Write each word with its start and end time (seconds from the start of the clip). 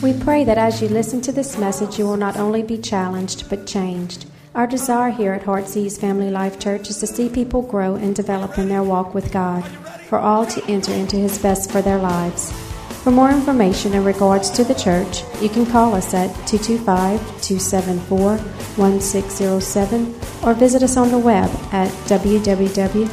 We 0.00 0.12
pray 0.12 0.44
that 0.44 0.58
as 0.58 0.80
you 0.80 0.88
listen 0.88 1.20
to 1.22 1.32
this 1.32 1.58
message, 1.58 1.98
you 1.98 2.04
will 2.06 2.16
not 2.16 2.36
only 2.36 2.62
be 2.62 2.78
challenged, 2.78 3.48
but 3.50 3.66
changed. 3.66 4.26
Our 4.54 4.68
desire 4.68 5.10
here 5.10 5.32
at 5.32 5.42
Heartsease 5.42 5.98
Family 5.98 6.30
Life 6.30 6.60
Church 6.60 6.88
is 6.88 6.98
to 6.98 7.08
see 7.08 7.28
people 7.28 7.62
grow 7.62 7.96
and 7.96 8.14
develop 8.14 8.58
in 8.58 8.68
their 8.68 8.84
walk 8.84 9.12
with 9.14 9.32
God, 9.32 9.64
for 10.08 10.18
all 10.20 10.46
to 10.46 10.64
enter 10.66 10.92
into 10.92 11.16
His 11.16 11.38
best 11.38 11.72
for 11.72 11.82
their 11.82 11.98
lives. 11.98 12.52
For 13.04 13.10
more 13.10 13.30
information 13.30 13.92
in 13.92 14.02
regards 14.02 14.48
to 14.52 14.64
the 14.64 14.72
church, 14.72 15.24
you 15.42 15.50
can 15.50 15.66
call 15.66 15.94
us 15.94 16.14
at 16.14 16.28
225 16.46 17.20
274 17.42 18.38
1607 18.38 20.14
or 20.42 20.54
visit 20.54 20.82
us 20.82 20.96
on 20.96 21.10
the 21.10 21.18
web 21.18 21.50
at 21.70 21.90
www.hflc.us. 22.08 23.10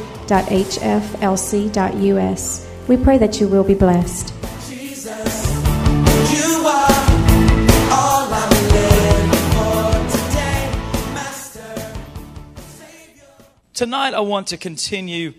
We 2.88 2.96
pray 2.96 3.18
that 3.18 3.38
you 3.38 3.48
will 3.48 3.64
be 3.64 3.74
blessed. 3.74 4.32
Jesus, 4.66 5.52
you 6.32 6.64
are 6.66 7.04
all 7.92 8.32
I'm 8.32 8.48
living 8.72 9.30
for 9.52 9.92
today, 10.08 10.72
Master, 11.12 11.92
Savior. 12.56 13.28
Tonight, 13.74 14.14
I 14.14 14.20
want 14.20 14.46
to 14.46 14.56
continue 14.56 15.34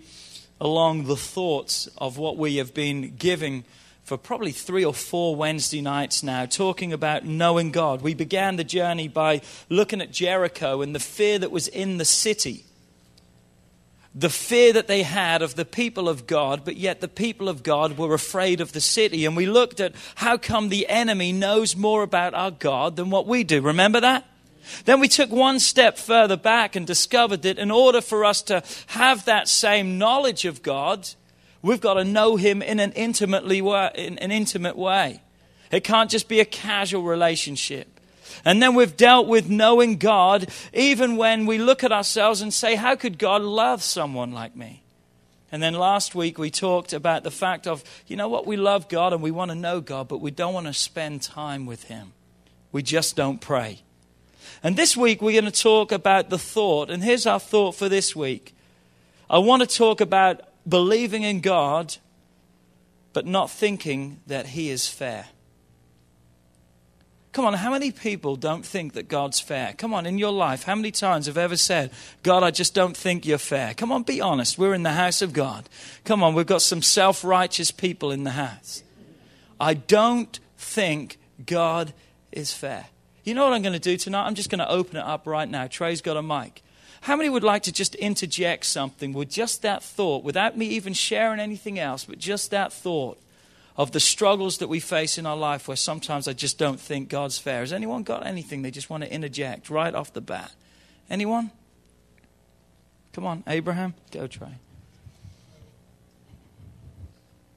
along 0.60 1.06
the 1.06 1.16
thoughts 1.16 1.88
of 1.98 2.18
what 2.18 2.36
we 2.36 2.58
have 2.58 2.72
been 2.72 3.16
giving 3.16 3.64
for 4.04 4.18
probably 4.18 4.52
three 4.52 4.84
or 4.84 4.92
four 4.92 5.34
Wednesday 5.34 5.80
nights 5.80 6.22
now, 6.22 6.44
talking 6.44 6.92
about 6.92 7.24
knowing 7.24 7.70
God. 7.70 8.02
We 8.02 8.12
began 8.12 8.56
the 8.56 8.64
journey 8.64 9.08
by 9.08 9.40
looking 9.70 10.02
at 10.02 10.12
Jericho 10.12 10.82
and 10.82 10.94
the 10.94 11.00
fear 11.00 11.38
that 11.38 11.50
was 11.50 11.68
in 11.68 11.96
the 11.96 12.04
city. 12.04 12.66
The 14.14 14.30
fear 14.30 14.74
that 14.74 14.86
they 14.86 15.02
had 15.02 15.40
of 15.42 15.56
the 15.56 15.64
people 15.64 16.08
of 16.08 16.26
God, 16.26 16.64
but 16.64 16.76
yet 16.76 17.00
the 17.00 17.08
people 17.08 17.48
of 17.48 17.62
God 17.62 17.98
were 17.98 18.14
afraid 18.14 18.60
of 18.60 18.72
the 18.72 18.80
city. 18.80 19.24
And 19.24 19.36
we 19.36 19.46
looked 19.46 19.80
at 19.80 19.94
how 20.16 20.36
come 20.36 20.68
the 20.68 20.86
enemy 20.86 21.32
knows 21.32 21.74
more 21.74 22.02
about 22.02 22.34
our 22.34 22.50
God 22.50 22.96
than 22.96 23.10
what 23.10 23.26
we 23.26 23.42
do. 23.42 23.62
Remember 23.62 24.00
that? 24.00 24.24
Then 24.84 25.00
we 25.00 25.08
took 25.08 25.30
one 25.30 25.58
step 25.58 25.98
further 25.98 26.36
back 26.36 26.76
and 26.76 26.86
discovered 26.86 27.42
that 27.42 27.58
in 27.58 27.70
order 27.70 28.00
for 28.00 28.24
us 28.24 28.42
to 28.42 28.62
have 28.88 29.24
that 29.24 29.48
same 29.48 29.98
knowledge 29.98 30.44
of 30.44 30.62
God, 30.62 31.08
we've 31.64 31.80
got 31.80 31.94
to 31.94 32.04
know 32.04 32.36
Him 32.36 32.62
in 32.62 32.78
an, 32.78 32.92
intimately 32.92 33.58
in 33.58 34.18
an 34.18 34.30
intimate 34.30 34.76
way. 34.76 35.22
It 35.72 35.82
can't 35.82 36.10
just 36.10 36.28
be 36.28 36.40
a 36.40 36.44
casual 36.44 37.02
relationship. 37.02 37.88
And 38.44 38.62
then 38.62 38.74
we've 38.74 38.96
dealt 38.96 39.26
with 39.26 39.48
knowing 39.48 39.96
God, 39.96 40.48
even 40.72 41.16
when 41.16 41.46
we 41.46 41.58
look 41.58 41.82
at 41.82 41.92
ourselves 41.92 42.42
and 42.42 42.52
say, 42.52 42.74
How 42.74 42.94
could 42.94 43.18
God 43.18 43.42
love 43.42 43.82
someone 43.82 44.32
like 44.32 44.54
me? 44.54 44.82
And 45.50 45.62
then 45.62 45.74
last 45.74 46.14
week 46.14 46.38
we 46.38 46.50
talked 46.50 46.92
about 46.92 47.22
the 47.22 47.30
fact 47.30 47.66
of, 47.66 47.84
you 48.06 48.16
know 48.16 48.28
what, 48.28 48.46
we 48.46 48.56
love 48.56 48.88
God 48.88 49.12
and 49.12 49.22
we 49.22 49.30
want 49.30 49.50
to 49.50 49.54
know 49.54 49.80
God, 49.80 50.08
but 50.08 50.20
we 50.20 50.30
don't 50.30 50.52
want 50.52 50.66
to 50.66 50.72
spend 50.72 51.22
time 51.22 51.64
with 51.64 51.84
Him. 51.84 52.12
We 52.72 52.82
just 52.82 53.16
don't 53.16 53.40
pray. 53.40 53.80
And 54.62 54.76
this 54.76 54.96
week 54.96 55.22
we're 55.22 55.40
going 55.40 55.50
to 55.50 55.62
talk 55.62 55.92
about 55.92 56.28
the 56.28 56.38
thought. 56.38 56.90
And 56.90 57.02
here's 57.02 57.26
our 57.26 57.40
thought 57.40 57.74
for 57.74 57.88
this 57.88 58.14
week 58.14 58.54
I 59.30 59.38
want 59.38 59.62
to 59.62 59.68
talk 59.68 60.00
about 60.00 60.40
believing 60.68 61.22
in 61.22 61.40
God, 61.40 61.96
but 63.12 63.26
not 63.26 63.50
thinking 63.50 64.20
that 64.26 64.48
He 64.48 64.70
is 64.70 64.88
fair. 64.88 65.26
Come 67.34 67.46
on, 67.46 67.54
how 67.54 67.72
many 67.72 67.90
people 67.90 68.36
don't 68.36 68.64
think 68.64 68.92
that 68.92 69.08
God's 69.08 69.40
fair? 69.40 69.74
Come 69.76 69.92
on, 69.92 70.06
in 70.06 70.18
your 70.18 70.30
life, 70.30 70.62
how 70.62 70.76
many 70.76 70.92
times 70.92 71.26
have 71.26 71.36
ever 71.36 71.56
said, 71.56 71.90
God, 72.22 72.44
I 72.44 72.52
just 72.52 72.74
don't 72.74 72.96
think 72.96 73.26
you're 73.26 73.38
fair? 73.38 73.74
Come 73.74 73.90
on, 73.90 74.04
be 74.04 74.20
honest. 74.20 74.56
We're 74.56 74.72
in 74.72 74.84
the 74.84 74.92
house 74.92 75.20
of 75.20 75.32
God. 75.32 75.68
Come 76.04 76.22
on, 76.22 76.34
we've 76.34 76.46
got 76.46 76.62
some 76.62 76.80
self 76.80 77.24
righteous 77.24 77.72
people 77.72 78.12
in 78.12 78.22
the 78.22 78.30
house. 78.30 78.84
I 79.58 79.74
don't 79.74 80.38
think 80.56 81.18
God 81.44 81.92
is 82.30 82.52
fair. 82.52 82.86
You 83.24 83.34
know 83.34 83.44
what 83.44 83.52
I'm 83.52 83.62
going 83.62 83.72
to 83.72 83.80
do 83.80 83.96
tonight? 83.96 84.26
I'm 84.26 84.36
just 84.36 84.50
going 84.50 84.60
to 84.60 84.70
open 84.70 84.96
it 84.96 85.04
up 85.04 85.26
right 85.26 85.48
now. 85.48 85.66
Trey's 85.66 86.02
got 86.02 86.16
a 86.16 86.22
mic. 86.22 86.62
How 87.04 87.16
many 87.16 87.28
would 87.28 87.44
like 87.44 87.64
to 87.64 87.72
just 87.72 87.94
interject 87.96 88.64
something 88.64 89.12
with 89.12 89.28
just 89.28 89.60
that 89.60 89.82
thought, 89.82 90.24
without 90.24 90.56
me 90.56 90.68
even 90.68 90.94
sharing 90.94 91.38
anything 91.38 91.78
else, 91.78 92.06
but 92.06 92.18
just 92.18 92.50
that 92.50 92.72
thought 92.72 93.20
of 93.76 93.90
the 93.90 94.00
struggles 94.00 94.56
that 94.56 94.68
we 94.68 94.80
face 94.80 95.18
in 95.18 95.26
our 95.26 95.36
life 95.36 95.68
where 95.68 95.76
sometimes 95.76 96.26
I 96.26 96.32
just 96.32 96.56
don't 96.56 96.80
think 96.80 97.10
God's 97.10 97.36
fair? 97.36 97.60
Has 97.60 97.74
anyone 97.74 98.04
got 98.04 98.24
anything 98.24 98.62
they 98.62 98.70
just 98.70 98.88
want 98.88 99.04
to 99.04 99.12
interject 99.12 99.68
right 99.68 99.94
off 99.94 100.14
the 100.14 100.22
bat? 100.22 100.52
Anyone? 101.10 101.50
Come 103.12 103.26
on, 103.26 103.44
Abraham. 103.48 103.92
Go, 104.10 104.26
try. 104.26 104.54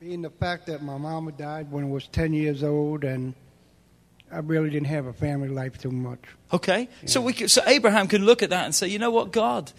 Being 0.01 0.23
the 0.23 0.29
fact 0.29 0.65
that 0.65 0.83
my 0.83 0.97
mama 0.97 1.31
died 1.31 1.71
when 1.71 1.85
I 1.85 1.87
was 1.87 2.05
10 2.07 2.33
years 2.33 2.63
old, 2.63 3.05
and 3.05 3.33
I 4.31 4.39
really 4.39 4.69
didn't 4.69 4.87
have 4.87 5.05
a 5.05 5.13
family 5.13 5.47
life 5.47 5.79
too 5.79 5.91
much. 5.91 6.19
Okay, 6.51 6.89
so 7.05 7.21
we 7.21 7.33
could, 7.33 7.49
so 7.49 7.61
Abraham 7.65 8.07
can 8.07 8.25
look 8.25 8.43
at 8.43 8.49
that 8.49 8.65
and 8.65 8.75
say, 8.75 8.87
you 8.87 8.99
know 8.99 9.11
what, 9.11 9.31
God, 9.31 9.71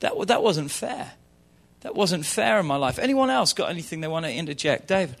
that 0.00 0.12
that 0.26 0.42
wasn't 0.42 0.70
fair. 0.70 1.12
That 1.80 1.94
wasn't 1.94 2.26
fair 2.26 2.58
in 2.60 2.66
my 2.66 2.76
life. 2.76 2.98
Anyone 2.98 3.30
else 3.30 3.52
got 3.52 3.70
anything 3.70 4.00
they 4.00 4.08
want 4.08 4.26
to 4.26 4.32
interject, 4.32 4.88
David? 4.88 5.16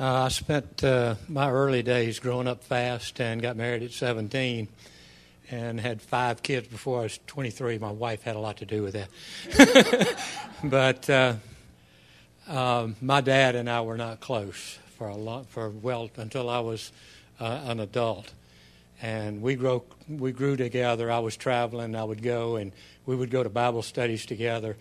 Uh, 0.00 0.24
I 0.24 0.28
spent 0.28 0.82
uh, 0.82 1.14
my 1.28 1.50
early 1.50 1.82
days 1.82 2.18
growing 2.18 2.48
up 2.48 2.64
fast 2.64 3.20
and 3.20 3.40
got 3.40 3.56
married 3.56 3.82
at 3.82 3.92
17 3.92 4.68
and 5.50 5.78
had 5.78 6.00
five 6.00 6.42
kids 6.42 6.66
before 6.66 7.00
I 7.00 7.02
was 7.04 7.20
23. 7.26 7.78
My 7.78 7.90
wife 7.90 8.22
had 8.22 8.36
a 8.36 8.38
lot 8.38 8.56
to 8.58 8.66
do 8.66 8.82
with 8.82 8.94
that. 8.94 10.18
but 10.64 11.08
uh, 11.10 11.34
um, 12.48 12.96
my 13.00 13.20
dad 13.20 13.54
and 13.54 13.68
I 13.68 13.82
were 13.82 13.98
not 13.98 14.20
close 14.20 14.78
for 15.02 15.08
a 15.08 15.16
lot, 15.16 15.46
for 15.46 15.68
well 15.68 16.08
until 16.16 16.48
I 16.48 16.60
was 16.60 16.92
uh, 17.40 17.62
an 17.64 17.80
adult. 17.80 18.32
And 19.00 19.42
we 19.42 19.56
grew, 19.56 19.82
we 20.08 20.30
grew 20.30 20.56
together. 20.56 21.10
I 21.10 21.18
was 21.18 21.36
traveling, 21.36 21.96
I 21.96 22.04
would 22.04 22.22
go, 22.22 22.54
and 22.54 22.70
we 23.04 23.16
would 23.16 23.28
go 23.28 23.42
to 23.42 23.48
Bible 23.48 23.82
studies 23.82 24.24
together. 24.26 24.76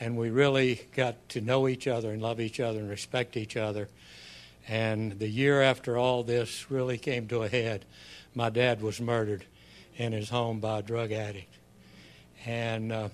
And 0.00 0.16
we 0.16 0.30
really 0.30 0.80
got 0.94 1.28
to 1.30 1.42
know 1.42 1.68
each 1.68 1.86
other 1.86 2.10
and 2.10 2.22
love 2.22 2.40
each 2.40 2.58
other 2.58 2.78
and 2.78 2.88
respect 2.88 3.36
each 3.36 3.54
other. 3.54 3.90
And 4.66 5.18
the 5.18 5.28
year 5.28 5.60
after 5.60 5.98
all 5.98 6.22
this 6.22 6.70
really 6.70 6.96
came 6.96 7.28
to 7.28 7.42
a 7.42 7.48
head, 7.48 7.84
my 8.34 8.48
dad 8.48 8.80
was 8.80 8.98
murdered 8.98 9.44
in 9.98 10.14
his 10.14 10.30
home 10.30 10.58
by 10.58 10.78
a 10.78 10.82
drug 10.82 11.12
addict. 11.12 11.52
And 12.46 12.92
uh, 12.92 13.08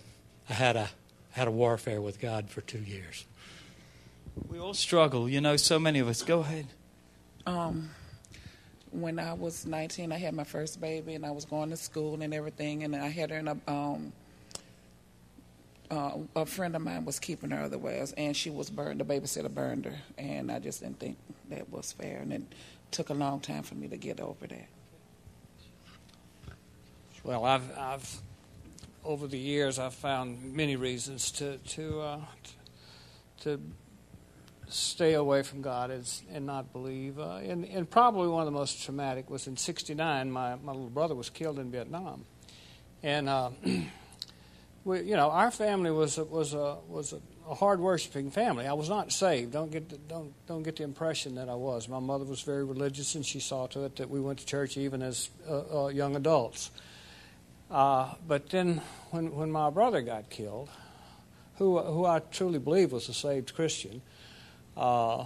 I 0.48 0.52
had 0.52 0.76
a, 0.76 0.88
had 1.32 1.48
a 1.48 1.52
warfare 1.52 2.00
with 2.00 2.20
God 2.20 2.50
for 2.50 2.60
two 2.60 2.78
years. 2.78 3.24
We 4.48 4.58
all 4.58 4.74
struggle, 4.74 5.28
you 5.28 5.40
know, 5.40 5.56
so 5.56 5.78
many 5.78 5.98
of 5.98 6.08
us. 6.08 6.22
Go 6.22 6.40
ahead. 6.40 6.66
Um, 7.46 7.90
when 8.90 9.18
I 9.18 9.32
was 9.34 9.66
19, 9.66 10.12
I 10.12 10.18
had 10.18 10.34
my 10.34 10.44
first 10.44 10.80
baby, 10.80 11.14
and 11.14 11.26
I 11.26 11.30
was 11.30 11.44
going 11.44 11.70
to 11.70 11.76
school 11.76 12.20
and 12.22 12.32
everything, 12.32 12.84
and 12.84 12.94
I 12.94 13.08
had 13.08 13.30
her 13.30 13.38
in 13.38 13.48
a. 13.48 13.56
Um, 13.66 14.12
uh, 15.90 16.16
a 16.36 16.46
friend 16.46 16.74
of 16.74 16.80
mine 16.80 17.04
was 17.04 17.18
keeping 17.18 17.50
her 17.50 17.64
otherwise, 17.64 18.14
and 18.16 18.34
she 18.34 18.48
was 18.48 18.70
burned. 18.70 18.98
The 18.98 19.04
babysitter 19.04 19.52
burned 19.52 19.84
her, 19.84 19.98
and 20.16 20.50
I 20.50 20.58
just 20.58 20.80
didn't 20.80 20.98
think 20.98 21.18
that 21.50 21.70
was 21.70 21.92
fair, 21.92 22.18
and 22.18 22.32
it 22.32 22.42
took 22.90 23.10
a 23.10 23.14
long 23.14 23.40
time 23.40 23.62
for 23.62 23.74
me 23.74 23.88
to 23.88 23.98
get 23.98 24.18
over 24.18 24.46
that. 24.46 24.68
Well, 27.24 27.44
I've, 27.44 27.78
I've 27.78 28.22
over 29.04 29.26
the 29.26 29.38
years 29.38 29.78
I've 29.78 29.94
found 29.94 30.54
many 30.54 30.76
reasons 30.76 31.30
to 31.32 31.58
to 31.58 32.00
uh, 32.00 32.20
to 33.40 33.60
stay 34.72 35.14
away 35.14 35.42
from 35.42 35.62
God 35.62 35.90
is, 35.90 36.22
and 36.32 36.46
not 36.46 36.72
believe. 36.72 37.18
Uh, 37.18 37.36
and, 37.36 37.64
and 37.64 37.88
probably 37.88 38.28
one 38.28 38.40
of 38.40 38.46
the 38.46 38.58
most 38.58 38.84
traumatic 38.84 39.30
was 39.30 39.46
in 39.46 39.56
'69. 39.56 40.30
My 40.30 40.56
my 40.56 40.72
little 40.72 40.90
brother 40.90 41.14
was 41.14 41.30
killed 41.30 41.58
in 41.58 41.70
Vietnam, 41.70 42.24
and 43.02 43.28
uh, 43.28 43.50
we, 44.84 45.02
you 45.02 45.16
know, 45.16 45.30
our 45.30 45.50
family 45.50 45.90
was 45.90 46.18
a, 46.18 46.24
was 46.24 46.54
a 46.54 46.78
was 46.88 47.12
a, 47.12 47.54
hard 47.54 47.80
worshiping 47.80 48.30
family. 48.30 48.66
I 48.66 48.72
was 48.72 48.88
not 48.88 49.12
saved. 49.12 49.52
Don't 49.52 49.70
get 49.70 49.88
the, 49.88 49.98
don't 49.98 50.32
don't 50.46 50.62
get 50.62 50.76
the 50.76 50.84
impression 50.84 51.34
that 51.36 51.48
I 51.48 51.54
was. 51.54 51.88
My 51.88 52.00
mother 52.00 52.24
was 52.24 52.40
very 52.42 52.64
religious, 52.64 53.14
and 53.14 53.24
she 53.24 53.40
saw 53.40 53.66
to 53.68 53.84
it 53.84 53.96
that 53.96 54.10
we 54.10 54.20
went 54.20 54.38
to 54.40 54.46
church 54.46 54.76
even 54.76 55.02
as 55.02 55.30
uh, 55.48 55.84
uh, 55.84 55.88
young 55.88 56.16
adults. 56.16 56.70
Uh, 57.70 58.14
but 58.26 58.50
then, 58.50 58.80
when 59.10 59.34
when 59.34 59.50
my 59.50 59.70
brother 59.70 60.02
got 60.02 60.30
killed, 60.30 60.68
who 61.56 61.78
who 61.78 62.04
I 62.04 62.20
truly 62.20 62.58
believe 62.58 62.92
was 62.92 63.08
a 63.08 63.14
saved 63.14 63.54
Christian, 63.54 64.02
uh, 64.76 65.24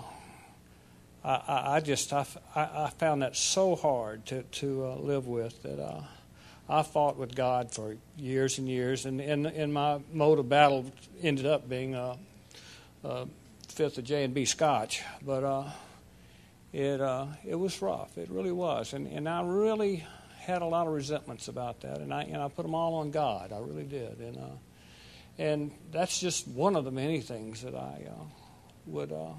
I, 1.25 1.77
I, 1.77 1.81
just 1.81 2.13
I, 2.13 2.25
I 2.55 2.91
found 2.99 3.23
that 3.23 3.37
so 3.37 3.75
hard 3.75 4.27
to 4.27 4.43
to 4.43 4.87
uh, 4.87 4.95
live 4.97 5.27
with 5.27 5.63
that 5.63 5.81
uh, 5.81 6.03
I 6.69 6.83
fought 6.83 7.17
with 7.17 7.35
God 7.35 7.73
for 7.73 7.97
years 8.17 8.59
and 8.59 8.69
years, 8.69 9.07
and 9.07 9.21
and, 9.21 9.73
my 9.73 10.01
mode 10.13 10.39
of 10.39 10.49
battle 10.49 10.91
ended 11.23 11.47
up 11.47 11.69
being 11.69 11.95
uh, 11.95 12.17
uh, 13.05 13.27
fifth 13.69 13.99
of 13.99 14.05
J 14.05 14.25
and 14.25 14.35
B 14.35 14.45
Scotch, 14.45 15.03
but 15.25 15.45
uh, 15.45 15.71
it 16.73 17.01
uh, 17.01 17.27
it 17.45 17.55
was 17.55 17.81
rough. 17.83 18.17
It 18.19 18.31
really 18.31 18.53
was, 18.53 18.93
and 18.93 19.07
and 19.07 19.29
I 19.29 19.43
really 19.43 20.05
had 20.39 20.63
a 20.63 20.67
lot 20.67 20.87
of 20.87 20.93
resentments 20.93 21.49
about 21.49 21.81
that, 21.81 21.99
and 21.99 22.13
I 22.13 22.23
and 22.23 22.43
I 22.43 22.49
put 22.49 22.63
them 22.63 22.75
all 22.75 22.95
on 22.95 23.11
God. 23.11 23.53
I 23.53 23.59
really 23.59 23.85
did, 23.85 24.19
and 24.19 24.39
and 25.39 25.71
that's 25.93 26.21
just 26.21 26.49
one 26.49 26.77
of 26.77 26.85
the 26.85 26.93
many 26.93 27.21
things 27.21 27.63
that 27.63 27.75
I 27.75 28.07
would 28.87 29.13
uh, 29.13 29.33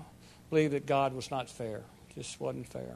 believe 0.50 0.72
that 0.72 0.86
God 0.86 1.14
was 1.14 1.32
not 1.32 1.50
fair, 1.50 1.82
just 2.14 2.40
wasn't 2.40 2.68
fair. 2.68 2.96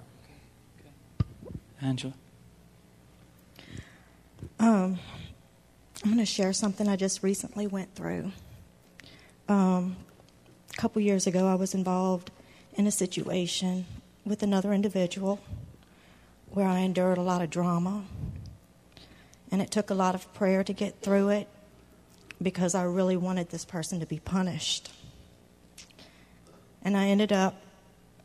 Angela. 1.82 2.14
Um, 4.60 5.00
I'm 6.04 6.12
going 6.12 6.18
to 6.18 6.26
share 6.26 6.54
something 6.54 6.88
I 6.88 6.96
just 6.96 7.24
recently 7.24 7.68
went 7.68 7.96
through. 7.96 8.32
Um, 9.48 9.96
a 10.72 10.78
couple 10.78 11.02
years 11.02 11.28
ago, 11.28 11.48
I 11.48 11.56
was 11.56 11.74
involved 11.74 12.32
in 12.76 12.88
a 12.88 12.92
situation 12.92 13.86
with 14.26 14.44
another 14.44 14.74
individual 14.74 15.40
where 16.50 16.68
I 16.68 16.80
endured 16.80 17.18
a 17.18 17.22
lot 17.22 17.42
of 17.42 17.50
drama. 17.50 18.04
And 19.52 19.62
it 19.62 19.72
took 19.72 19.90
a 19.90 19.94
lot 19.94 20.16
of 20.16 20.32
prayer 20.34 20.64
to 20.64 20.74
get 20.74 21.02
through 21.02 21.30
it 21.30 21.48
because 22.42 22.74
I 22.76 22.84
really 22.84 23.18
wanted 23.18 23.50
this 23.50 23.66
person 23.66 24.00
to 24.00 24.06
be 24.06 24.20
punished. 24.20 24.92
And 26.84 26.98
I 26.98 27.08
ended 27.08 27.32
up 27.32 27.62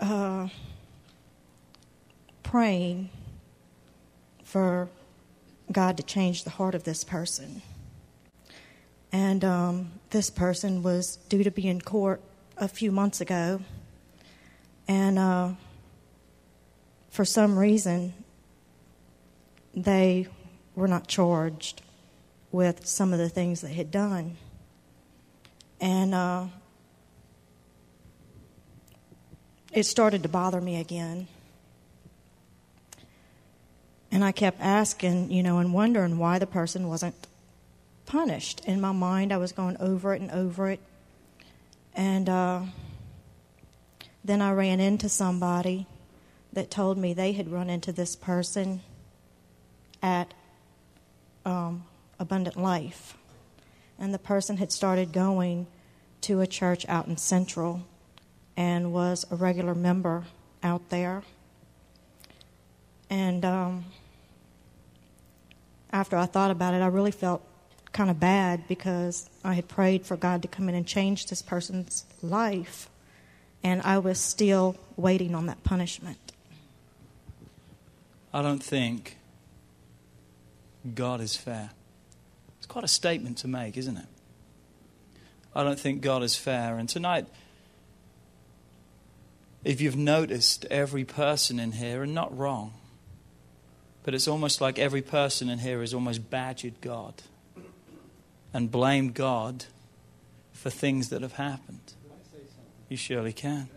uh, 0.00 0.48
praying 2.42 3.10
for 4.44 4.88
God 5.70 5.96
to 5.96 6.02
change 6.02 6.44
the 6.44 6.50
heart 6.50 6.74
of 6.74 6.84
this 6.84 7.04
person. 7.04 7.62
And 9.12 9.44
um, 9.44 9.92
this 10.10 10.30
person 10.30 10.82
was 10.82 11.16
due 11.28 11.42
to 11.42 11.50
be 11.50 11.68
in 11.68 11.80
court 11.80 12.20
a 12.56 12.68
few 12.68 12.90
months 12.90 13.20
ago. 13.20 13.60
And 14.88 15.18
uh, 15.18 15.50
for 17.10 17.24
some 17.24 17.58
reason, 17.58 18.14
they 19.74 20.28
were 20.74 20.88
not 20.88 21.06
charged 21.06 21.82
with 22.52 22.86
some 22.86 23.12
of 23.12 23.18
the 23.18 23.28
things 23.28 23.60
they 23.60 23.74
had 23.74 23.90
done. 23.90 24.36
And 25.80 26.14
uh, 26.14 26.46
it 29.76 29.84
started 29.84 30.22
to 30.22 30.28
bother 30.28 30.58
me 30.58 30.80
again. 30.80 31.28
And 34.10 34.24
I 34.24 34.32
kept 34.32 34.58
asking, 34.62 35.30
you 35.30 35.42
know, 35.42 35.58
and 35.58 35.74
wondering 35.74 36.16
why 36.16 36.38
the 36.38 36.46
person 36.46 36.88
wasn't 36.88 37.14
punished. 38.06 38.64
In 38.64 38.80
my 38.80 38.92
mind, 38.92 39.34
I 39.34 39.36
was 39.36 39.52
going 39.52 39.76
over 39.78 40.14
it 40.14 40.22
and 40.22 40.30
over 40.30 40.70
it. 40.70 40.80
And 41.94 42.26
uh, 42.26 42.62
then 44.24 44.40
I 44.40 44.52
ran 44.52 44.80
into 44.80 45.10
somebody 45.10 45.86
that 46.54 46.70
told 46.70 46.96
me 46.96 47.12
they 47.12 47.32
had 47.32 47.52
run 47.52 47.68
into 47.68 47.92
this 47.92 48.16
person 48.16 48.80
at 50.02 50.32
um, 51.44 51.84
Abundant 52.18 52.56
Life. 52.56 53.18
And 53.98 54.14
the 54.14 54.18
person 54.18 54.56
had 54.56 54.72
started 54.72 55.12
going 55.12 55.66
to 56.22 56.40
a 56.40 56.46
church 56.46 56.86
out 56.88 57.08
in 57.08 57.18
Central 57.18 57.82
and 58.56 58.92
was 58.92 59.26
a 59.30 59.36
regular 59.36 59.74
member 59.74 60.24
out 60.62 60.88
there. 60.88 61.22
And 63.10 63.44
um, 63.44 63.84
after 65.92 66.16
I 66.16 66.26
thought 66.26 66.50
about 66.50 66.74
it, 66.74 66.82
I 66.82 66.86
really 66.86 67.10
felt 67.10 67.42
kind 67.92 68.10
of 68.10 68.20
bad 68.20 68.68
because 68.68 69.30
I 69.44 69.54
had 69.54 69.68
prayed 69.68 70.04
for 70.04 70.16
God 70.16 70.42
to 70.42 70.48
come 70.48 70.68
in 70.68 70.74
and 70.74 70.86
change 70.86 71.26
this 71.26 71.40
person's 71.40 72.04
life, 72.22 72.90
and 73.62 73.80
I 73.82 73.98
was 73.98 74.18
still 74.18 74.76
waiting 74.96 75.34
on 75.34 75.46
that 75.46 75.62
punishment. 75.64 76.18
I 78.34 78.42
don't 78.42 78.62
think 78.62 79.16
God 80.94 81.20
is 81.20 81.36
fair. 81.36 81.70
It's 82.58 82.66
quite 82.66 82.84
a 82.84 82.88
statement 82.88 83.38
to 83.38 83.48
make, 83.48 83.76
isn't 83.76 83.96
it? 83.96 84.06
I 85.54 85.64
don't 85.64 85.80
think 85.80 86.02
God 86.02 86.22
is 86.22 86.36
fair. 86.36 86.76
And 86.76 86.86
tonight, 86.86 87.26
if 89.66 89.80
you've 89.80 89.96
noticed 89.96 90.64
every 90.70 91.04
person 91.04 91.58
in 91.58 91.72
here, 91.72 92.04
and 92.04 92.14
not 92.14 92.36
wrong, 92.38 92.72
but 94.04 94.14
it's 94.14 94.28
almost 94.28 94.60
like 94.60 94.78
every 94.78 95.02
person 95.02 95.50
in 95.50 95.58
here 95.58 95.80
has 95.80 95.92
almost 95.92 96.30
badgered 96.30 96.80
God 96.80 97.14
and 98.54 98.70
blamed 98.70 99.14
God 99.14 99.64
for 100.52 100.70
things 100.70 101.08
that 101.08 101.22
have 101.22 101.32
happened. 101.32 101.94
You 102.88 102.96
surely 102.96 103.32
can. 103.32 103.68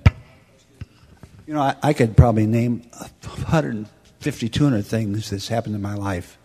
You 1.48 1.56
know, 1.56 1.62
I, 1.62 1.76
I 1.82 1.94
could 1.94 2.16
probably 2.16 2.46
name 2.46 2.82
150, 3.24 4.48
200 4.48 4.86
things 4.86 5.32
that's 5.32 5.48
happened 5.48 5.74
in 5.74 5.82
my 5.82 5.96
life 5.96 6.38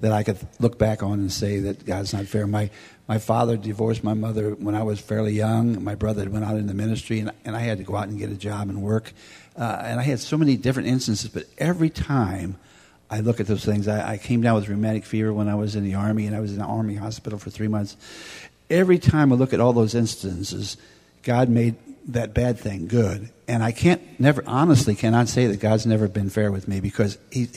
that 0.00 0.12
I 0.12 0.22
could 0.22 0.38
look 0.58 0.78
back 0.78 1.02
on 1.02 1.14
and 1.14 1.32
say 1.32 1.60
that 1.60 1.86
God's 1.86 2.12
not 2.12 2.26
fair. 2.26 2.46
My 2.46 2.70
my 3.08 3.18
father 3.18 3.56
divorced 3.56 4.02
my 4.02 4.14
mother 4.14 4.50
when 4.50 4.74
I 4.74 4.82
was 4.82 4.98
fairly 4.98 5.32
young. 5.32 5.82
My 5.82 5.94
brother 5.94 6.28
went 6.28 6.44
out 6.44 6.56
in 6.56 6.66
the 6.66 6.74
ministry, 6.74 7.20
and, 7.20 7.30
and 7.44 7.54
I 7.54 7.60
had 7.60 7.78
to 7.78 7.84
go 7.84 7.94
out 7.94 8.08
and 8.08 8.18
get 8.18 8.30
a 8.30 8.36
job 8.36 8.68
and 8.68 8.82
work. 8.82 9.12
Uh, 9.56 9.80
and 9.84 10.00
I 10.00 10.02
had 10.02 10.18
so 10.18 10.36
many 10.36 10.56
different 10.56 10.88
instances, 10.88 11.30
but 11.30 11.44
every 11.56 11.88
time 11.88 12.58
I 13.10 13.20
look 13.20 13.40
at 13.40 13.46
those 13.46 13.64
things. 13.64 13.86
I, 13.88 14.14
I, 14.14 14.18
came 14.18 14.40
down 14.40 14.56
with 14.56 14.68
rheumatic 14.68 15.04
fever 15.04 15.32
when 15.32 15.48
I 15.48 15.54
was 15.54 15.76
in 15.76 15.84
the 15.84 15.94
Army, 15.94 16.26
and 16.26 16.34
I 16.34 16.40
was 16.40 16.52
in 16.52 16.58
the 16.58 16.64
Army 16.64 16.96
hospital 16.96 17.38
for 17.38 17.50
three 17.50 17.68
months. 17.68 17.96
Every 18.68 18.98
time 18.98 19.32
I 19.32 19.36
look 19.36 19.52
at 19.52 19.60
all 19.60 19.72
those 19.72 19.94
instances, 19.94 20.76
God 21.22 21.48
made 21.48 21.76
that 22.08 22.34
bad 22.34 22.58
thing 22.58 22.88
good. 22.88 23.30
And 23.46 23.62
I 23.62 23.70
can't, 23.70 24.02
never, 24.18 24.42
honestly, 24.46 24.94
cannot 24.96 25.28
say 25.28 25.46
that 25.46 25.60
God's 25.60 25.86
never 25.86 26.08
been 26.08 26.30
fair 26.30 26.50
with 26.50 26.66
me 26.66 26.80
because 26.80 27.18
he, 27.30 27.48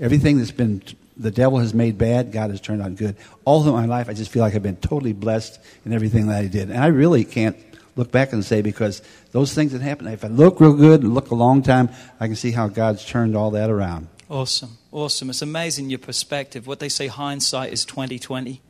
everything 0.00 0.38
that's 0.38 0.50
been, 0.50 0.82
the 1.16 1.30
devil 1.30 1.58
has 1.58 1.72
made 1.72 1.96
bad, 1.96 2.32
God 2.32 2.50
has 2.50 2.60
turned 2.60 2.82
on 2.82 2.94
good. 2.94 3.16
All 3.44 3.62
through 3.62 3.72
my 3.72 3.86
life, 3.86 4.08
I 4.08 4.12
just 4.12 4.30
feel 4.30 4.42
like 4.42 4.54
I've 4.54 4.62
been 4.62 4.76
totally 4.76 5.12
blessed 5.12 5.58
in 5.84 5.92
everything 5.92 6.26
that 6.28 6.42
I 6.42 6.46
did. 6.46 6.70
And 6.70 6.78
I 6.78 6.88
really 6.88 7.24
can't 7.24 7.56
look 7.96 8.12
back 8.12 8.32
and 8.32 8.44
say 8.44 8.60
because 8.60 9.02
those 9.32 9.54
things 9.54 9.72
that 9.72 9.80
happened, 9.80 10.10
if 10.10 10.24
I 10.24 10.28
look 10.28 10.60
real 10.60 10.74
good 10.74 11.02
and 11.02 11.14
look 11.14 11.30
a 11.30 11.34
long 11.34 11.62
time, 11.62 11.88
I 12.20 12.26
can 12.26 12.36
see 12.36 12.52
how 12.52 12.68
God's 12.68 13.04
turned 13.04 13.36
all 13.36 13.50
that 13.52 13.70
around. 13.70 14.08
Awesome. 14.28 14.78
Awesome. 14.92 15.30
It's 15.30 15.42
amazing 15.42 15.88
your 15.88 15.98
perspective. 15.98 16.66
What 16.66 16.80
they 16.80 16.88
say 16.88 17.06
hindsight 17.06 17.72
is 17.72 17.84
2020. 17.84 18.60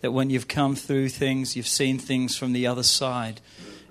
That 0.00 0.12
when 0.12 0.30
you've 0.30 0.48
come 0.48 0.76
through 0.76 1.08
things, 1.08 1.56
you've 1.56 1.66
seen 1.66 1.98
things 1.98 2.36
from 2.36 2.52
the 2.52 2.66
other 2.66 2.84
side, 2.84 3.40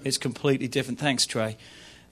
it's 0.06 0.18
completely 0.18 0.68
different. 0.68 1.00
Thanks, 1.00 1.25
Trey. 1.25 1.57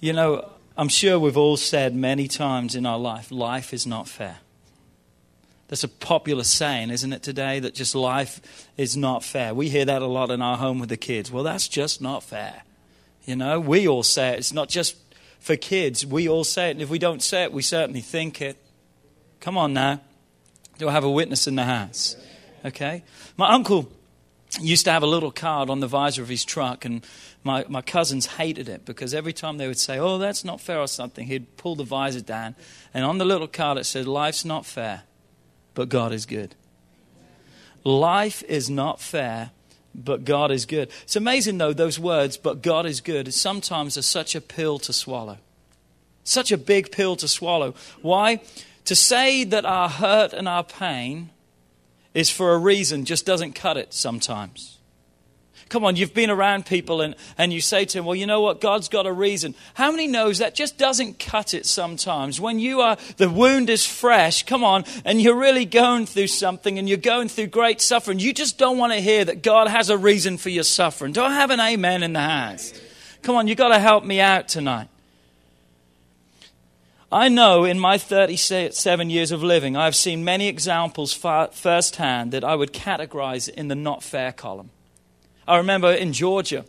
You 0.01 0.11
know, 0.11 0.51
I'm 0.77 0.89
sure 0.89 1.17
we've 1.17 1.37
all 1.37 1.55
said 1.55 1.95
many 1.95 2.27
times 2.27 2.75
in 2.75 2.85
our 2.85 2.99
life, 2.99 3.31
life 3.31 3.73
is 3.73 3.87
not 3.87 4.09
fair. 4.09 4.39
That's 5.67 5.83
a 5.83 5.87
popular 5.87 6.43
saying, 6.43 6.91
isn't 6.91 7.11
it, 7.11 7.23
today? 7.23 7.59
That 7.59 7.73
just 7.73 7.95
life 7.95 8.67
is 8.77 8.95
not 8.95 9.23
fair. 9.23 9.53
We 9.53 9.69
hear 9.69 9.85
that 9.85 10.01
a 10.01 10.07
lot 10.07 10.29
in 10.29 10.41
our 10.41 10.57
home 10.57 10.79
with 10.79 10.89
the 10.89 10.97
kids. 10.97 11.31
Well, 11.31 11.43
that's 11.43 11.67
just 11.67 12.01
not 12.01 12.23
fair. 12.23 12.63
You 13.25 13.35
know, 13.35 13.59
we 13.59 13.87
all 13.87 14.03
say 14.03 14.33
it. 14.33 14.39
It's 14.39 14.53
not 14.53 14.69
just 14.69 14.95
for 15.39 15.55
kids. 15.55 16.05
We 16.05 16.29
all 16.29 16.43
say 16.43 16.69
it. 16.69 16.71
And 16.71 16.81
if 16.81 16.89
we 16.89 16.99
don't 16.99 17.23
say 17.23 17.43
it, 17.43 17.51
we 17.51 17.63
certainly 17.63 18.01
think 18.01 18.41
it. 18.41 18.57
Come 19.39 19.57
on 19.57 19.73
now. 19.73 20.01
Do 20.77 20.89
I 20.89 20.91
have 20.91 21.03
a 21.03 21.09
witness 21.09 21.47
in 21.47 21.55
the 21.55 21.63
house? 21.63 22.15
Okay. 22.63 23.03
My 23.37 23.51
uncle 23.53 23.91
used 24.61 24.85
to 24.85 24.91
have 24.91 25.03
a 25.03 25.07
little 25.07 25.31
card 25.31 25.69
on 25.69 25.79
the 25.79 25.87
visor 25.87 26.21
of 26.21 26.29
his 26.29 26.45
truck, 26.45 26.85
and 26.85 27.05
my, 27.43 27.65
my 27.67 27.81
cousins 27.81 28.25
hated 28.25 28.69
it 28.69 28.85
because 28.85 29.13
every 29.13 29.33
time 29.33 29.57
they 29.57 29.67
would 29.67 29.79
say, 29.79 29.97
Oh, 29.97 30.17
that's 30.17 30.43
not 30.45 30.61
fair 30.61 30.79
or 30.79 30.87
something, 30.87 31.27
he'd 31.27 31.57
pull 31.57 31.75
the 31.75 31.83
visor 31.83 32.21
down, 32.21 32.55
and 32.93 33.05
on 33.05 33.17
the 33.17 33.25
little 33.25 33.47
card 33.47 33.77
it 33.77 33.85
said, 33.85 34.07
Life's 34.07 34.45
not 34.45 34.65
fair, 34.65 35.03
but 35.75 35.89
God 35.89 36.11
is 36.11 36.25
good. 36.25 36.55
Life 37.83 38.41
is 38.47 38.69
not 38.69 38.99
fair, 38.99 39.51
but 39.93 40.25
God 40.25 40.51
is 40.51 40.65
good. 40.65 40.89
It's 41.03 41.15
amazing, 41.15 41.59
though, 41.59 41.73
those 41.73 41.99
words, 41.99 42.37
but 42.37 42.63
God 42.63 42.87
is 42.87 42.99
good, 42.99 43.31
sometimes 43.33 43.97
are 43.97 44.01
such 44.01 44.33
a 44.33 44.41
pill 44.41 44.79
to 44.79 44.91
swallow. 44.91 45.37
Such 46.23 46.51
a 46.51 46.57
big 46.57 46.91
pill 46.91 47.15
to 47.17 47.27
swallow. 47.27 47.75
Why? 48.01 48.41
To 48.85 48.95
say 48.95 49.43
that 49.43 49.65
our 49.65 49.87
hurt 49.89 50.33
and 50.33 50.47
our 50.47 50.63
pain 50.63 51.29
is 52.15 52.31
for 52.31 52.53
a 52.53 52.57
reason 52.57 53.05
just 53.05 53.25
doesn't 53.25 53.53
cut 53.53 53.77
it 53.77 53.93
sometimes. 53.93 54.74
Come 55.69 55.83
on, 55.83 55.95
you've 55.95 56.13
been 56.13 56.29
around 56.29 56.67
people 56.67 57.01
and, 57.01 57.15
and 57.37 57.51
you 57.51 57.59
say 57.59 57.85
to 57.85 57.97
them, 57.97 58.05
well, 58.05 58.15
you 58.15 58.27
know 58.27 58.41
what? 58.41 58.61
God's 58.61 58.87
got 58.87 59.07
a 59.07 59.11
reason. 59.11 59.55
How 59.73 59.89
many 59.91 60.05
knows 60.05 60.37
that 60.37 60.53
just 60.53 60.77
doesn't 60.77 61.17
cut 61.17 61.55
it 61.55 61.65
sometimes? 61.65 62.39
When 62.39 62.59
you 62.59 62.81
are, 62.81 62.97
the 63.17 63.29
wound 63.29 63.71
is 63.71 63.85
fresh, 63.85 64.43
come 64.43 64.63
on, 64.63 64.85
and 65.03 65.19
you're 65.19 65.39
really 65.39 65.65
going 65.65 66.05
through 66.05 66.27
something 66.27 66.77
and 66.77 66.87
you're 66.87 66.97
going 66.99 67.29
through 67.29 67.47
great 67.47 67.81
suffering, 67.81 68.19
you 68.19 68.31
just 68.31 68.59
don't 68.59 68.77
want 68.77 68.93
to 68.93 68.99
hear 68.99 69.25
that 69.25 69.41
God 69.41 69.67
has 69.67 69.89
a 69.89 69.97
reason 69.97 70.37
for 70.37 70.49
your 70.49 70.63
suffering. 70.63 71.13
Do 71.13 71.23
I 71.23 71.33
have 71.33 71.49
an 71.49 71.59
amen 71.59 72.03
in 72.03 72.13
the 72.13 72.21
house? 72.21 72.71
Come 73.23 73.35
on, 73.35 73.47
you've 73.47 73.57
got 73.57 73.69
to 73.69 73.79
help 73.79 74.03
me 74.03 74.19
out 74.19 74.47
tonight. 74.47 74.87
I 77.11 77.29
know 77.29 77.63
in 77.63 77.79
my 77.79 77.97
37 77.97 79.09
years 79.09 79.31
of 79.31 79.41
living, 79.41 79.75
I've 79.75 79.95
seen 79.95 80.23
many 80.23 80.47
examples 80.47 81.11
firsthand 81.13 82.33
that 82.33 82.43
I 82.43 82.55
would 82.55 82.71
categorize 82.71 83.49
in 83.49 83.67
the 83.67 83.75
not 83.75 84.03
fair 84.03 84.31
column. 84.31 84.69
I 85.47 85.57
remember 85.57 85.91
in 85.91 86.13
Georgia, 86.13 86.65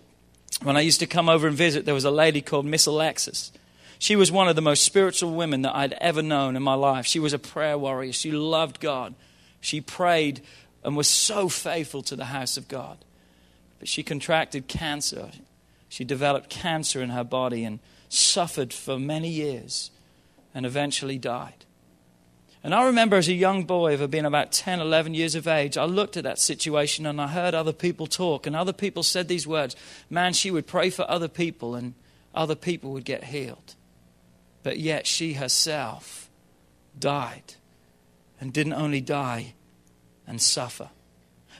when 0.62 0.76
I 0.76 0.80
used 0.80 1.00
to 1.00 1.06
come 1.06 1.28
over 1.28 1.46
and 1.46 1.56
visit, 1.56 1.84
there 1.84 1.94
was 1.94 2.04
a 2.04 2.10
lady 2.10 2.40
called 2.40 2.66
Miss 2.66 2.86
Alexis. 2.86 3.52
She 3.98 4.16
was 4.16 4.30
one 4.30 4.48
of 4.48 4.56
the 4.56 4.62
most 4.62 4.82
spiritual 4.82 5.34
women 5.34 5.62
that 5.62 5.74
I'd 5.74 5.94
ever 5.94 6.22
known 6.22 6.56
in 6.56 6.62
my 6.62 6.74
life. 6.74 7.06
She 7.06 7.18
was 7.18 7.32
a 7.32 7.38
prayer 7.38 7.78
warrior. 7.78 8.12
She 8.12 8.30
loved 8.30 8.80
God. 8.80 9.14
She 9.60 9.80
prayed 9.80 10.42
and 10.84 10.96
was 10.96 11.08
so 11.08 11.48
faithful 11.48 12.02
to 12.02 12.16
the 12.16 12.26
house 12.26 12.56
of 12.56 12.68
God. 12.68 12.98
But 13.78 13.88
she 13.88 14.02
contracted 14.02 14.68
cancer. 14.68 15.30
She 15.88 16.04
developed 16.04 16.50
cancer 16.50 17.02
in 17.02 17.10
her 17.10 17.24
body 17.24 17.64
and 17.64 17.80
suffered 18.08 18.72
for 18.72 18.98
many 18.98 19.28
years 19.28 19.90
and 20.54 20.64
eventually 20.64 21.18
died. 21.18 21.65
And 22.66 22.74
I 22.74 22.86
remember 22.86 23.14
as 23.14 23.28
a 23.28 23.32
young 23.32 23.62
boy 23.62 23.94
of 23.94 24.10
being 24.10 24.24
about 24.24 24.50
10, 24.50 24.80
11 24.80 25.14
years 25.14 25.36
of 25.36 25.46
age, 25.46 25.78
I 25.78 25.84
looked 25.84 26.16
at 26.16 26.24
that 26.24 26.40
situation 26.40 27.06
and 27.06 27.20
I 27.20 27.28
heard 27.28 27.54
other 27.54 27.72
people 27.72 28.08
talk, 28.08 28.44
and 28.44 28.56
other 28.56 28.72
people 28.72 29.04
said 29.04 29.28
these 29.28 29.46
words 29.46 29.76
Man, 30.10 30.32
she 30.32 30.50
would 30.50 30.66
pray 30.66 30.90
for 30.90 31.08
other 31.08 31.28
people 31.28 31.76
and 31.76 31.94
other 32.34 32.56
people 32.56 32.90
would 32.90 33.04
get 33.04 33.22
healed. 33.22 33.76
But 34.64 34.80
yet 34.80 35.06
she 35.06 35.34
herself 35.34 36.28
died 36.98 37.54
and 38.40 38.52
didn't 38.52 38.72
only 38.72 39.00
die 39.00 39.54
and 40.26 40.42
suffer. 40.42 40.90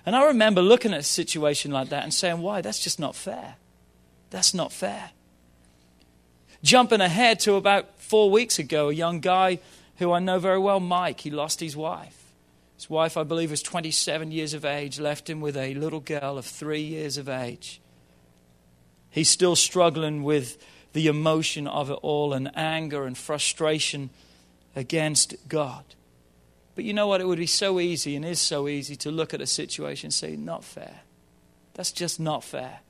And 0.04 0.16
I 0.16 0.24
remember 0.24 0.60
looking 0.60 0.92
at 0.92 0.98
a 0.98 1.04
situation 1.04 1.70
like 1.70 1.90
that 1.90 2.02
and 2.02 2.12
saying, 2.12 2.40
Why? 2.40 2.62
That's 2.62 2.82
just 2.82 2.98
not 2.98 3.14
fair. 3.14 3.54
That's 4.30 4.54
not 4.54 4.72
fair. 4.72 5.10
Jumping 6.64 7.00
ahead 7.00 7.38
to 7.40 7.54
about 7.54 8.00
four 8.00 8.28
weeks 8.28 8.58
ago, 8.58 8.88
a 8.88 8.92
young 8.92 9.20
guy 9.20 9.60
who 9.96 10.12
I 10.12 10.18
know 10.18 10.38
very 10.38 10.58
well, 10.58 10.80
Mike, 10.80 11.20
he 11.20 11.30
lost 11.30 11.60
his 11.60 11.76
wife. 11.76 12.26
His 12.76 12.90
wife, 12.90 13.16
I 13.16 13.22
believe, 13.22 13.50
was 13.50 13.62
27 13.62 14.30
years 14.30 14.52
of 14.52 14.64
age, 14.64 15.00
left 15.00 15.30
him 15.30 15.40
with 15.40 15.56
a 15.56 15.74
little 15.74 16.00
girl 16.00 16.36
of 16.36 16.44
three 16.44 16.82
years 16.82 17.16
of 17.16 17.28
age. 17.28 17.80
He's 19.08 19.30
still 19.30 19.56
struggling 19.56 20.22
with 20.22 20.62
the 20.92 21.06
emotion 21.06 21.66
of 21.66 21.90
it 21.90 21.98
all 22.02 22.34
and 22.34 22.50
anger 22.54 23.06
and 23.06 23.16
frustration 23.16 24.10
against 24.74 25.34
God. 25.48 25.84
But 26.74 26.84
you 26.84 26.92
know 26.92 27.06
what? 27.06 27.22
It 27.22 27.26
would 27.26 27.38
be 27.38 27.46
so 27.46 27.80
easy 27.80 28.14
and 28.14 28.24
is 28.24 28.40
so 28.40 28.68
easy 28.68 28.96
to 28.96 29.10
look 29.10 29.32
at 29.32 29.40
a 29.40 29.46
situation 29.46 30.08
and 30.08 30.14
say, 30.14 30.36
not 30.36 30.62
fair. 30.62 31.00
That's 31.72 31.92
just 31.92 32.20
not 32.20 32.44
fair. 32.44 32.80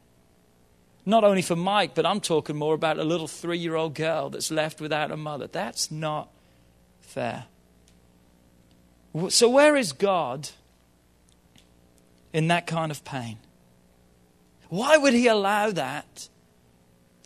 Not 1.04 1.22
only 1.22 1.42
for 1.42 1.54
Mike, 1.54 1.94
but 1.94 2.04
I'm 2.04 2.20
talking 2.20 2.56
more 2.56 2.74
about 2.74 2.98
a 2.98 3.04
little 3.04 3.28
three 3.28 3.58
year 3.58 3.76
old 3.76 3.94
girl 3.94 4.30
that's 4.30 4.50
left 4.50 4.80
without 4.80 5.12
a 5.12 5.16
mother. 5.16 5.46
That's 5.46 5.92
not 5.92 6.30
fair. 7.06 7.46
So, 9.30 9.48
where 9.48 9.76
is 9.76 9.92
God 9.92 10.50
in 12.32 12.48
that 12.48 12.66
kind 12.66 12.90
of 12.90 13.04
pain? 13.04 13.38
Why 14.68 14.96
would 14.98 15.14
He 15.14 15.26
allow 15.26 15.70
that 15.70 16.28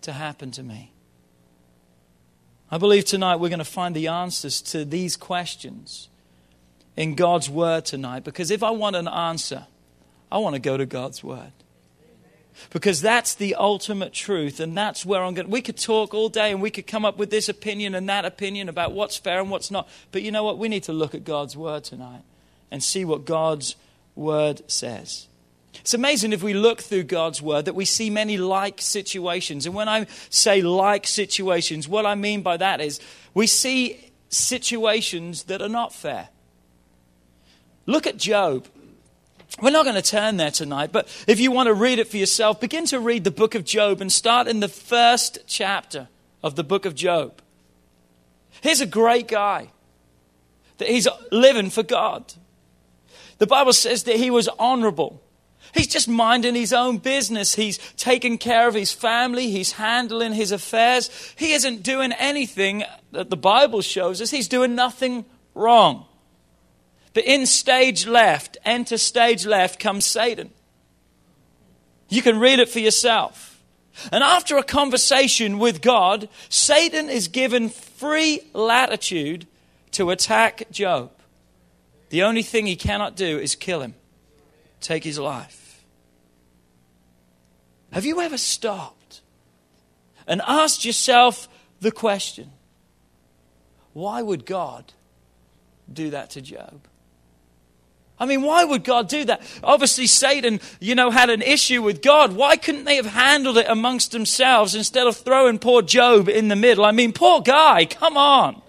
to 0.02 0.12
happen 0.12 0.52
to 0.52 0.62
me? 0.62 0.92
I 2.70 2.78
believe 2.78 3.04
tonight 3.04 3.36
we're 3.36 3.48
going 3.48 3.58
to 3.58 3.64
find 3.64 3.96
the 3.96 4.06
answers 4.06 4.62
to 4.62 4.84
these 4.84 5.16
questions 5.16 6.08
in 6.96 7.16
God's 7.16 7.50
Word 7.50 7.84
tonight 7.84 8.22
because 8.22 8.52
if 8.52 8.62
I 8.62 8.70
want 8.70 8.94
an 8.94 9.08
answer, 9.08 9.66
I 10.30 10.38
want 10.38 10.54
to 10.54 10.60
go 10.60 10.76
to 10.76 10.86
God's 10.86 11.24
Word 11.24 11.52
because 12.70 13.00
that's 13.00 13.34
the 13.34 13.54
ultimate 13.54 14.12
truth 14.12 14.60
and 14.60 14.76
that's 14.76 15.04
where 15.04 15.22
i'm 15.22 15.34
going 15.34 15.50
we 15.50 15.62
could 15.62 15.76
talk 15.76 16.14
all 16.14 16.28
day 16.28 16.50
and 16.50 16.60
we 16.60 16.70
could 16.70 16.86
come 16.86 17.04
up 17.04 17.18
with 17.18 17.30
this 17.30 17.48
opinion 17.48 17.94
and 17.94 18.08
that 18.08 18.24
opinion 18.24 18.68
about 18.68 18.92
what's 18.92 19.16
fair 19.16 19.40
and 19.40 19.50
what's 19.50 19.70
not 19.70 19.88
but 20.12 20.22
you 20.22 20.30
know 20.30 20.44
what 20.44 20.58
we 20.58 20.68
need 20.68 20.82
to 20.82 20.92
look 20.92 21.14
at 21.14 21.24
god's 21.24 21.56
word 21.56 21.84
tonight 21.84 22.22
and 22.70 22.82
see 22.82 23.04
what 23.04 23.24
god's 23.24 23.76
word 24.14 24.62
says 24.70 25.26
it's 25.80 25.94
amazing 25.94 26.32
if 26.32 26.42
we 26.42 26.52
look 26.52 26.80
through 26.80 27.04
God's 27.04 27.40
word 27.40 27.64
that 27.64 27.74
we 27.74 27.84
see 27.84 28.10
many 28.10 28.36
like 28.36 28.80
situations. 28.80 29.66
And 29.66 29.74
when 29.74 29.88
I 29.88 30.06
say 30.28 30.62
like 30.62 31.06
situations, 31.06 31.88
what 31.88 32.06
I 32.06 32.14
mean 32.14 32.42
by 32.42 32.56
that 32.56 32.80
is 32.80 33.00
we 33.34 33.46
see 33.46 34.10
situations 34.28 35.44
that 35.44 35.62
are 35.62 35.68
not 35.68 35.94
fair. 35.94 36.28
Look 37.86 38.06
at 38.06 38.16
Job. 38.16 38.66
We're 39.60 39.70
not 39.70 39.84
going 39.84 39.96
to 39.96 40.02
turn 40.02 40.36
there 40.36 40.50
tonight, 40.50 40.90
but 40.92 41.08
if 41.26 41.40
you 41.40 41.50
want 41.50 41.66
to 41.66 41.74
read 41.74 41.98
it 41.98 42.08
for 42.08 42.16
yourself, 42.16 42.60
begin 42.60 42.86
to 42.86 43.00
read 43.00 43.24
the 43.24 43.30
book 43.30 43.54
of 43.54 43.64
Job 43.64 44.00
and 44.00 44.10
start 44.10 44.46
in 44.46 44.60
the 44.60 44.68
first 44.68 45.38
chapter 45.46 46.08
of 46.42 46.54
the 46.54 46.64
book 46.64 46.86
of 46.86 46.94
Job. 46.94 47.42
Here's 48.62 48.80
a 48.80 48.86
great 48.86 49.28
guy 49.28 49.68
that 50.78 50.88
he's 50.88 51.08
living 51.30 51.70
for 51.70 51.82
God. 51.82 52.32
The 53.38 53.46
Bible 53.46 53.72
says 53.72 54.04
that 54.04 54.16
he 54.16 54.30
was 54.30 54.48
honorable. 54.58 55.22
He's 55.74 55.86
just 55.86 56.08
minding 56.08 56.54
his 56.54 56.72
own 56.72 56.98
business. 56.98 57.54
He's 57.54 57.78
taking 57.96 58.38
care 58.38 58.66
of 58.66 58.74
his 58.74 58.92
family. 58.92 59.50
He's 59.50 59.72
handling 59.72 60.32
his 60.32 60.52
affairs. 60.52 61.10
He 61.36 61.52
isn't 61.52 61.82
doing 61.82 62.12
anything 62.12 62.84
that 63.12 63.30
the 63.30 63.36
Bible 63.36 63.82
shows 63.82 64.20
us. 64.20 64.30
He's 64.30 64.48
doing 64.48 64.74
nothing 64.74 65.24
wrong. 65.54 66.06
But 67.12 67.24
in 67.24 67.46
stage 67.46 68.06
left, 68.06 68.56
enter 68.64 68.98
stage 68.98 69.44
left, 69.44 69.80
comes 69.80 70.04
Satan. 70.04 70.50
You 72.08 72.22
can 72.22 72.38
read 72.38 72.58
it 72.58 72.68
for 72.68 72.78
yourself. 72.78 73.62
And 74.12 74.22
after 74.22 74.56
a 74.56 74.62
conversation 74.62 75.58
with 75.58 75.82
God, 75.82 76.28
Satan 76.48 77.08
is 77.08 77.28
given 77.28 77.68
free 77.68 78.40
latitude 78.52 79.46
to 79.92 80.10
attack 80.10 80.70
Job. 80.70 81.10
The 82.10 82.22
only 82.22 82.42
thing 82.42 82.66
he 82.66 82.76
cannot 82.76 83.16
do 83.16 83.38
is 83.38 83.54
kill 83.54 83.80
him, 83.82 83.94
take 84.80 85.04
his 85.04 85.18
life. 85.18 85.84
Have 87.92 88.04
you 88.04 88.20
ever 88.20 88.38
stopped 88.38 89.20
and 90.26 90.40
asked 90.46 90.84
yourself 90.84 91.48
the 91.80 91.90
question 91.90 92.52
why 93.92 94.22
would 94.22 94.46
God 94.46 94.92
do 95.92 96.10
that 96.10 96.30
to 96.30 96.40
Job? 96.40 96.86
I 98.20 98.26
mean, 98.26 98.42
why 98.42 98.64
would 98.64 98.84
God 98.84 99.08
do 99.08 99.24
that? 99.24 99.40
Obviously, 99.64 100.06
Satan, 100.06 100.60
you 100.78 100.94
know, 100.94 101.10
had 101.10 101.30
an 101.30 101.40
issue 101.40 101.80
with 101.80 102.02
God. 102.02 102.34
Why 102.34 102.56
couldn't 102.58 102.84
they 102.84 102.96
have 102.96 103.06
handled 103.06 103.56
it 103.56 103.66
amongst 103.66 104.12
themselves 104.12 104.74
instead 104.74 105.06
of 105.06 105.16
throwing 105.16 105.58
poor 105.58 105.80
Job 105.80 106.28
in 106.28 106.48
the 106.48 106.56
middle? 106.56 106.84
I 106.84 106.92
mean, 106.92 107.14
poor 107.14 107.40
guy, 107.40 107.86
come 107.86 108.18
on. 108.18 108.60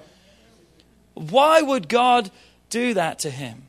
Why 1.15 1.61
would 1.61 1.89
God 1.89 2.31
do 2.69 2.93
that 2.93 3.19
to 3.19 3.29
him? 3.29 3.67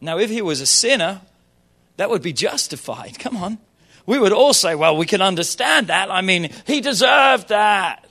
Now, 0.00 0.18
if 0.18 0.30
he 0.30 0.40
was 0.40 0.60
a 0.60 0.66
sinner, 0.66 1.20
that 1.96 2.08
would 2.08 2.22
be 2.22 2.32
justified. 2.32 3.18
Come 3.18 3.36
on. 3.36 3.58
We 4.06 4.20
would 4.20 4.32
all 4.32 4.54
say, 4.54 4.76
well, 4.76 4.96
we 4.96 5.04
can 5.04 5.20
understand 5.20 5.88
that. 5.88 6.12
I 6.12 6.20
mean, 6.20 6.50
he 6.64 6.80
deserved 6.80 7.48
that. 7.48 8.06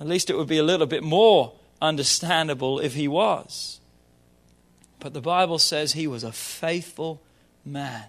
At 0.00 0.08
least 0.08 0.30
it 0.30 0.36
would 0.36 0.48
be 0.48 0.58
a 0.58 0.64
little 0.64 0.86
bit 0.86 1.04
more 1.04 1.52
understandable 1.80 2.80
if 2.80 2.94
he 2.94 3.06
was. 3.06 3.80
But 5.02 5.14
the 5.14 5.20
Bible 5.20 5.58
says 5.58 5.92
he 5.92 6.06
was 6.06 6.22
a 6.22 6.30
faithful 6.30 7.20
man 7.64 8.04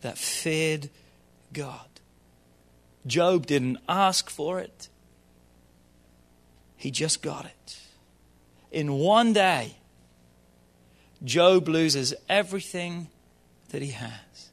that 0.00 0.18
feared 0.18 0.90
God. 1.52 1.86
Job 3.06 3.46
didn't 3.46 3.78
ask 3.88 4.28
for 4.28 4.58
it, 4.58 4.88
he 6.76 6.90
just 6.90 7.22
got 7.22 7.44
it. 7.44 7.78
In 8.72 8.94
one 8.94 9.32
day, 9.32 9.76
Job 11.22 11.68
loses 11.68 12.12
everything 12.28 13.06
that 13.70 13.80
he 13.80 13.92
has. 13.92 14.50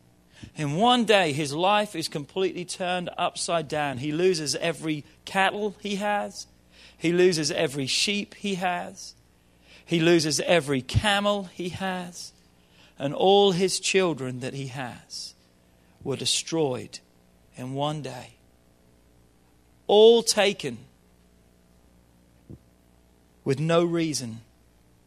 In 0.55 0.75
one 0.75 1.03
day, 1.03 1.34
his 1.34 1.51
life 1.51 1.95
is 1.95 2.07
completely 2.07 2.63
turned 2.63 3.10
upside 3.17 3.67
down. 3.67 3.98
He 3.98 4.12
loses 4.12 4.55
every 4.57 5.03
cattle 5.25 5.75
he 5.79 5.95
has, 5.95 6.45
he 6.95 7.12
loses 7.12 7.50
every 7.50 7.88
sheep 7.88 8.36
he 8.36 8.55
has, 8.55 9.15
he 9.86 10.00
loses 10.00 10.39
every 10.42 10.82
camel 10.82 11.44
he 11.54 11.70
has, 11.70 12.34
and 12.98 13.13
all 13.13 13.51
his 13.51 13.80
children 13.80 14.39
that 14.39 14.54
he 14.54 14.68
has 14.68 15.36
were 16.04 16.15
destroyed 16.15 17.00
in 17.56 17.74
one 17.74 18.01
day. 18.01 18.36
All 19.88 20.24
taken 20.24 20.80
with 23.44 23.60
no 23.60 23.86
reason 23.86 24.42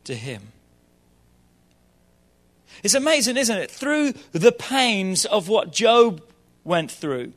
to 0.04 0.14
him. 0.14 0.52
It's 2.82 2.94
amazing, 2.94 3.36
isn't 3.36 3.58
it? 3.58 3.70
Through 3.70 4.12
the 4.32 4.52
pains 4.52 5.24
of 5.24 5.48
what 5.48 5.72
Job 5.72 6.22
went 6.62 6.92
through, 6.92 7.32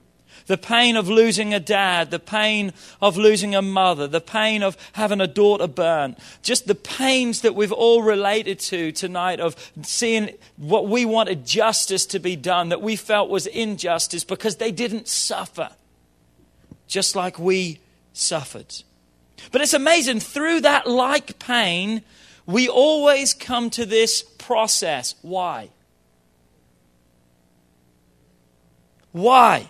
the 0.47 0.57
pain 0.57 0.95
of 0.95 1.09
losing 1.09 1.53
a 1.53 1.59
dad, 1.59 2.11
the 2.11 2.19
pain 2.19 2.73
of 3.01 3.17
losing 3.17 3.55
a 3.55 3.61
mother, 3.61 4.07
the 4.07 4.21
pain 4.21 4.63
of 4.63 4.77
having 4.93 5.21
a 5.21 5.27
daughter 5.27 5.67
burn, 5.67 6.15
just 6.41 6.67
the 6.67 6.75
pains 6.75 7.41
that 7.41 7.55
we've 7.55 7.71
all 7.71 8.01
related 8.01 8.59
to 8.59 8.91
tonight 8.91 9.39
of 9.39 9.55
seeing 9.83 10.31
what 10.57 10.87
we 10.87 11.05
wanted 11.05 11.45
justice 11.45 12.05
to 12.07 12.19
be 12.19 12.35
done, 12.35 12.69
that 12.69 12.81
we 12.81 12.95
felt 12.95 13.29
was 13.29 13.47
injustice 13.47 14.23
because 14.23 14.57
they 14.57 14.71
didn't 14.71 15.07
suffer 15.07 15.69
just 16.87 17.15
like 17.15 17.39
we 17.39 17.79
suffered. 18.13 18.83
But 19.51 19.61
it's 19.61 19.73
amazing, 19.73 20.19
through 20.19 20.61
that 20.61 20.85
like 20.85 21.39
pain, 21.39 22.03
we 22.45 22.67
always 22.67 23.33
come 23.33 23.69
to 23.71 23.85
this 23.85 24.21
process. 24.21 25.15
Why? 25.21 25.69
Why? 29.11 29.69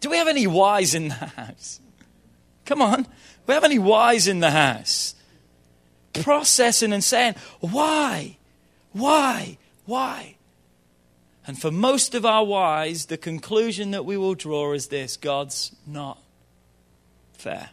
Do 0.00 0.10
we 0.10 0.16
have 0.16 0.28
any 0.28 0.46
wise 0.46 0.94
in 0.94 1.08
the 1.08 1.14
house? 1.14 1.80
Come 2.64 2.82
on. 2.82 3.02
Do 3.02 3.08
we 3.46 3.54
have 3.54 3.64
any 3.64 3.78
wise 3.78 4.26
in 4.26 4.40
the 4.40 4.50
house? 4.50 5.14
Processing 6.14 6.92
and 6.92 7.04
saying, 7.04 7.34
why? 7.60 8.38
Why? 8.92 9.58
Why? 9.84 10.36
And 11.46 11.60
for 11.60 11.70
most 11.70 12.14
of 12.14 12.24
our 12.24 12.44
wise, 12.44 13.06
the 13.06 13.16
conclusion 13.16 13.90
that 13.90 14.04
we 14.04 14.16
will 14.16 14.34
draw 14.34 14.72
is 14.72 14.88
this 14.88 15.16
God's 15.16 15.74
not 15.86 16.22
fair. 17.32 17.70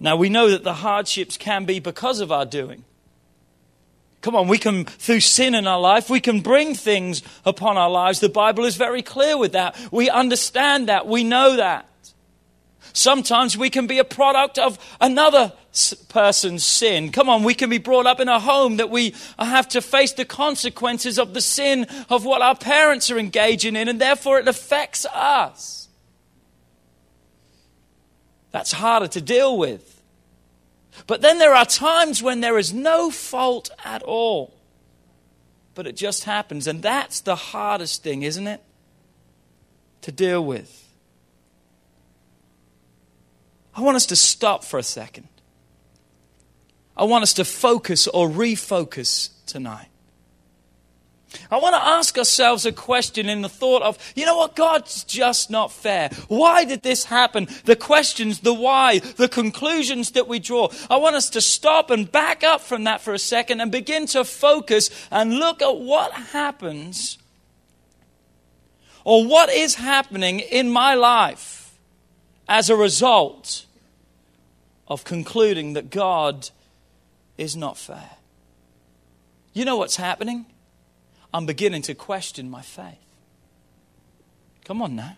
Now, 0.00 0.16
we 0.16 0.28
know 0.28 0.50
that 0.50 0.62
the 0.62 0.74
hardships 0.74 1.36
can 1.36 1.64
be 1.64 1.80
because 1.80 2.20
of 2.20 2.30
our 2.30 2.46
doing. 2.46 2.84
Come 4.28 4.36
on, 4.36 4.46
we 4.46 4.58
can, 4.58 4.84
through 4.84 5.20
sin 5.20 5.54
in 5.54 5.66
our 5.66 5.80
life, 5.80 6.10
we 6.10 6.20
can 6.20 6.42
bring 6.42 6.74
things 6.74 7.22
upon 7.46 7.78
our 7.78 7.88
lives. 7.88 8.20
The 8.20 8.28
Bible 8.28 8.66
is 8.66 8.76
very 8.76 9.00
clear 9.00 9.38
with 9.38 9.52
that. 9.52 9.74
We 9.90 10.10
understand 10.10 10.90
that. 10.90 11.06
We 11.06 11.24
know 11.24 11.56
that. 11.56 11.88
Sometimes 12.92 13.56
we 13.56 13.70
can 13.70 13.86
be 13.86 13.98
a 13.98 14.04
product 14.04 14.58
of 14.58 14.78
another 15.00 15.54
person's 16.10 16.62
sin. 16.62 17.10
Come 17.10 17.30
on, 17.30 17.42
we 17.42 17.54
can 17.54 17.70
be 17.70 17.78
brought 17.78 18.04
up 18.04 18.20
in 18.20 18.28
a 18.28 18.38
home 18.38 18.76
that 18.76 18.90
we 18.90 19.14
have 19.38 19.66
to 19.70 19.80
face 19.80 20.12
the 20.12 20.26
consequences 20.26 21.18
of 21.18 21.32
the 21.32 21.40
sin 21.40 21.86
of 22.10 22.26
what 22.26 22.42
our 22.42 22.54
parents 22.54 23.10
are 23.10 23.18
engaging 23.18 23.76
in, 23.76 23.88
and 23.88 23.98
therefore 23.98 24.38
it 24.38 24.46
affects 24.46 25.06
us. 25.06 25.88
That's 28.50 28.72
harder 28.72 29.08
to 29.08 29.22
deal 29.22 29.56
with. 29.56 29.97
But 31.06 31.20
then 31.20 31.38
there 31.38 31.54
are 31.54 31.64
times 31.64 32.22
when 32.22 32.40
there 32.40 32.58
is 32.58 32.72
no 32.72 33.10
fault 33.10 33.70
at 33.84 34.02
all. 34.02 34.54
But 35.74 35.86
it 35.86 35.96
just 35.96 36.24
happens. 36.24 36.66
And 36.66 36.82
that's 36.82 37.20
the 37.20 37.36
hardest 37.36 38.02
thing, 38.02 38.22
isn't 38.22 38.46
it? 38.46 38.62
To 40.02 40.12
deal 40.12 40.44
with. 40.44 40.84
I 43.74 43.80
want 43.80 43.96
us 43.96 44.06
to 44.06 44.16
stop 44.16 44.64
for 44.64 44.78
a 44.78 44.82
second. 44.82 45.28
I 46.96 47.04
want 47.04 47.22
us 47.22 47.34
to 47.34 47.44
focus 47.44 48.08
or 48.08 48.28
refocus 48.28 49.30
tonight. 49.46 49.87
I 51.50 51.58
want 51.58 51.74
to 51.74 51.86
ask 51.86 52.16
ourselves 52.16 52.64
a 52.64 52.72
question 52.72 53.28
in 53.28 53.42
the 53.42 53.48
thought 53.48 53.82
of, 53.82 53.98
you 54.14 54.24
know 54.24 54.36
what, 54.36 54.56
God's 54.56 55.04
just 55.04 55.50
not 55.50 55.72
fair. 55.72 56.10
Why 56.28 56.64
did 56.64 56.82
this 56.82 57.04
happen? 57.04 57.48
The 57.64 57.76
questions, 57.76 58.40
the 58.40 58.54
why, 58.54 58.98
the 58.98 59.28
conclusions 59.28 60.12
that 60.12 60.26
we 60.26 60.38
draw. 60.38 60.68
I 60.88 60.96
want 60.96 61.16
us 61.16 61.30
to 61.30 61.40
stop 61.40 61.90
and 61.90 62.10
back 62.10 62.42
up 62.42 62.60
from 62.60 62.84
that 62.84 63.00
for 63.00 63.12
a 63.12 63.18
second 63.18 63.60
and 63.60 63.70
begin 63.70 64.06
to 64.06 64.24
focus 64.24 64.90
and 65.10 65.34
look 65.34 65.60
at 65.60 65.76
what 65.76 66.12
happens 66.12 67.18
or 69.04 69.26
what 69.26 69.50
is 69.50 69.76
happening 69.76 70.40
in 70.40 70.70
my 70.70 70.94
life 70.94 71.78
as 72.48 72.70
a 72.70 72.76
result 72.76 73.66
of 74.86 75.04
concluding 75.04 75.74
that 75.74 75.90
God 75.90 76.50
is 77.36 77.54
not 77.54 77.76
fair. 77.76 78.10
You 79.52 79.64
know 79.64 79.76
what's 79.76 79.96
happening? 79.96 80.46
I'm 81.32 81.46
beginning 81.46 81.82
to 81.82 81.94
question 81.94 82.50
my 82.50 82.62
faith. 82.62 82.96
Come 84.64 84.82
on 84.82 84.96
now. 84.96 85.16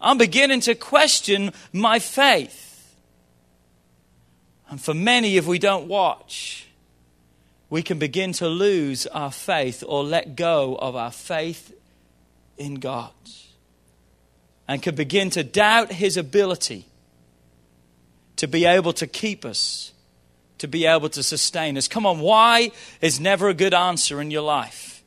I'm 0.00 0.18
beginning 0.18 0.60
to 0.62 0.74
question 0.74 1.52
my 1.72 1.98
faith. 1.98 2.94
And 4.68 4.80
for 4.80 4.94
many, 4.94 5.36
if 5.36 5.46
we 5.46 5.58
don't 5.58 5.88
watch, 5.88 6.66
we 7.70 7.82
can 7.82 7.98
begin 7.98 8.32
to 8.34 8.48
lose 8.48 9.06
our 9.06 9.30
faith 9.30 9.82
or 9.86 10.04
let 10.04 10.36
go 10.36 10.76
of 10.76 10.96
our 10.96 11.10
faith 11.10 11.74
in 12.56 12.74
God 12.76 13.12
and 14.68 14.82
can 14.82 14.94
begin 14.94 15.30
to 15.30 15.44
doubt 15.44 15.92
His 15.92 16.16
ability 16.16 16.86
to 18.36 18.46
be 18.46 18.64
able 18.64 18.92
to 18.94 19.06
keep 19.06 19.44
us, 19.44 19.92
to 20.58 20.68
be 20.68 20.86
able 20.86 21.08
to 21.10 21.22
sustain 21.22 21.76
us. 21.76 21.88
Come 21.88 22.06
on, 22.06 22.20
why 22.20 22.70
is 23.00 23.20
never 23.20 23.48
a 23.48 23.54
good 23.54 23.74
answer 23.74 24.20
in 24.20 24.30
your 24.30 24.42
life? 24.42 25.02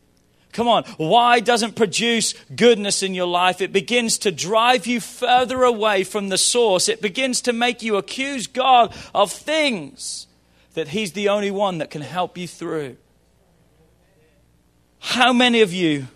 Come 0.52 0.68
on, 0.68 0.86
why 0.98 1.40
doesn't 1.40 1.76
produce 1.76 2.34
goodness 2.56 3.04
in 3.04 3.14
your 3.14 3.28
life? 3.28 3.62
It 3.62 3.72
begins 3.72 4.18
to 4.20 4.32
drive 4.32 4.88
you 4.88 5.00
further 5.00 5.64
away 5.64 6.04
from 6.04 6.30
the 6.30 6.38
source. 6.38 6.90
It 6.90 7.02
begins 7.02 7.42
to 7.42 7.54
make 7.54 7.84
you 7.84 7.96
accuse 7.96 8.48
God 8.48 8.96
of 9.14 9.32
things 9.32 10.26
that 10.74 10.90
He's 10.90 11.12
the 11.12 11.30
only 11.30 11.52
one 11.52 11.78
that 11.78 11.92
can 11.92 12.02
help 12.02 12.38
you 12.38 12.48
through. 12.48 12.98
How 15.00 15.32
many 15.32 15.62
of 15.62 15.74
you 15.74 16.08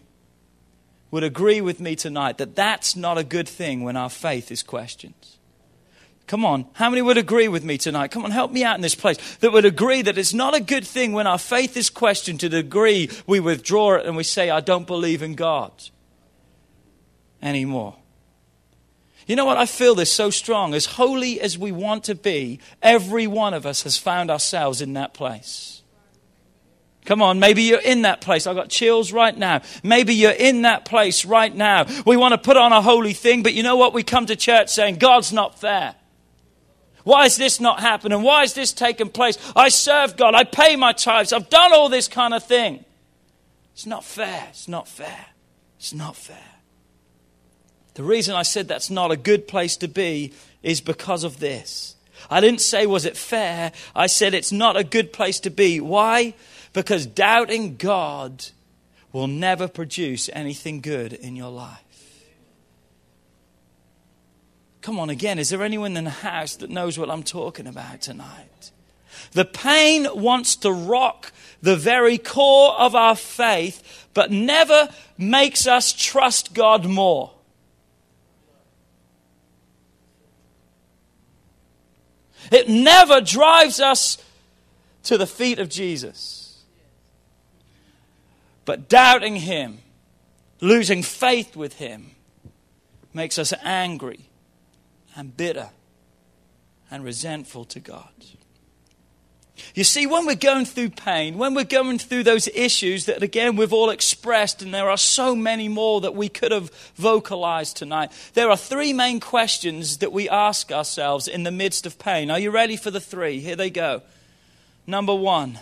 would 1.12 1.24
agree 1.24 1.62
with 1.62 1.80
me 1.80 1.96
tonight 1.96 2.38
that 2.38 2.56
that's 2.56 2.96
not 2.96 3.18
a 3.18 3.24
good 3.24 3.48
thing 3.48 3.84
when 3.84 3.96
our 3.96 4.10
faith 4.10 4.52
is 4.52 4.64
questioned? 4.64 5.14
Come 6.28 6.46
on. 6.46 6.66
How 6.74 6.90
many 6.90 7.02
would 7.02 7.18
agree 7.18 7.48
with 7.48 7.64
me 7.64 7.78
tonight? 7.78 8.12
Come 8.12 8.24
on, 8.24 8.32
help 8.32 8.52
me 8.52 8.64
out 8.64 8.76
in 8.76 8.82
this 8.82 8.96
place. 8.96 9.18
That 9.38 9.52
would 9.52 9.66
agree 9.66 10.02
that 10.02 10.18
it's 10.18 10.34
not 10.34 10.56
a 10.56 10.62
good 10.62 10.88
thing 10.88 11.12
when 11.14 11.28
our 11.28 11.38
faith 11.38 11.76
is 11.76 11.90
questioned 11.90 12.40
to 12.40 12.50
the 12.50 12.64
degree 12.64 13.10
we 13.28 13.40
withdraw 13.40 13.96
it 13.96 14.06
and 14.06 14.16
we 14.16 14.24
say, 14.24 14.50
I 14.50 14.62
don't 14.62 14.88
believe 14.88 15.22
in 15.22 15.36
God 15.36 15.72
anymore. 17.42 17.98
You 19.28 19.36
know 19.36 19.46
what? 19.46 19.58
I 19.58 19.66
feel 19.66 19.96
this 19.96 20.12
so 20.12 20.30
strong. 20.30 20.74
As 20.74 20.86
holy 20.86 21.40
as 21.42 21.58
we 21.58 21.72
want 21.72 22.06
to 22.06 22.16
be, 22.16 22.60
every 22.82 23.28
one 23.28 23.54
of 23.54 23.66
us 23.66 23.84
has 23.84 23.98
found 23.98 24.32
ourselves 24.32 24.82
in 24.82 24.94
that 24.94 25.14
place. 25.14 25.82
Come 27.06 27.22
on, 27.22 27.40
maybe 27.40 27.64
you're 27.64 27.82
in 27.82 28.04
that 28.04 28.22
place. 28.22 28.46
I've 28.46 28.56
got 28.56 28.70
chills 28.70 29.12
right 29.12 29.36
now. 29.36 29.62
Maybe 29.84 30.14
you're 30.14 30.32
in 30.32 30.64
that 30.64 30.86
place 30.86 31.26
right 31.26 31.54
now. 31.54 31.88
We 32.06 32.16
want 32.16 32.34
to 32.34 32.38
put 32.38 32.58
on 32.58 32.74
a 32.74 32.82
holy 32.82 33.14
thing, 33.14 33.42
but 33.42 33.54
you 33.54 33.64
know 33.64 33.76
what? 33.76 33.94
We 33.94 34.04
come 34.04 34.28
to 34.28 34.36
church 34.36 34.70
saying, 34.70 34.98
God's 34.98 35.34
not 35.34 35.60
fair. 35.60 35.96
Why 37.04 37.26
is 37.26 37.38
this 37.38 37.60
not 37.60 37.80
happening? 37.80 38.22
Why 38.22 38.44
is 38.44 38.54
this 38.54 38.74
taking 38.74 39.10
place? 39.10 39.38
I 39.56 39.70
serve 39.70 40.18
God. 40.18 40.36
I 40.36 40.44
pay 40.44 40.76
my 40.76 40.94
tithes. 40.94 41.34
I've 41.34 41.50
done 41.50 41.74
all 41.74 41.90
this 41.90 42.08
kind 42.08 42.34
of 42.34 42.44
thing. 42.44 42.86
It's 43.74 43.86
not 43.86 44.04
fair. 44.04 44.48
It's 44.50 44.68
not 44.68 44.88
fair. 44.88 45.26
It's 45.78 45.94
not 45.94 46.16
fair. 46.16 46.38
The 47.96 48.04
reason 48.04 48.36
I 48.36 48.44
said 48.44 48.68
that's 48.68 48.90
not 48.90 49.12
a 49.12 49.18
good 49.18 49.48
place 49.48 49.78
to 49.78 49.88
be 49.88 50.34
is 50.64 50.82
because 50.82 51.24
of 51.24 51.40
this. 51.40 51.96
I 52.30 52.40
didn't 52.40 52.62
say, 52.62 52.86
was 52.86 53.06
it 53.06 53.18
fair? 53.18 53.72
I 53.96 54.08
said 54.08 54.34
it's 54.34 54.52
not 54.52 54.78
a 54.78 54.84
good 54.84 55.12
place 55.12 55.40
to 55.42 55.50
be. 55.50 55.80
Why? 55.80 56.36
Because 56.74 57.06
doubting 57.06 57.76
God 57.78 58.46
will 59.12 59.28
never 59.28 59.68
produce 59.68 60.30
anything 60.32 60.82
good 60.82 61.14
in 61.14 61.36
your 61.36 61.50
life. 61.50 61.91
Come 64.82 65.00
on, 65.00 65.12
again, 65.12 65.38
is 65.38 65.50
there 65.50 65.62
anyone 65.62 65.96
in 65.96 66.06
the 66.06 66.10
house 66.10 66.56
that 66.58 66.72
knows 66.72 66.98
what 66.98 67.10
I'm 67.10 67.24
talking 67.24 67.68
about 67.68 68.02
tonight? 68.02 68.72
The 69.34 69.46
pain 69.46 70.08
wants 70.14 70.56
to 70.58 70.72
rock 70.72 71.32
the 71.62 71.76
very 71.76 72.18
core 72.18 72.74
of 72.74 72.96
our 72.96 73.16
faith, 73.16 74.08
but 74.16 74.32
never 74.32 74.90
makes 75.18 75.68
us 75.68 75.94
trust 75.94 76.54
God 76.54 76.86
more. 76.86 77.32
It 82.52 82.68
never 82.68 83.22
drives 83.22 83.80
us 83.80 84.18
to 85.04 85.18
the 85.18 85.28
feet 85.28 85.60
of 85.60 85.70
Jesus. 85.70 86.64
But 88.66 88.90
doubting 88.90 89.36
Him, 89.38 89.80
losing 90.60 91.04
faith 91.04 91.56
with 91.56 91.74
Him, 91.74 92.16
makes 93.14 93.38
us 93.38 93.54
angry 93.64 94.31
and 95.16 95.36
bitter 95.36 95.70
and 96.90 97.04
resentful 97.04 97.66
to 97.66 97.80
God. 97.80 98.10
You 99.76 99.84
see, 99.84 100.08
when 100.08 100.26
we're 100.26 100.36
going 100.36 100.66
through 100.66 100.90
pain, 100.90 101.38
when 101.38 101.54
we're 101.54 101.64
going 101.64 102.00
through 102.00 102.24
those 102.24 102.48
issues 102.50 103.06
that, 103.06 103.22
again, 103.22 103.56
we've 103.56 103.74
all 103.74 103.90
expressed, 103.90 104.62
and 104.62 104.74
there 104.74 104.90
are 104.90 104.98
so 104.98 105.36
many 105.36 105.68
more 105.68 106.02
that 106.02 106.16
we 106.16 106.30
could 106.30 106.52
have 106.52 106.72
vocalized 106.96 107.78
tonight, 107.78 108.12
there 108.34 108.50
are 108.50 108.58
three 108.58 108.92
main 108.92 109.20
questions 109.20 109.98
that 109.98 110.12
we 110.12 110.28
ask 110.28 110.72
ourselves 110.72 111.28
in 111.28 111.44
the 111.44 111.52
midst 111.52 111.86
of 111.86 112.00
pain. 112.00 112.32
Are 112.32 112.40
you 112.40 112.52
ready 112.52 112.76
for 112.76 112.92
the 112.92 113.00
three? 113.00 113.40
Here 113.40 113.56
they 113.56 113.70
go. 113.70 114.02
Number 114.88 115.16
one, 115.16 115.60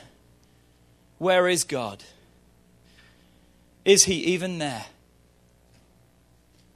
where 1.17 1.47
is 1.47 1.63
God? 1.63 2.03
Is 3.85 4.05
He 4.05 4.15
even 4.25 4.59
there? 4.59 4.85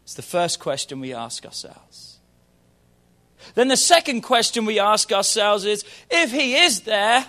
It's 0.03 0.13
the 0.13 0.21
first 0.21 0.59
question 0.59 0.99
we 0.99 1.13
ask 1.13 1.45
ourselves. 1.45 2.12
Then 3.55 3.67
the 3.67 3.77
second 3.77 4.21
question 4.21 4.65
we 4.65 4.79
ask 4.79 5.11
ourselves 5.11 5.65
is 5.65 5.85
if 6.09 6.31
he 6.31 6.55
is 6.55 6.81
there, 6.81 7.25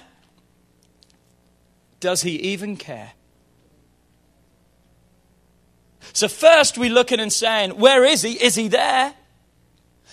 does 2.01 2.23
he 2.23 2.37
even 2.37 2.77
care? 2.77 3.13
So, 6.13 6.29
first 6.29 6.79
we 6.79 6.89
look 6.89 7.13
at 7.13 7.21
and 7.21 7.33
saying, 7.33 7.71
Where 7.73 8.05
is 8.05 8.23
he? 8.23 8.33
Is 8.33 8.55
he 8.55 8.69
there? 8.69 9.15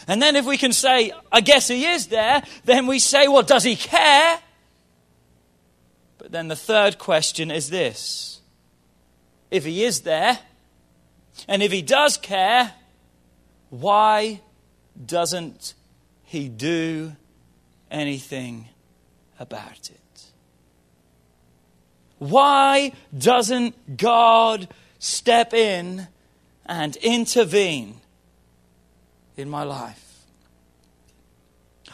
And 0.08 0.22
then, 0.22 0.36
if 0.36 0.46
we 0.46 0.58
can 0.58 0.74
say, 0.74 1.12
I 1.32 1.42
guess 1.42 1.68
he 1.68 1.86
is 1.86 2.08
there, 2.08 2.44
then 2.66 2.88
we 2.88 3.00
say, 3.00 3.28
Well, 3.28 3.44
does 3.44 3.64
he 3.64 3.76
care? 3.76 4.40
But 6.22 6.32
then 6.32 6.48
the 6.50 6.56
third 6.56 7.00
question 7.00 7.50
is 7.50 7.70
this 7.70 8.42
if 9.50 9.66
He 9.66 9.84
is 9.84 10.02
there? 10.02 10.40
And 11.48 11.62
if 11.62 11.72
He 11.72 11.82
does 11.82 12.16
care, 12.16 12.74
why 13.70 14.42
doesn't 15.04 15.74
He 16.32 16.48
do 16.48 17.17
anything 17.91 18.70
about 19.38 19.89
it? 19.89 20.24
Why 22.20 22.94
doesn't 23.17 23.98
God 23.98 24.70
step 24.98 25.54
in 25.54 26.08
and 26.65 26.96
intervene 26.96 28.00
in 29.36 29.50
my 29.50 29.63
life? 29.63 30.24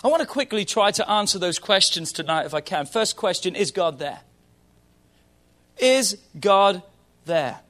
I 0.04 0.08
want 0.08 0.22
to 0.22 0.28
quickly 0.28 0.66
try 0.66 0.92
to 0.92 1.10
answer 1.10 1.40
those 1.40 1.58
questions 1.58 2.12
tonight 2.12 2.46
if 2.46 2.54
I 2.54 2.62
can. 2.62 2.86
First 2.86 3.16
question 3.16 3.56
Is 3.56 3.72
God 3.72 3.98
there? 3.98 4.20
Is 5.80 6.16
God 6.40 6.84
there? 7.26 7.62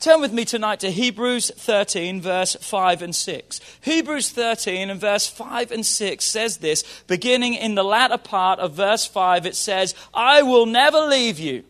Turn 0.00 0.22
with 0.22 0.32
me 0.32 0.46
tonight 0.46 0.80
to 0.80 0.90
Hebrews 0.90 1.50
13, 1.54 2.22
verse 2.22 2.56
5 2.58 3.02
and 3.02 3.14
6. 3.14 3.60
Hebrews 3.82 4.30
13 4.30 4.88
and 4.88 4.98
verse 4.98 5.26
5 5.28 5.70
and 5.70 5.84
6 5.84 6.24
says 6.24 6.56
this, 6.56 7.02
beginning 7.06 7.52
in 7.52 7.74
the 7.74 7.84
latter 7.84 8.16
part 8.16 8.60
of 8.60 8.72
verse 8.72 9.04
5, 9.04 9.44
it 9.44 9.54
says, 9.54 9.94
I 10.14 10.40
will 10.40 10.64
never 10.64 11.00
leave 11.00 11.38
you, 11.38 11.64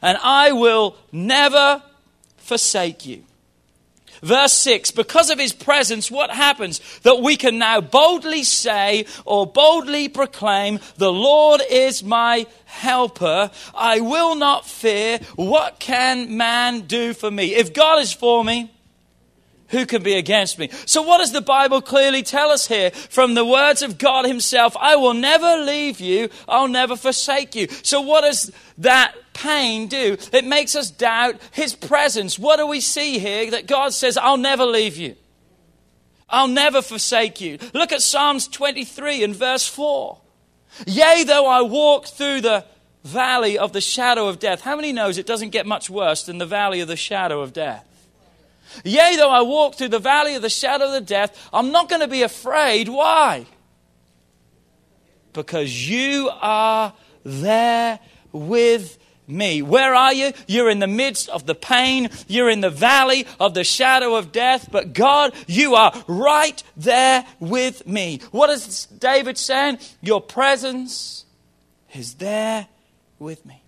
and 0.00 0.16
I 0.22 0.52
will 0.52 0.96
never 1.12 1.82
forsake 2.38 3.04
you. 3.04 3.24
Verse 4.22 4.52
6 4.52 4.90
Because 4.92 5.30
of 5.30 5.38
his 5.38 5.52
presence, 5.52 6.10
what 6.10 6.30
happens? 6.30 6.80
That 7.00 7.20
we 7.20 7.36
can 7.36 7.58
now 7.58 7.80
boldly 7.80 8.42
say 8.44 9.06
or 9.24 9.46
boldly 9.46 10.08
proclaim, 10.08 10.80
The 10.96 11.12
Lord 11.12 11.60
is 11.70 12.02
my 12.02 12.46
helper. 12.64 13.50
I 13.74 14.00
will 14.00 14.34
not 14.34 14.66
fear. 14.66 15.20
What 15.36 15.78
can 15.78 16.36
man 16.36 16.82
do 16.82 17.14
for 17.14 17.30
me? 17.30 17.54
If 17.54 17.72
God 17.72 18.00
is 18.00 18.12
for 18.12 18.44
me, 18.44 18.70
who 19.68 19.84
can 19.84 20.02
be 20.02 20.14
against 20.14 20.58
me? 20.58 20.70
So, 20.86 21.02
what 21.02 21.18
does 21.18 21.32
the 21.32 21.42
Bible 21.42 21.82
clearly 21.82 22.22
tell 22.22 22.50
us 22.50 22.66
here 22.66 22.90
from 22.90 23.34
the 23.34 23.44
words 23.44 23.82
of 23.82 23.98
God 23.98 24.24
Himself? 24.24 24.74
I 24.78 24.96
will 24.96 25.14
never 25.14 25.62
leave 25.62 26.00
you, 26.00 26.30
I'll 26.48 26.68
never 26.68 26.96
forsake 26.96 27.54
you. 27.54 27.68
So, 27.82 28.00
what 28.00 28.22
does 28.22 28.50
that 28.78 29.14
pain 29.38 29.86
do? 29.86 30.16
It 30.32 30.44
makes 30.44 30.74
us 30.74 30.90
doubt 30.90 31.36
His 31.52 31.74
presence. 31.74 32.38
What 32.38 32.56
do 32.56 32.66
we 32.66 32.80
see 32.80 33.18
here? 33.18 33.50
That 33.50 33.66
God 33.66 33.92
says, 33.92 34.16
I'll 34.16 34.36
never 34.36 34.64
leave 34.64 34.96
you, 34.96 35.16
I'll 36.28 36.48
never 36.48 36.82
forsake 36.82 37.40
you. 37.40 37.58
Look 37.74 37.92
at 37.92 38.02
Psalms 38.02 38.48
23 38.48 39.24
and 39.24 39.34
verse 39.34 39.66
4. 39.66 40.18
Yea, 40.86 41.24
though 41.24 41.46
I 41.46 41.62
walk 41.62 42.06
through 42.06 42.42
the 42.42 42.64
valley 43.04 43.56
of 43.58 43.72
the 43.72 43.80
shadow 43.80 44.28
of 44.28 44.38
death. 44.38 44.60
How 44.60 44.76
many 44.76 44.92
knows 44.92 45.18
it 45.18 45.26
doesn't 45.26 45.50
get 45.50 45.66
much 45.66 45.88
worse 45.88 46.24
than 46.24 46.38
the 46.38 46.46
valley 46.46 46.80
of 46.80 46.88
the 46.88 46.96
shadow 46.96 47.40
of 47.40 47.52
death? 47.52 47.84
Yea, 48.84 49.16
though 49.16 49.30
I 49.30 49.42
walk 49.42 49.76
through 49.76 49.88
the 49.88 49.98
valley 49.98 50.34
of 50.34 50.42
the 50.42 50.50
shadow 50.50 50.86
of 50.86 50.92
the 50.92 51.00
death, 51.00 51.48
I'm 51.52 51.72
not 51.72 51.88
going 51.88 52.02
to 52.02 52.08
be 52.08 52.22
afraid. 52.22 52.88
Why? 52.88 53.46
Because 55.32 55.88
you 55.88 56.30
are 56.40 56.92
there 57.24 57.98
with 58.32 58.98
me. 59.28 59.62
Where 59.62 59.94
are 59.94 60.12
you? 60.12 60.32
You're 60.46 60.70
in 60.70 60.78
the 60.78 60.86
midst 60.86 61.28
of 61.28 61.46
the 61.46 61.54
pain. 61.54 62.10
You're 62.26 62.50
in 62.50 62.60
the 62.60 62.70
valley 62.70 63.26
of 63.38 63.54
the 63.54 63.64
shadow 63.64 64.14
of 64.16 64.32
death. 64.32 64.68
But 64.70 64.92
God, 64.92 65.34
you 65.46 65.74
are 65.74 65.92
right 66.06 66.62
there 66.76 67.24
with 67.40 67.86
me. 67.86 68.20
What 68.30 68.50
is 68.50 68.86
David 68.86 69.38
saying? 69.38 69.78
Your 70.00 70.20
presence 70.20 71.24
is 71.94 72.14
there 72.14 72.68
with 73.18 73.44
me. 73.44 73.62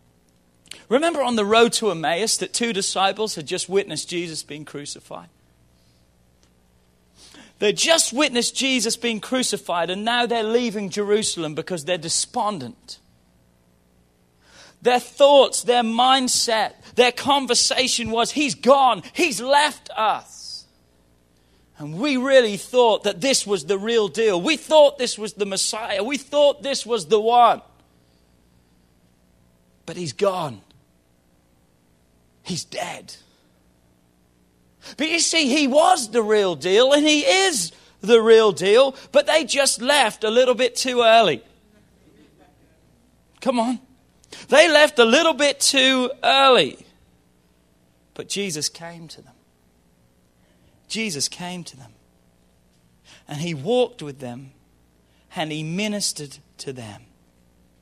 Remember 0.88 1.22
on 1.22 1.36
the 1.36 1.44
road 1.44 1.72
to 1.74 1.90
Emmaus 1.90 2.36
that 2.38 2.52
two 2.52 2.72
disciples 2.72 3.36
had 3.36 3.46
just 3.46 3.68
witnessed 3.68 4.08
Jesus 4.08 4.42
being 4.42 4.64
crucified? 4.64 5.28
They 7.60 7.72
just 7.74 8.12
witnessed 8.12 8.56
Jesus 8.56 8.96
being 8.96 9.20
crucified, 9.20 9.90
and 9.90 10.04
now 10.04 10.24
they're 10.24 10.42
leaving 10.42 10.88
Jerusalem 10.88 11.54
because 11.54 11.84
they're 11.84 11.98
despondent. 11.98 12.98
Their 14.82 15.00
thoughts, 15.00 15.62
their 15.62 15.82
mindset, 15.82 16.72
their 16.94 17.12
conversation 17.12 18.10
was, 18.10 18.30
He's 18.30 18.54
gone, 18.54 19.02
He's 19.12 19.40
left 19.40 19.90
us. 19.96 20.66
And 21.78 21.98
we 21.98 22.16
really 22.18 22.56
thought 22.56 23.04
that 23.04 23.20
this 23.20 23.46
was 23.46 23.64
the 23.64 23.78
real 23.78 24.08
deal. 24.08 24.40
We 24.40 24.56
thought 24.56 24.98
this 24.98 25.18
was 25.18 25.32
the 25.32 25.46
Messiah. 25.46 26.04
We 26.04 26.18
thought 26.18 26.62
this 26.62 26.84
was 26.84 27.06
the 27.06 27.20
one. 27.20 27.62
But 29.86 29.96
He's 29.96 30.12
gone. 30.12 30.60
He's 32.42 32.64
dead. 32.64 33.14
But 34.96 35.08
you 35.08 35.20
see, 35.20 35.48
he 35.48 35.66
was 35.66 36.10
the 36.10 36.22
real 36.22 36.56
deal 36.56 36.92
and 36.92 37.06
he 37.06 37.20
is 37.20 37.72
the 38.00 38.20
real 38.20 38.50
deal, 38.52 38.96
but 39.12 39.26
they 39.26 39.44
just 39.44 39.80
left 39.80 40.24
a 40.24 40.30
little 40.30 40.54
bit 40.54 40.74
too 40.74 41.02
early. 41.02 41.42
Come 43.40 43.60
on. 43.60 43.78
They 44.48 44.70
left 44.70 44.98
a 44.98 45.04
little 45.04 45.34
bit 45.34 45.60
too 45.60 46.10
early. 46.22 46.78
But 48.14 48.28
Jesus 48.28 48.68
came 48.68 49.08
to 49.08 49.22
them. 49.22 49.34
Jesus 50.88 51.28
came 51.28 51.64
to 51.64 51.76
them. 51.76 51.92
And 53.28 53.40
he 53.40 53.54
walked 53.54 54.02
with 54.02 54.18
them 54.18 54.52
and 55.36 55.52
he 55.52 55.62
ministered 55.62 56.38
to 56.58 56.72
them. 56.72 57.02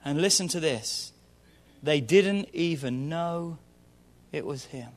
And 0.04 0.20
listen 0.20 0.48
to 0.48 0.60
this 0.60 1.12
they 1.82 2.00
didn't 2.00 2.48
even 2.52 3.08
know 3.08 3.58
it 4.32 4.44
was 4.44 4.66
Him. 4.66 4.90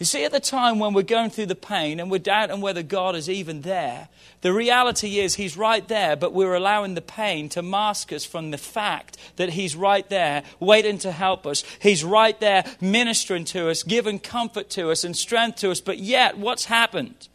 You 0.00 0.06
see, 0.06 0.24
at 0.24 0.32
the 0.32 0.40
time 0.40 0.78
when 0.78 0.94
we're 0.94 1.02
going 1.02 1.28
through 1.28 1.46
the 1.46 1.54
pain 1.54 2.00
and 2.00 2.10
we're 2.10 2.18
doubting 2.18 2.62
whether 2.62 2.82
God 2.82 3.14
is 3.14 3.28
even 3.28 3.60
there, 3.60 4.08
the 4.40 4.50
reality 4.50 5.18
is 5.18 5.34
He's 5.34 5.58
right 5.58 5.86
there, 5.86 6.16
but 6.16 6.32
we're 6.32 6.54
allowing 6.54 6.94
the 6.94 7.02
pain 7.02 7.50
to 7.50 7.60
mask 7.60 8.10
us 8.10 8.24
from 8.24 8.50
the 8.50 8.56
fact 8.56 9.18
that 9.36 9.50
He's 9.50 9.76
right 9.76 10.08
there, 10.08 10.42
waiting 10.58 10.96
to 11.00 11.12
help 11.12 11.46
us. 11.46 11.64
He's 11.82 12.02
right 12.02 12.40
there, 12.40 12.64
ministering 12.80 13.44
to 13.46 13.68
us, 13.68 13.82
giving 13.82 14.18
comfort 14.18 14.70
to 14.70 14.90
us 14.90 15.04
and 15.04 15.14
strength 15.14 15.58
to 15.58 15.70
us. 15.70 15.82
But 15.82 15.98
yet, 15.98 16.38
what's 16.38 16.64
happened? 16.64 17.28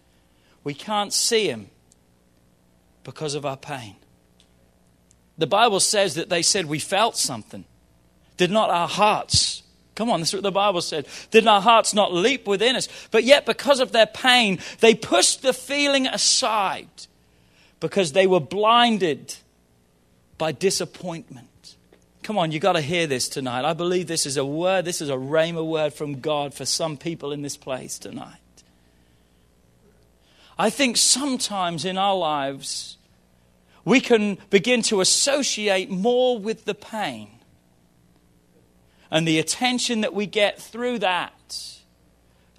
We 0.64 0.74
can't 0.74 1.14
see 1.14 1.48
Him 1.48 1.68
because 3.04 3.36
of 3.36 3.46
our 3.46 3.58
pain. 3.58 3.96
The 5.38 5.46
Bible 5.46 5.82
says 5.82 6.16
that 6.16 6.30
they 6.30 6.42
said 6.42 6.66
we 6.66 6.80
felt 6.80 7.16
something. 7.16 7.66
Did 8.38 8.50
not 8.50 8.72
our 8.72 8.88
hearts 8.88 9.62
Come 9.96 10.10
on, 10.10 10.20
that's 10.20 10.34
what 10.34 10.44
the 10.44 10.52
Bible 10.52 10.82
said. 10.82 11.08
Did 11.32 11.48
our 11.48 11.62
hearts 11.62 11.94
not 11.94 12.14
leap 12.14 12.48
within 12.48 12.76
us? 12.76 12.90
But 13.12 13.24
yet, 13.24 13.46
because 13.46 13.80
of 13.80 13.94
their 13.94 14.06
pain, 14.06 14.60
they 14.82 14.94
pushed 14.94 15.42
the 15.42 15.54
feeling 15.54 16.06
aside 16.06 16.90
because 17.80 18.12
they 18.12 18.28
were 18.28 18.42
blinded 18.42 19.36
by 20.38 20.52
disappointment. 20.52 21.76
Come 22.24 22.38
on, 22.38 22.52
you 22.52 22.60
got 22.60 22.74
to 22.74 22.82
hear 22.82 23.08
this 23.08 23.30
tonight. 23.30 23.64
I 23.64 23.74
believe 23.74 24.08
this 24.08 24.26
is 24.26 24.36
a 24.36 24.44
word, 24.44 24.84
this 24.84 25.00
is 25.00 25.10
a 25.10 25.16
rhema 25.16 25.66
word 25.66 25.94
from 25.94 26.20
God 26.20 26.54
for 26.54 26.66
some 26.66 26.98
people 26.98 27.32
in 27.32 27.42
this 27.42 27.56
place 27.56 27.98
tonight. 27.98 28.36
I 30.58 30.70
think 30.70 30.98
sometimes 30.98 31.86
in 31.86 31.98
our 31.98 32.16
lives, 32.16 32.98
we 33.86 34.02
can 34.02 34.40
begin 34.50 34.82
to 34.84 35.02
associate 35.02 35.90
more 35.90 36.40
with 36.40 36.66
the 36.66 36.74
pain 36.74 37.35
and 39.12 39.28
the 39.28 39.40
attention 39.40 40.02
that 40.02 40.14
we 40.14 40.26
get 40.26 40.62
through 40.62 41.00
that, 41.00 41.58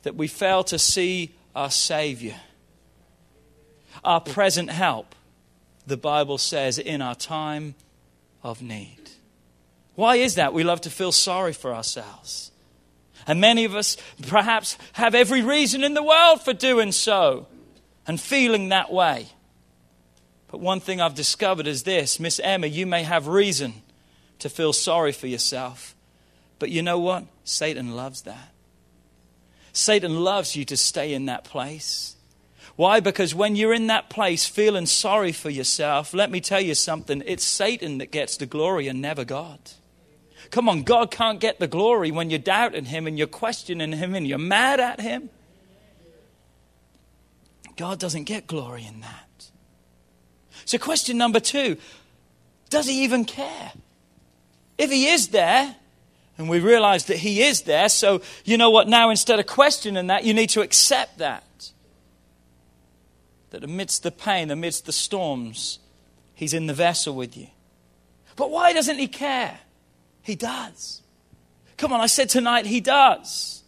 that 0.03 0.15
we 0.15 0.29
fail 0.29 0.65
to 0.65 0.79
see 0.79 1.35
our 1.55 1.71
Savior, 1.71 2.41
our 4.05 4.21
present 4.21 4.71
help, 4.71 5.15
the 5.87 5.97
Bible 5.97 6.39
says, 6.39 6.79
in 6.79 7.03
our 7.03 7.15
time 7.15 7.75
of 8.43 8.63
need. 8.63 9.01
Why 9.95 10.17
is 10.17 10.35
that? 10.35 10.53
We 10.53 10.63
love 10.63 10.83
to 10.83 10.91
feel 10.91 11.13
sorry 11.13 11.53
for 11.53 11.75
ourselves. 11.75 12.53
And 13.27 13.41
many 13.41 13.65
of 13.65 13.75
us 13.75 13.97
perhaps 14.29 14.79
have 14.93 15.15
every 15.15 15.43
reason 15.43 15.83
in 15.83 15.95
the 15.95 16.03
world 16.03 16.43
for 16.43 16.53
doing 16.53 16.93
so 16.93 17.49
and 18.07 18.21
feeling 18.21 18.69
that 18.69 18.93
way. 18.93 19.29
But 20.49 20.61
one 20.61 20.79
thing 20.79 21.01
I've 21.01 21.15
discovered 21.15 21.67
is 21.67 21.83
this 21.83 22.21
Miss 22.21 22.39
Emma, 22.39 22.69
you 22.69 22.87
may 22.87 23.03
have 23.03 23.27
reason 23.27 23.75
to 24.39 24.49
feel 24.49 24.73
sorry 24.73 25.13
for 25.13 25.27
yourself. 25.27 25.96
But 26.59 26.71
you 26.71 26.83
know 26.83 26.99
what? 26.99 27.25
Satan 27.45 27.95
loves 27.95 28.23
that. 28.23 28.53
Satan 29.73 30.25
loves 30.25 30.57
you 30.57 30.65
to 30.65 30.77
stay 30.77 31.13
in 31.13 31.27
that 31.27 31.45
place. 31.45 32.17
Why? 32.77 33.01
Because 33.01 33.35
when 33.35 33.57
you're 33.57 33.75
in 33.75 33.87
that 33.89 34.11
place 34.11 34.47
feeling 34.47 34.87
sorry 34.87 35.33
for 35.33 35.51
yourself, 35.51 36.13
let 36.13 36.31
me 36.31 36.41
tell 36.41 36.61
you 36.61 36.75
something, 36.75 37.23
it's 37.27 37.45
Satan 37.45 37.99
that 37.99 38.11
gets 38.11 38.37
the 38.37 38.47
glory 38.47 38.89
and 38.89 39.01
never 39.01 39.25
God. 39.25 39.59
Come 40.51 40.69
on, 40.69 40.83
God 40.83 41.11
can't 41.11 41.41
get 41.41 41.59
the 41.59 41.67
glory 41.67 42.11
when 42.11 42.31
you're 42.31 42.39
doubting 42.39 42.85
Him 42.85 43.07
and 43.07 43.19
you're 43.19 43.27
questioning 43.27 43.93
Him 43.93 44.15
and 44.15 44.27
you're 44.27 44.39
mad 44.39 44.81
at 44.81 45.01
Him. 45.01 45.31
God 47.77 47.99
doesn't 47.99 48.25
get 48.25 48.47
glory 48.47 48.87
in 48.87 49.01
that. 49.01 49.51
So, 50.65 50.79
question 50.79 51.19
number 51.19 51.41
two 51.41 51.77
does 52.71 52.87
He 52.87 53.05
even 53.05 53.25
care? 53.25 53.73
If 54.79 54.91
He 54.91 55.09
is 55.09 55.29
there, 55.29 55.77
And 56.39 56.49
we 56.49 56.61
realize 56.61 57.07
that 57.07 57.19
He 57.19 57.43
is 57.43 57.63
there. 57.63 57.89
So, 57.89 58.21
you 58.45 58.59
know 58.59 58.71
what? 58.71 58.89
Now, 58.89 59.11
instead 59.11 59.39
of 59.39 59.47
questioning 59.47 60.09
that, 60.09 60.25
you 60.25 60.35
need 60.35 60.51
to 60.51 60.61
accept 60.61 61.19
that. 61.19 61.73
That 63.51 63.65
amidst 63.65 64.03
the 64.03 64.11
pain, 64.11 64.51
amidst 64.51 64.87
the 64.87 64.93
storms, 64.93 65.79
He's 66.35 66.53
in 66.53 66.67
the 66.67 66.75
vessel 66.75 67.15
with 67.15 67.37
you. 67.37 67.49
But 68.37 68.51
why 68.51 68.73
doesn't 68.73 68.99
He 68.99 69.09
care? 69.09 69.61
He 70.23 70.35
does. 70.35 71.03
Come 71.77 71.93
on, 71.93 72.01
I 72.01 72.07
said 72.07 72.29
tonight, 72.29 72.67
He 72.67 72.81
does. 72.81 73.63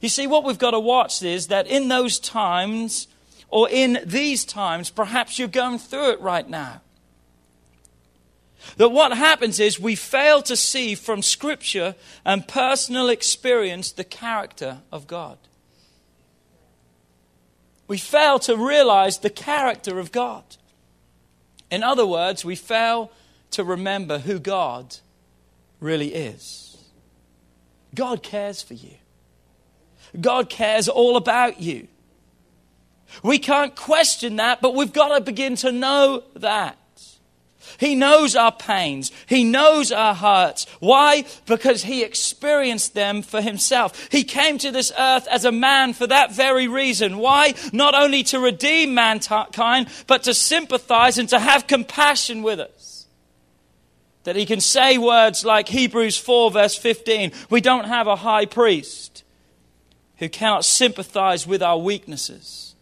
You 0.00 0.08
see, 0.08 0.26
what 0.26 0.44
we've 0.44 0.58
got 0.58 0.72
to 0.72 0.80
watch 0.80 1.22
is 1.22 1.48
that 1.48 1.66
in 1.66 1.88
those 1.88 2.18
times, 2.18 3.06
or 3.48 3.68
in 3.70 4.00
these 4.04 4.44
times, 4.44 4.90
perhaps 4.90 5.38
you're 5.38 5.48
going 5.48 5.78
through 5.78 6.10
it 6.12 6.20
right 6.20 6.48
now. 6.48 6.80
That 8.76 8.90
what 8.90 9.16
happens 9.16 9.60
is 9.60 9.78
we 9.78 9.94
fail 9.94 10.42
to 10.42 10.56
see 10.56 10.94
from 10.94 11.22
Scripture 11.22 11.94
and 12.24 12.46
personal 12.46 13.08
experience 13.08 13.92
the 13.92 14.04
character 14.04 14.78
of 14.90 15.06
God. 15.06 15.38
We 17.86 17.98
fail 17.98 18.38
to 18.40 18.56
realize 18.56 19.18
the 19.18 19.30
character 19.30 19.98
of 19.98 20.10
God. 20.10 20.44
In 21.70 21.82
other 21.82 22.06
words, 22.06 22.44
we 22.44 22.56
fail 22.56 23.10
to 23.50 23.64
remember 23.64 24.18
who 24.18 24.38
God 24.38 24.96
really 25.80 26.14
is. 26.14 26.76
God 27.94 28.22
cares 28.22 28.62
for 28.62 28.74
you, 28.74 28.94
God 30.20 30.48
cares 30.48 30.88
all 30.88 31.16
about 31.16 31.60
you. 31.60 31.88
We 33.22 33.38
can't 33.38 33.76
question 33.76 34.36
that, 34.36 34.60
but 34.60 34.74
we've 34.74 34.92
got 34.92 35.16
to 35.16 35.20
begin 35.20 35.54
to 35.56 35.70
know 35.70 36.24
that. 36.34 36.76
He 37.78 37.94
knows 37.94 38.36
our 38.36 38.52
pains. 38.52 39.10
He 39.26 39.44
knows 39.44 39.92
our 39.92 40.14
hurts. 40.14 40.66
Why? 40.80 41.24
Because 41.46 41.84
he 41.84 42.02
experienced 42.02 42.94
them 42.94 43.22
for 43.22 43.40
himself. 43.40 44.08
He 44.10 44.24
came 44.24 44.58
to 44.58 44.70
this 44.70 44.92
earth 44.98 45.26
as 45.28 45.44
a 45.44 45.52
man 45.52 45.92
for 45.92 46.06
that 46.06 46.32
very 46.32 46.68
reason. 46.68 47.18
Why? 47.18 47.54
Not 47.72 47.94
only 47.94 48.22
to 48.24 48.38
redeem 48.38 48.94
mankind, 48.94 49.88
but 50.06 50.22
to 50.24 50.34
sympathize 50.34 51.18
and 51.18 51.28
to 51.30 51.38
have 51.38 51.66
compassion 51.66 52.42
with 52.42 52.60
us. 52.60 53.06
That 54.24 54.36
he 54.36 54.46
can 54.46 54.60
say 54.60 54.96
words 54.96 55.44
like 55.44 55.68
Hebrews 55.68 56.16
4, 56.16 56.50
verse 56.50 56.76
15 56.76 57.32
We 57.50 57.60
don't 57.60 57.84
have 57.86 58.06
a 58.06 58.16
high 58.16 58.46
priest 58.46 59.22
who 60.18 60.28
cannot 60.28 60.64
sympathize 60.64 61.46
with 61.46 61.62
our 61.62 61.78
weaknesses, 61.78 62.74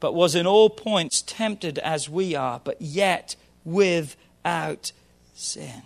but 0.00 0.14
was 0.14 0.34
in 0.34 0.46
all 0.46 0.68
points 0.68 1.22
tempted 1.22 1.78
as 1.78 2.08
we 2.08 2.34
are, 2.34 2.60
but 2.62 2.80
yet 2.80 3.36
without 3.68 4.92
sin. 5.34 5.82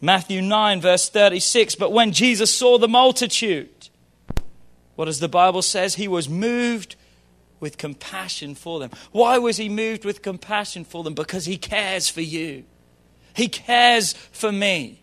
Matthew 0.00 0.42
9, 0.42 0.80
verse 0.80 1.08
36. 1.08 1.76
But 1.76 1.92
when 1.92 2.12
Jesus 2.12 2.54
saw 2.54 2.78
the 2.78 2.88
multitude, 2.88 3.88
what 4.96 5.04
does 5.04 5.20
the 5.20 5.28
Bible 5.28 5.62
says? 5.62 5.94
He 5.94 6.08
was 6.08 6.28
moved 6.28 6.96
with 7.60 7.78
compassion 7.78 8.54
for 8.56 8.80
them. 8.80 8.90
Why 9.12 9.38
was 9.38 9.56
he 9.56 9.68
moved 9.68 10.04
with 10.04 10.22
compassion 10.22 10.84
for 10.84 11.04
them? 11.04 11.14
Because 11.14 11.44
he 11.44 11.56
cares 11.56 12.08
for 12.08 12.20
you. 12.20 12.64
He 13.34 13.48
cares 13.48 14.12
for 14.12 14.50
me. 14.50 15.01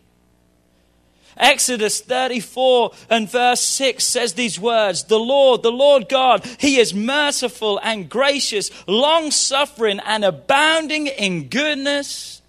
Exodus 1.37 2.01
34 2.01 2.91
and 3.09 3.29
verse 3.29 3.61
6 3.61 4.03
says 4.03 4.33
these 4.33 4.59
words 4.59 5.03
The 5.05 5.19
Lord, 5.19 5.63
the 5.63 5.71
Lord 5.71 6.09
God, 6.09 6.45
He 6.59 6.77
is 6.77 6.93
merciful 6.93 7.79
and 7.83 8.09
gracious, 8.09 8.69
long 8.87 9.31
suffering 9.31 9.99
and 10.05 10.25
abounding 10.25 11.07
in 11.07 11.49
goodness 11.49 12.41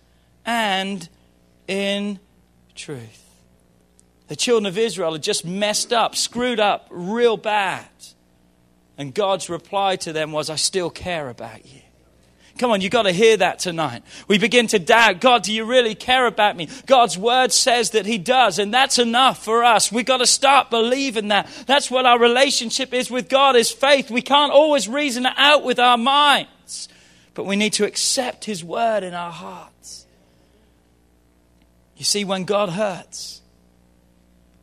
and 0.45 1.09
in 1.69 2.19
truth. 2.75 3.21
The 4.29 4.37
children 4.37 4.67
of 4.67 4.79
Israel 4.79 5.13
had 5.13 5.23
just 5.23 5.45
messed 5.45 5.93
up, 5.93 6.15
screwed 6.15 6.61
up 6.61 6.87
real 6.91 7.37
bad. 7.37 7.89
And 8.97 9.15
God's 9.15 9.49
reply 9.49 9.97
to 9.97 10.13
them 10.13 10.31
was, 10.31 10.51
I 10.51 10.57
still 10.57 10.91
care 10.91 11.29
about 11.29 11.67
you. 11.67 11.80
Come 12.61 12.73
on, 12.73 12.83
you've 12.83 12.93
got 12.93 13.05
to 13.05 13.13
hear 13.13 13.39
that 13.39 13.59
tonight. 13.59 14.03
We 14.29 14.37
begin 14.37 14.67
to 14.67 14.79
doubt 14.79 15.23
God, 15.23 15.45
do 15.45 15.51
you 15.51 15.65
really 15.65 15.95
care 15.95 16.27
about 16.27 16.59
me? 16.59 16.69
God's 16.85 17.17
word 17.17 17.53
says 17.53 17.93
that 17.93 18.05
He 18.05 18.19
does, 18.19 18.59
and 18.59 18.73
that's 18.73 18.99
enough 18.99 19.43
for 19.43 19.65
us. 19.65 19.91
We've 19.91 20.05
got 20.05 20.19
to 20.19 20.27
start 20.27 20.69
believing 20.69 21.29
that. 21.29 21.49
That's 21.67 21.91
what 21.91 22.05
our 22.05 22.19
relationship 22.19 22.93
is 22.93 23.11
with 23.11 23.31
God, 23.31 23.57
is 23.57 23.71
faith. 23.71 24.11
We 24.11 24.21
can't 24.21 24.53
always 24.53 24.91
reason 24.91 25.25
it 25.25 25.33
out 25.39 25.65
with 25.65 25.79
our 25.79 25.97
minds, 25.97 26.91
but 27.33 27.47
we 27.47 27.57
need 27.57 27.73
to 27.73 27.87
accept 27.87 28.45
His 28.45 28.63
word 28.63 29.05
in 29.05 29.15
our 29.15 29.33
hearts. 29.33 30.05
You 31.97 32.05
see, 32.05 32.27
when 32.27 32.45
God 32.45 32.69
hurts, 32.69 33.41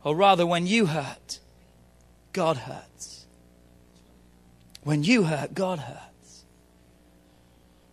or 0.04 0.14
rather, 0.14 0.46
when 0.46 0.68
you 0.68 0.86
hurt, 0.86 1.40
God 2.32 2.58
hurts. 2.58 3.26
When 4.84 5.02
you 5.02 5.24
hurt, 5.24 5.52
God 5.52 5.80
hurts. 5.80 6.07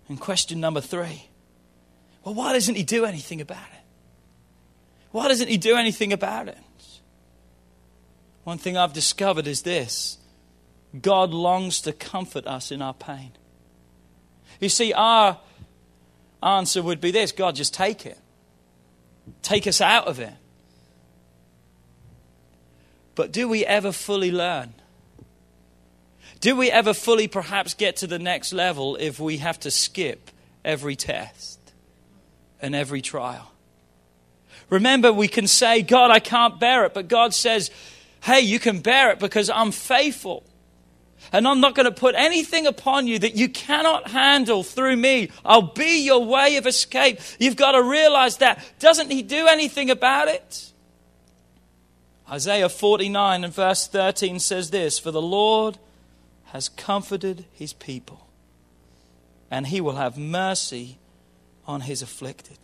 And 0.08 0.20
question 0.20 0.60
number 0.60 0.82
three 0.82 1.28
well, 2.24 2.34
why 2.34 2.54
doesn't 2.54 2.76
he 2.76 2.84
do 2.84 3.06
anything 3.06 3.40
about 3.40 3.58
it? 3.58 3.84
Why 5.12 5.28
doesn't 5.28 5.48
he 5.48 5.58
do 5.58 5.76
anything 5.76 6.12
about 6.12 6.48
it? 6.48 6.58
One 8.44 8.58
thing 8.58 8.78
I've 8.78 8.94
discovered 8.94 9.48
is 9.48 9.62
this 9.62 10.18
God 11.02 11.32
longs 11.32 11.82
to 11.82 11.94
comfort 11.94 12.48
us 12.48 12.72
in 12.72 12.82
our 12.82 12.94
pain. 12.94 13.32
You 14.60 14.70
see, 14.70 14.94
our 14.94 15.40
answer 16.42 16.82
would 16.82 17.02
be 17.02 17.12
this 17.12 17.32
God, 17.32 17.56
just 17.56 17.74
take 17.74 18.06
it, 18.06 18.18
take 19.42 19.68
us 19.68 19.82
out 19.82 20.08
of 20.08 20.20
it. 20.20 20.34
But 23.16 23.32
do 23.32 23.48
we 23.48 23.66
ever 23.66 23.92
fully 23.92 24.32
learn? 24.32 24.74
Do 26.40 26.56
we 26.56 26.70
ever 26.70 26.94
fully 26.94 27.28
perhaps 27.28 27.74
get 27.74 27.98
to 27.98 28.08
the 28.08 28.20
next 28.20 28.54
level 28.54 28.96
if 28.98 29.20
we 29.20 29.38
have 29.38 29.60
to 29.62 29.72
skip 29.72 30.30
every 30.64 30.96
test 30.96 31.60
and 32.62 32.76
every 32.76 33.02
trial? 33.02 33.52
Remember, 34.70 35.14
we 35.14 35.28
can 35.28 35.48
say, 35.48 35.82
God, 35.82 36.12
I 36.12 36.20
can't 36.20 36.60
bear 36.60 36.86
it, 36.86 36.94
but 36.94 37.08
God 37.08 37.34
says, 37.34 37.72
hey, 38.24 38.42
you 38.42 38.60
can 38.60 38.80
bear 38.80 39.12
it 39.12 39.20
because 39.20 39.50
I'm 39.50 39.72
faithful. 39.72 40.44
And 41.32 41.48
I'm 41.48 41.60
not 41.60 41.76
going 41.76 41.86
to 41.86 41.92
put 41.92 42.16
anything 42.16 42.68
upon 42.68 43.08
you 43.08 43.20
that 43.20 43.36
you 43.36 43.50
cannot 43.50 44.10
handle 44.10 44.64
through 44.64 44.98
me. 44.98 45.30
I'll 45.44 45.62
be 45.62 46.04
your 46.04 46.24
way 46.24 46.58
of 46.58 46.68
escape. 46.68 47.20
You've 47.40 47.56
got 47.56 47.72
to 47.72 47.84
realize 47.84 48.38
that. 48.38 48.64
Doesn't 48.80 49.12
he 49.12 49.22
do 49.22 49.48
anything 49.48 49.90
about 49.90 50.28
it? 50.28 50.72
Isaiah 52.30 52.70
49 52.70 53.44
and 53.44 53.54
verse 53.54 53.88
13 53.88 54.40
says 54.40 54.72
this 54.72 54.98
For 54.98 55.12
the 55.12 55.22
Lord 55.22 55.78
has 56.56 56.70
comforted 56.70 57.44
his 57.52 57.74
people, 57.74 58.28
and 59.52 59.68
he 59.68 59.82
will 59.82 59.98
have 59.98 60.18
mercy 60.18 60.98
on 61.68 61.82
his 61.82 62.02
afflicted. 62.02 62.58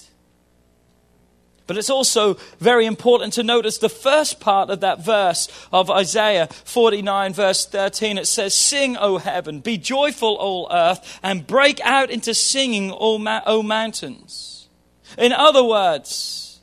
But 1.68 1.78
it's 1.78 1.90
also 1.90 2.36
very 2.58 2.86
important 2.86 3.34
to 3.34 3.44
notice 3.44 3.80
the 3.80 3.90
first 3.90 4.40
part 4.40 4.70
of 4.70 4.80
that 4.80 5.04
verse 5.04 5.50
of 5.74 5.92
Isaiah 5.92 6.48
49, 6.48 7.34
verse 7.34 7.66
13. 7.66 8.18
It 8.18 8.28
says, 8.28 8.54
Sing, 8.54 8.96
O 8.96 9.18
heaven, 9.18 9.60
be 9.60 9.78
joyful, 9.78 10.38
O 10.40 10.74
earth, 10.74 11.20
and 11.22 11.46
break 11.46 11.82
out 11.82 12.10
into 12.10 12.34
singing, 12.34 12.94
O, 12.98 13.18
ma- 13.18 13.42
o 13.46 13.62
mountains. 13.62 14.70
In 15.18 15.34
other 15.34 15.66
words, 15.66 16.62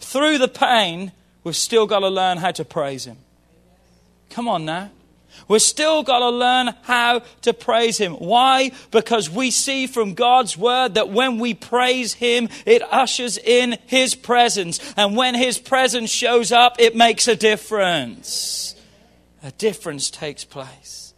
through 0.00 0.38
the 0.38 0.48
pain, 0.48 1.12
we've 1.42 1.56
still 1.56 1.86
got 1.86 2.00
to 2.00 2.08
learn 2.08 2.38
how 2.38 2.52
to 2.52 2.64
praise 2.64 3.04
Him. 3.04 3.18
Come 4.30 4.48
on 4.48 4.64
now. 4.64 4.90
We're 5.48 5.58
still 5.58 6.02
got 6.02 6.20
to 6.20 6.30
learn 6.30 6.74
how 6.82 7.22
to 7.42 7.52
praise 7.52 7.98
Him. 7.98 8.14
Why? 8.14 8.72
Because 8.90 9.28
we 9.28 9.50
see 9.50 9.86
from 9.86 10.14
God's 10.14 10.56
Word 10.56 10.94
that 10.94 11.10
when 11.10 11.38
we 11.38 11.54
praise 11.54 12.14
Him, 12.14 12.48
it 12.64 12.82
ushers 12.90 13.38
in 13.38 13.78
His 13.86 14.14
presence. 14.14 14.80
And 14.96 15.16
when 15.16 15.34
His 15.34 15.58
presence 15.58 16.10
shows 16.10 16.52
up, 16.52 16.76
it 16.78 16.96
makes 16.96 17.28
a 17.28 17.36
difference. 17.36 18.74
A 19.42 19.50
difference 19.52 20.10
takes 20.10 20.44
place. 20.44 21.12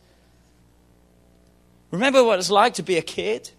Remember 1.90 2.24
what 2.24 2.38
it's 2.38 2.50
like 2.50 2.74
to 2.74 2.82
be 2.82 2.96
a 2.96 3.02
kid? 3.02 3.50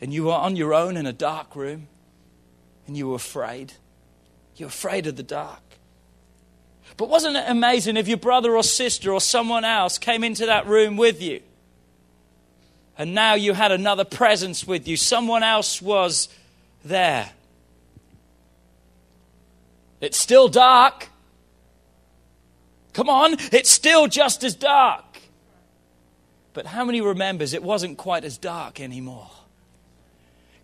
And 0.00 0.12
you 0.12 0.24
were 0.24 0.32
on 0.32 0.56
your 0.56 0.74
own 0.74 0.96
in 0.96 1.06
a 1.06 1.12
dark 1.12 1.56
room 1.56 1.88
and 2.86 2.96
you 2.96 3.08
were 3.08 3.16
afraid. 3.16 3.72
You're 4.56 4.68
afraid 4.68 5.06
of 5.06 5.16
the 5.16 5.22
dark. 5.22 5.62
But 6.96 7.08
wasn't 7.08 7.36
it 7.36 7.44
amazing 7.48 7.96
if 7.96 8.08
your 8.08 8.18
brother 8.18 8.56
or 8.56 8.62
sister 8.62 9.12
or 9.12 9.20
someone 9.20 9.64
else 9.64 9.98
came 9.98 10.22
into 10.22 10.46
that 10.46 10.66
room 10.66 10.96
with 10.96 11.20
you? 11.20 11.40
And 12.96 13.14
now 13.14 13.34
you 13.34 13.54
had 13.54 13.72
another 13.72 14.04
presence 14.04 14.66
with 14.66 14.86
you. 14.86 14.96
Someone 14.96 15.42
else 15.42 15.82
was 15.82 16.28
there. 16.84 17.30
It's 20.00 20.18
still 20.18 20.48
dark. 20.48 21.08
Come 22.92 23.08
on, 23.08 23.36
it's 23.52 23.70
still 23.70 24.06
just 24.06 24.44
as 24.44 24.54
dark. 24.54 25.04
But 26.52 26.66
how 26.66 26.84
many 26.84 27.00
remembers 27.00 27.52
it 27.52 27.62
wasn't 27.62 27.98
quite 27.98 28.24
as 28.24 28.38
dark 28.38 28.80
anymore? 28.80 29.30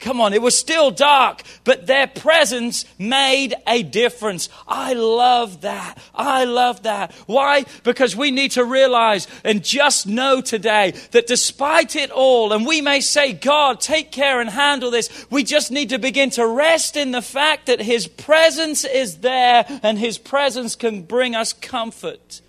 Come 0.01 0.19
on, 0.21 0.33
it 0.33 0.41
was 0.41 0.57
still 0.57 0.91
dark, 0.91 1.43
but 1.65 1.87
their 1.87 2.07
presence 2.07 2.87
made 2.99 3.55
a 3.67 3.83
difference. 3.83 4.49
I 4.67 4.95
love 4.95 5.61
that. 5.61 5.99
I 6.15 6.45
love 6.45 6.85
that. 6.85 7.13
Why? 7.27 7.67
Because 7.85 8.17
we 8.17 8.31
need 8.31 8.53
to 8.53 8.65
realize 8.65 9.29
and 9.45 9.63
just 9.63 10.07
know 10.07 10.41
today 10.41 10.95
that 11.11 11.27
despite 11.27 11.97
it 11.97 12.11
all, 12.11 12.55
and 12.55 12.67
we 12.67 12.81
may 12.81 13.03
say, 13.03 13.35
God, 13.35 13.79
take 13.81 14.11
care 14.11 14.41
and 14.41 14.49
handle 14.49 14.91
this, 14.91 15.27
we 15.31 15.45
just 15.45 15.71
need 15.71 15.91
to 15.91 15.99
begin 15.99 16.31
to 16.31 16.47
rest 16.47 16.97
in 16.97 17.11
the 17.11 17.23
fact 17.23 17.67
that 17.67 17.83
His 17.83 18.07
presence 18.07 18.85
is 18.85 19.19
there 19.19 19.67
and 19.83 19.99
His 19.99 20.17
presence 20.17 20.77
can 20.77 21.03
bring 21.03 21.35
us 21.35 21.53
comfort 21.53 22.41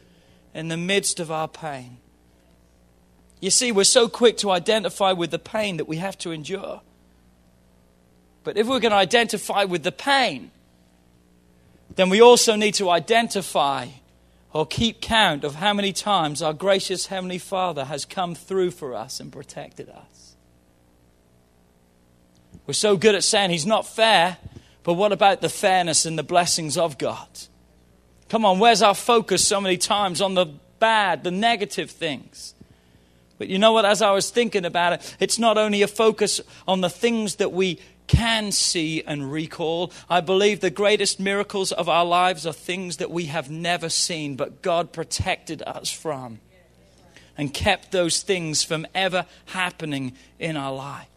in 0.54 0.70
the 0.70 0.78
midst 0.78 1.20
of 1.20 1.30
our 1.30 1.50
pain. 1.50 1.98
You 3.42 3.50
see, 3.50 3.74
we're 3.74 3.84
so 3.84 4.08
quick 4.08 4.38
to 4.38 4.52
identify 4.52 5.12
with 5.12 5.32
the 5.32 5.40
pain 5.40 5.78
that 5.78 5.88
we 5.88 5.98
have 5.98 6.18
to 6.20 6.32
endure. 6.32 6.82
But 8.44 8.58
if 8.58 8.68
we're 8.68 8.80
going 8.80 8.92
to 8.92 8.98
identify 8.98 9.66
with 9.66 9.84
the 9.84 9.92
pain, 9.92 10.52
then 11.96 12.10
we 12.10 12.22
also 12.22 12.56
need 12.56 12.74
to 12.76 12.90
identify 12.90 13.88
or 14.54 14.66
keep 14.66 15.02
count 15.02 15.44
of 15.44 15.56
how 15.56 15.74
many 15.74 15.94
times 15.94 16.42
our 16.42 16.54
gracious 16.54 17.08
Heavenly 17.08 17.38
Father 17.38 17.86
has 17.86 18.06
come 18.06 18.36
through 18.36 18.72
for 18.72 18.96
us 18.96 19.20
and 19.20 19.32
protected 19.32 19.90
us. 19.90 20.36
We're 22.68 22.74
so 22.74 22.98
good 22.98 23.16
at 23.16 23.24
saying 23.24 23.52
He's 23.52 23.66
not 23.66 23.88
fair, 23.88 24.38
but 24.84 24.94
what 24.94 25.12
about 25.12 25.42
the 25.42 25.50
fairness 25.50 26.06
and 26.06 26.18
the 26.18 26.24
blessings 26.24 26.78
of 26.78 26.98
God? 26.98 27.28
Come 28.30 28.46
on, 28.46 28.60
where's 28.60 28.82
our 28.82 28.96
focus 28.96 29.46
so 29.46 29.60
many 29.60 29.78
times 29.78 30.22
on 30.22 30.36
the 30.36 30.46
bad, 30.80 31.24
the 31.24 31.32
negative 31.32 31.92
things? 31.92 32.54
But 33.38 33.48
you 33.48 33.58
know 33.58 33.74
what? 33.74 33.86
As 33.86 34.02
I 34.02 34.12
was 34.12 34.30
thinking 34.30 34.66
about 34.66 34.94
it, 34.94 35.16
it's 35.20 35.40
not 35.40 35.58
only 35.58 35.82
a 35.82 35.88
focus 35.88 36.42
on 36.68 36.82
the 36.82 36.90
things 36.90 37.38
that 37.38 37.52
we 37.52 37.80
can 38.12 38.52
see 38.52 39.02
and 39.04 39.32
recall. 39.32 39.90
I 40.10 40.20
believe 40.20 40.60
the 40.60 40.70
greatest 40.70 41.18
miracles 41.18 41.72
of 41.72 41.88
our 41.88 42.04
lives 42.04 42.46
are 42.46 42.52
things 42.52 42.98
that 42.98 43.10
we 43.10 43.28
have 43.28 43.50
never 43.50 43.88
seen, 43.88 44.36
but 44.36 44.62
God 44.62 44.92
protected 44.92 45.64
us 45.66 45.90
from 45.90 46.42
and 47.38 47.54
kept 47.54 47.94
those 47.94 48.22
things 48.22 48.64
from 48.64 48.86
ever 48.94 49.26
happening 49.46 50.12
in 50.40 50.58
our 50.58 50.74
life. 50.74 51.08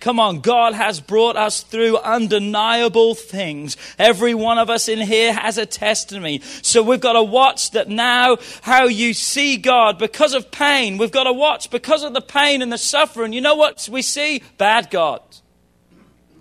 Come 0.00 0.20
on, 0.20 0.40
God 0.40 0.74
has 0.74 1.00
brought 1.00 1.36
us 1.36 1.62
through 1.62 1.96
undeniable 1.96 3.14
things. 3.14 3.78
Every 3.98 4.34
one 4.34 4.58
of 4.58 4.68
us 4.68 4.86
in 4.86 5.00
here 5.00 5.32
has 5.32 5.56
a 5.56 5.64
testimony. 5.64 6.40
So 6.60 6.82
we've 6.82 7.00
got 7.00 7.14
to 7.14 7.22
watch 7.22 7.70
that 7.70 7.88
now 7.88 8.36
how 8.60 8.84
you 8.84 9.14
see 9.14 9.56
God 9.56 9.98
because 9.98 10.34
of 10.34 10.50
pain. 10.50 10.98
We've 10.98 11.10
got 11.10 11.24
to 11.24 11.32
watch 11.32 11.70
because 11.70 12.04
of 12.04 12.12
the 12.12 12.20
pain 12.20 12.60
and 12.60 12.70
the 12.70 12.78
suffering. 12.78 13.32
You 13.32 13.40
know 13.40 13.54
what 13.54 13.88
we 13.90 14.02
see? 14.02 14.42
Bad 14.58 14.90
God 14.90 15.22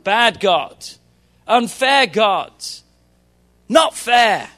bad 0.07 0.39
God, 0.39 0.85
unfair 1.45 2.07
God, 2.07 2.53
not 3.67 3.93
fair. 3.93 4.49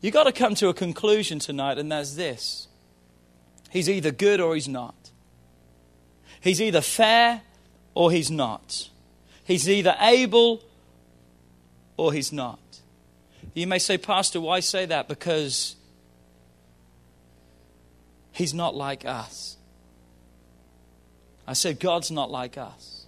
You've 0.00 0.14
got 0.14 0.24
to 0.24 0.32
come 0.32 0.54
to 0.54 0.68
a 0.68 0.74
conclusion 0.74 1.40
tonight, 1.40 1.76
and 1.76 1.90
that's 1.90 2.14
this 2.14 2.68
He's 3.68 3.90
either 3.90 4.12
good 4.12 4.40
or 4.40 4.54
he's 4.54 4.68
not. 4.68 4.94
He's 6.40 6.62
either 6.62 6.82
fair 6.82 7.42
or 7.94 8.12
he's 8.12 8.30
not. 8.30 8.90
He's 9.42 9.68
either 9.68 9.96
able 9.98 10.62
or 11.96 12.12
he's 12.12 12.32
not. 12.32 12.60
You 13.54 13.66
may 13.66 13.80
say, 13.80 13.98
Pastor, 13.98 14.40
why 14.40 14.60
say 14.60 14.86
that? 14.86 15.08
Because 15.08 15.74
he's 18.30 18.54
not 18.54 18.76
like 18.76 19.04
us. 19.04 19.55
I 21.46 21.52
said, 21.52 21.78
God's 21.80 22.10
not 22.10 22.30
like 22.30 22.58
us. 22.58 23.06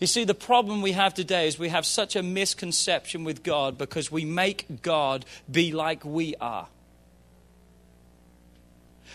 You 0.00 0.06
see, 0.08 0.24
the 0.24 0.34
problem 0.34 0.82
we 0.82 0.92
have 0.92 1.14
today 1.14 1.46
is 1.46 1.58
we 1.58 1.68
have 1.68 1.86
such 1.86 2.16
a 2.16 2.22
misconception 2.24 3.22
with 3.22 3.44
God 3.44 3.78
because 3.78 4.10
we 4.10 4.24
make 4.24 4.82
God 4.82 5.24
be 5.50 5.70
like 5.70 6.04
we 6.04 6.34
are. 6.40 6.66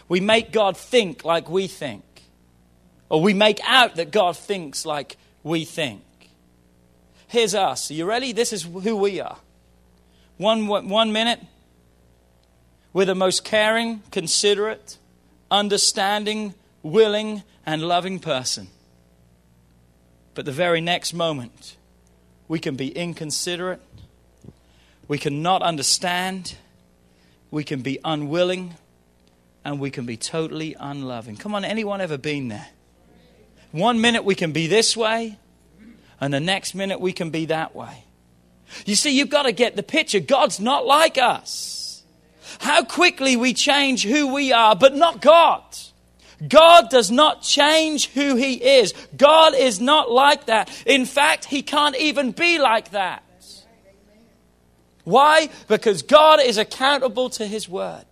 We 0.08 0.22
make 0.22 0.54
God 0.54 0.78
think 0.78 1.26
like 1.26 1.50
we 1.50 1.68
think. 1.68 2.04
Or 3.10 3.22
we 3.22 3.34
make 3.34 3.60
out 3.66 3.96
that 3.96 4.12
God 4.12 4.38
thinks 4.38 4.86
like 4.86 5.18
we 5.44 5.66
think. 5.66 6.04
Here's 7.28 7.54
us. 7.54 7.92
Are 7.92 7.94
you 7.94 8.06
ready? 8.06 8.32
This 8.32 8.54
is 8.54 8.64
who 8.64 8.96
we 8.96 9.20
are. 9.20 9.38
One, 10.38 10.68
one 10.68 11.12
minute, 11.12 11.42
we're 12.94 13.06
the 13.06 13.16
most 13.16 13.44
caring, 13.44 14.04
considerate, 14.12 14.98
understanding, 15.52 16.54
willing, 16.84 17.44
and 17.68 17.84
loving 17.84 18.18
person. 18.18 18.70
But 20.34 20.46
the 20.46 20.54
very 20.54 20.80
next 20.80 21.14
moment, 21.14 21.76
we 22.48 22.60
can 22.60 22.76
be 22.76 22.88
inconsiderate, 22.88 23.82
we 25.08 25.18
can 25.18 25.44
not 25.44 25.62
understand, 25.62 26.56
we 27.52 27.66
can 27.66 27.82
be 27.82 28.00
unwilling, 28.06 28.76
and 29.66 29.82
we 29.82 29.92
can 29.92 30.06
be 30.06 30.16
totally 30.16 30.76
unloving. 30.80 31.36
Come 31.36 31.54
on, 31.54 31.66
anyone 31.66 32.00
ever 32.00 32.18
been 32.18 32.48
there? 32.48 32.70
One 33.72 34.00
minute 34.00 34.24
we 34.24 34.34
can 34.34 34.54
be 34.54 34.68
this 34.68 34.96
way, 34.96 35.38
and 36.22 36.34
the 36.34 36.40
next 36.40 36.74
minute 36.74 37.02
we 37.02 37.12
can 37.12 37.32
be 37.32 37.46
that 37.48 37.76
way. 37.76 38.06
You 38.86 38.96
see, 38.96 39.18
you've 39.18 39.30
got 39.30 39.44
to 39.44 39.52
get 39.52 39.76
the 39.76 39.84
picture. 39.84 40.22
God's 40.22 40.60
not 40.60 40.86
like 40.86 41.18
us. 41.18 42.04
How 42.60 42.84
quickly 42.84 43.36
we 43.36 43.54
change 43.54 44.04
who 44.04 44.34
we 44.34 44.54
are, 44.54 44.74
but 44.76 44.96
not 44.96 45.22
God. 45.22 45.64
God 46.46 46.90
does 46.90 47.10
not 47.10 47.42
change 47.42 48.10
who 48.10 48.36
He 48.36 48.54
is. 48.54 48.94
God 49.16 49.56
is 49.56 49.80
not 49.80 50.12
like 50.12 50.46
that. 50.46 50.70
In 50.86 51.06
fact, 51.06 51.46
He 51.46 51.62
can't 51.62 51.96
even 51.96 52.32
be 52.32 52.60
like 52.60 52.92
that. 52.92 53.24
Why? 55.04 55.50
Because 55.68 56.02
God 56.02 56.42
is 56.42 56.58
accountable 56.58 57.30
to 57.32 57.48
His 57.48 57.70
Word. 57.70 58.06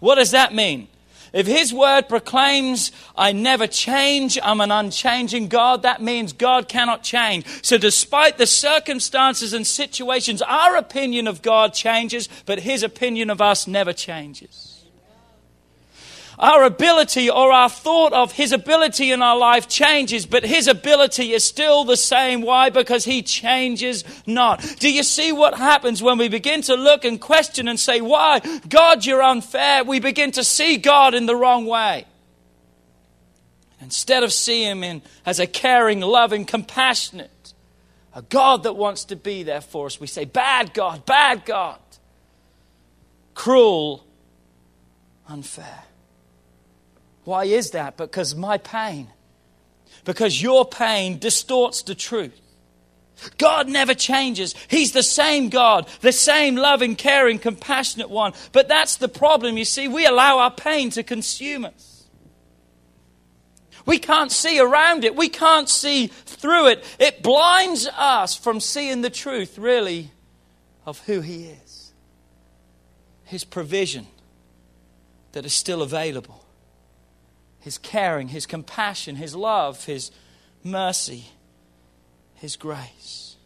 What 0.00 0.16
does 0.16 0.32
that 0.32 0.52
mean? 0.52 0.88
If 1.32 1.46
His 1.46 1.72
Word 1.72 2.08
proclaims, 2.08 2.92
I 3.16 3.32
never 3.32 3.66
change, 3.66 4.38
I'm 4.42 4.60
an 4.60 4.70
unchanging 4.70 5.48
God, 5.48 5.82
that 5.82 6.02
means 6.02 6.32
God 6.32 6.68
cannot 6.68 7.02
change. 7.02 7.46
So, 7.62 7.78
despite 7.78 8.36
the 8.36 8.46
circumstances 8.46 9.52
and 9.52 9.66
situations, 9.66 10.42
our 10.42 10.76
opinion 10.76 11.26
of 11.26 11.40
God 11.40 11.72
changes, 11.72 12.28
but 12.46 12.60
His 12.60 12.82
opinion 12.82 13.30
of 13.30 13.40
us 13.40 13.66
never 13.66 13.92
changes. 13.92 14.73
Our 16.38 16.64
ability 16.64 17.30
or 17.30 17.52
our 17.52 17.68
thought 17.68 18.12
of 18.12 18.32
His 18.32 18.52
ability 18.52 19.12
in 19.12 19.22
our 19.22 19.36
life 19.36 19.68
changes, 19.68 20.26
but 20.26 20.44
His 20.44 20.66
ability 20.66 21.32
is 21.32 21.44
still 21.44 21.84
the 21.84 21.96
same. 21.96 22.42
Why? 22.42 22.70
Because 22.70 23.04
He 23.04 23.22
changes 23.22 24.04
not. 24.26 24.60
Do 24.78 24.92
you 24.92 25.02
see 25.02 25.32
what 25.32 25.54
happens 25.54 26.02
when 26.02 26.18
we 26.18 26.28
begin 26.28 26.62
to 26.62 26.74
look 26.74 27.04
and 27.04 27.20
question 27.20 27.68
and 27.68 27.78
say, 27.78 28.00
Why? 28.00 28.40
God, 28.68 29.06
you're 29.06 29.22
unfair. 29.22 29.84
We 29.84 30.00
begin 30.00 30.32
to 30.32 30.44
see 30.44 30.76
God 30.76 31.14
in 31.14 31.26
the 31.26 31.36
wrong 31.36 31.66
way. 31.66 32.06
Instead 33.80 34.22
of 34.22 34.32
seeing 34.32 34.78
Him 34.78 34.84
in, 34.84 35.02
as 35.26 35.38
a 35.38 35.46
caring, 35.46 36.00
loving, 36.00 36.44
compassionate, 36.44 37.52
a 38.14 38.22
God 38.22 38.62
that 38.62 38.74
wants 38.74 39.04
to 39.06 39.16
be 39.16 39.42
there 39.42 39.60
for 39.60 39.86
us, 39.86 40.00
we 40.00 40.06
say, 40.06 40.24
Bad 40.24 40.72
God, 40.72 41.04
bad 41.04 41.44
God, 41.44 41.78
cruel, 43.34 44.06
unfair. 45.28 45.84
Why 47.24 47.44
is 47.44 47.70
that? 47.70 47.96
Because 47.96 48.34
my 48.34 48.58
pain, 48.58 49.08
because 50.04 50.40
your 50.40 50.66
pain 50.66 51.18
distorts 51.18 51.82
the 51.82 51.94
truth. 51.94 52.40
God 53.38 53.68
never 53.68 53.94
changes. 53.94 54.54
He's 54.68 54.92
the 54.92 55.02
same 55.02 55.48
God, 55.48 55.88
the 56.00 56.12
same 56.12 56.56
loving, 56.56 56.96
caring, 56.96 57.38
compassionate 57.38 58.10
one. 58.10 58.32
But 58.52 58.68
that's 58.68 58.96
the 58.96 59.08
problem, 59.08 59.56
you 59.56 59.64
see. 59.64 59.88
We 59.88 60.04
allow 60.04 60.38
our 60.38 60.50
pain 60.50 60.90
to 60.90 61.02
consume 61.02 61.64
us. 61.64 62.04
We 63.86 63.98
can't 63.98 64.32
see 64.32 64.58
around 64.58 65.04
it, 65.04 65.14
we 65.14 65.28
can't 65.28 65.68
see 65.68 66.06
through 66.06 66.68
it. 66.68 66.84
It 66.98 67.22
blinds 67.22 67.86
us 67.86 68.34
from 68.34 68.60
seeing 68.60 69.02
the 69.02 69.10
truth, 69.10 69.58
really, 69.58 70.10
of 70.86 71.00
who 71.00 71.20
He 71.20 71.44
is. 71.44 71.92
His 73.24 73.44
provision 73.44 74.06
that 75.32 75.44
is 75.44 75.52
still 75.52 75.82
available 75.82 76.43
his 77.64 77.78
caring, 77.78 78.28
His 78.28 78.44
compassion, 78.44 79.16
His 79.16 79.34
love, 79.34 79.86
His 79.86 80.10
mercy, 80.62 81.24
His 82.34 82.56
grace. 82.56 83.36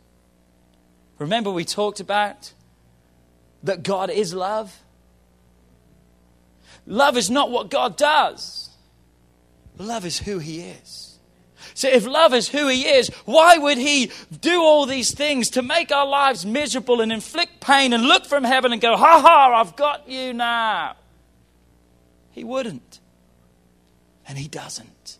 Remember, 1.20 1.52
we 1.52 1.64
talked 1.64 2.00
about 2.00 2.52
that 3.62 3.84
God 3.84 4.10
is 4.10 4.34
love? 4.34 4.76
Love 6.84 7.16
is 7.16 7.30
not 7.30 7.52
what 7.52 7.70
God 7.70 7.96
does, 7.96 8.70
love 9.78 10.04
is 10.04 10.18
who 10.18 10.40
He 10.40 10.62
is. 10.62 11.20
So, 11.74 11.88
if 11.88 12.04
love 12.04 12.34
is 12.34 12.48
who 12.48 12.66
He 12.66 12.88
is, 12.88 13.10
why 13.24 13.56
would 13.56 13.78
He 13.78 14.10
do 14.40 14.60
all 14.60 14.84
these 14.84 15.14
things 15.14 15.50
to 15.50 15.62
make 15.62 15.92
our 15.92 16.06
lives 16.06 16.44
miserable 16.44 17.00
and 17.00 17.12
inflict 17.12 17.60
pain 17.60 17.92
and 17.92 18.02
look 18.02 18.26
from 18.26 18.42
heaven 18.42 18.72
and 18.72 18.80
go, 18.80 18.96
ha 18.96 19.20
ha, 19.20 19.60
I've 19.60 19.76
got 19.76 20.08
you 20.08 20.32
now? 20.32 20.96
He 22.32 22.42
wouldn't 22.42 22.98
and 24.28 24.38
he 24.38 24.46
doesn't. 24.46 25.18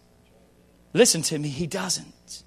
Listen 0.92 1.22
to 1.22 1.38
me, 1.38 1.48
he 1.48 1.66
doesn't. 1.66 2.44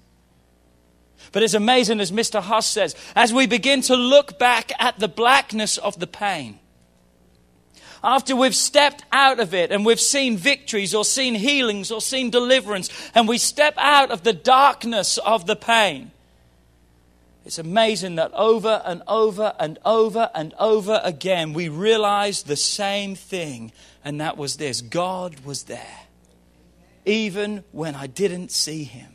But 1.32 1.42
it's 1.42 1.54
amazing, 1.54 2.00
as 2.00 2.12
Mr. 2.12 2.40
Huss 2.40 2.66
says, 2.66 2.94
as 3.14 3.32
we 3.32 3.46
begin 3.46 3.80
to 3.82 3.96
look 3.96 4.38
back 4.38 4.72
at 4.78 4.98
the 4.98 5.08
blackness 5.08 5.78
of 5.78 5.98
the 5.98 6.06
pain, 6.06 6.58
after 8.04 8.34
we've 8.34 8.54
stepped 8.54 9.04
out 9.12 9.38
of 9.38 9.54
it 9.54 9.70
and 9.70 9.86
we've 9.86 10.00
seen 10.00 10.36
victories 10.36 10.94
or 10.94 11.04
seen 11.04 11.34
healings 11.34 11.90
or 11.90 12.00
seen 12.00 12.30
deliverance, 12.30 12.90
and 13.14 13.28
we 13.28 13.38
step 13.38 13.74
out 13.76 14.10
of 14.10 14.24
the 14.24 14.32
darkness 14.32 15.18
of 15.18 15.46
the 15.46 15.56
pain, 15.56 16.10
it's 17.44 17.58
amazing 17.58 18.16
that 18.16 18.32
over 18.34 18.82
and 18.84 19.02
over 19.08 19.54
and 19.58 19.78
over 19.84 20.30
and 20.34 20.54
over 20.58 21.00
again 21.02 21.52
we 21.52 21.68
realize 21.68 22.42
the 22.44 22.56
same 22.56 23.14
thing, 23.14 23.72
and 24.04 24.20
that 24.20 24.36
was 24.36 24.56
this 24.56 24.80
God 24.80 25.40
was 25.40 25.64
there, 25.64 26.00
even 27.04 27.64
when 27.72 27.94
I 27.94 28.06
didn't 28.06 28.50
see 28.50 28.84
him. 28.84 29.12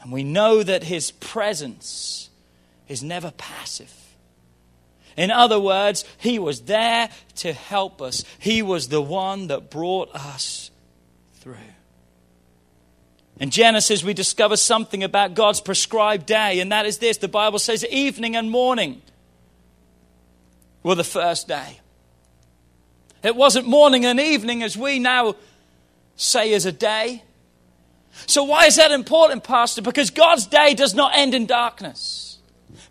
And 0.00 0.12
we 0.12 0.24
know 0.24 0.62
that 0.62 0.84
his 0.84 1.10
presence 1.10 2.30
is 2.88 3.02
never 3.02 3.30
passive. 3.30 3.92
In 5.16 5.30
other 5.30 5.60
words, 5.60 6.04
He 6.18 6.38
was 6.38 6.62
there 6.62 7.08
to 7.36 7.52
help 7.52 8.00
us. 8.00 8.24
He 8.38 8.62
was 8.62 8.88
the 8.88 9.02
one 9.02 9.48
that 9.48 9.70
brought 9.70 10.14
us 10.14 10.70
through. 11.34 11.56
In 13.38 13.50
Genesis, 13.50 14.04
we 14.04 14.14
discover 14.14 14.56
something 14.56 15.02
about 15.02 15.34
God's 15.34 15.60
prescribed 15.60 16.26
day, 16.26 16.60
and 16.60 16.70
that 16.72 16.86
is 16.86 16.98
this 16.98 17.16
the 17.16 17.28
Bible 17.28 17.58
says 17.58 17.84
evening 17.86 18.36
and 18.36 18.50
morning 18.50 19.02
were 20.82 20.94
the 20.94 21.04
first 21.04 21.48
day. 21.48 21.80
It 23.22 23.36
wasn't 23.36 23.66
morning 23.66 24.04
and 24.04 24.18
evening 24.18 24.62
as 24.62 24.76
we 24.76 24.98
now 24.98 25.36
say 26.16 26.52
is 26.52 26.66
a 26.66 26.72
day. 26.72 27.22
So, 28.26 28.44
why 28.44 28.66
is 28.66 28.76
that 28.76 28.90
important, 28.92 29.44
Pastor? 29.44 29.82
Because 29.82 30.10
God's 30.10 30.46
day 30.46 30.74
does 30.74 30.94
not 30.94 31.12
end 31.14 31.34
in 31.34 31.46
darkness, 31.46 32.38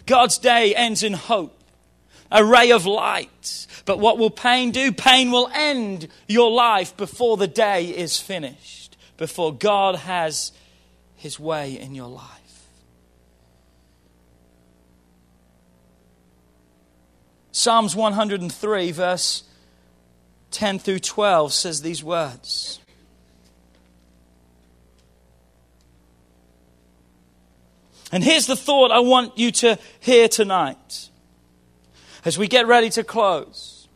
God's 0.06 0.38
day 0.38 0.76
ends 0.76 1.04
in 1.04 1.14
hope 1.14 1.62
a 2.32 2.44
ray 2.44 2.72
of 2.72 2.86
light. 2.86 3.68
But 3.86 4.00
what 4.00 4.18
will 4.18 4.30
pain 4.30 4.72
do? 4.72 4.92
Pain 4.92 5.32
will 5.32 5.50
end 5.54 6.08
your 6.28 6.50
life 6.50 6.96
before 6.96 7.38
the 7.38 7.48
day 7.48 7.86
is 7.90 8.20
finished, 8.20 8.98
before 9.18 9.54
God 9.54 9.96
has 9.96 10.52
his 11.16 11.40
way 11.40 11.78
in 11.78 11.94
your 11.94 12.08
life. 12.08 12.30
Psalms 17.52 17.96
103, 17.96 18.92
verse 18.92 19.44
10 20.52 20.80
through 20.80 21.00
12, 21.00 21.54
says 21.54 21.82
these 21.82 22.04
words. 22.04 22.81
And 28.12 28.24
here's 28.24 28.46
the 28.46 28.56
thought 28.56 28.92
I 28.92 29.00
want 29.00 29.38
you 29.38 29.52
to 29.52 29.80
hear 30.00 30.28
tonight 30.28 31.10
as 32.26 32.38
we 32.38 32.48
get 32.48 32.68
ready 32.68 32.90
to 32.92 33.04
close. 33.04 33.88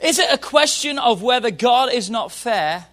Is 0.00 0.18
it 0.18 0.32
a 0.32 0.38
question 0.38 0.98
of 0.98 1.22
whether 1.22 1.50
God 1.50 1.92
is 1.92 2.10
not 2.10 2.32
fair 2.32 2.86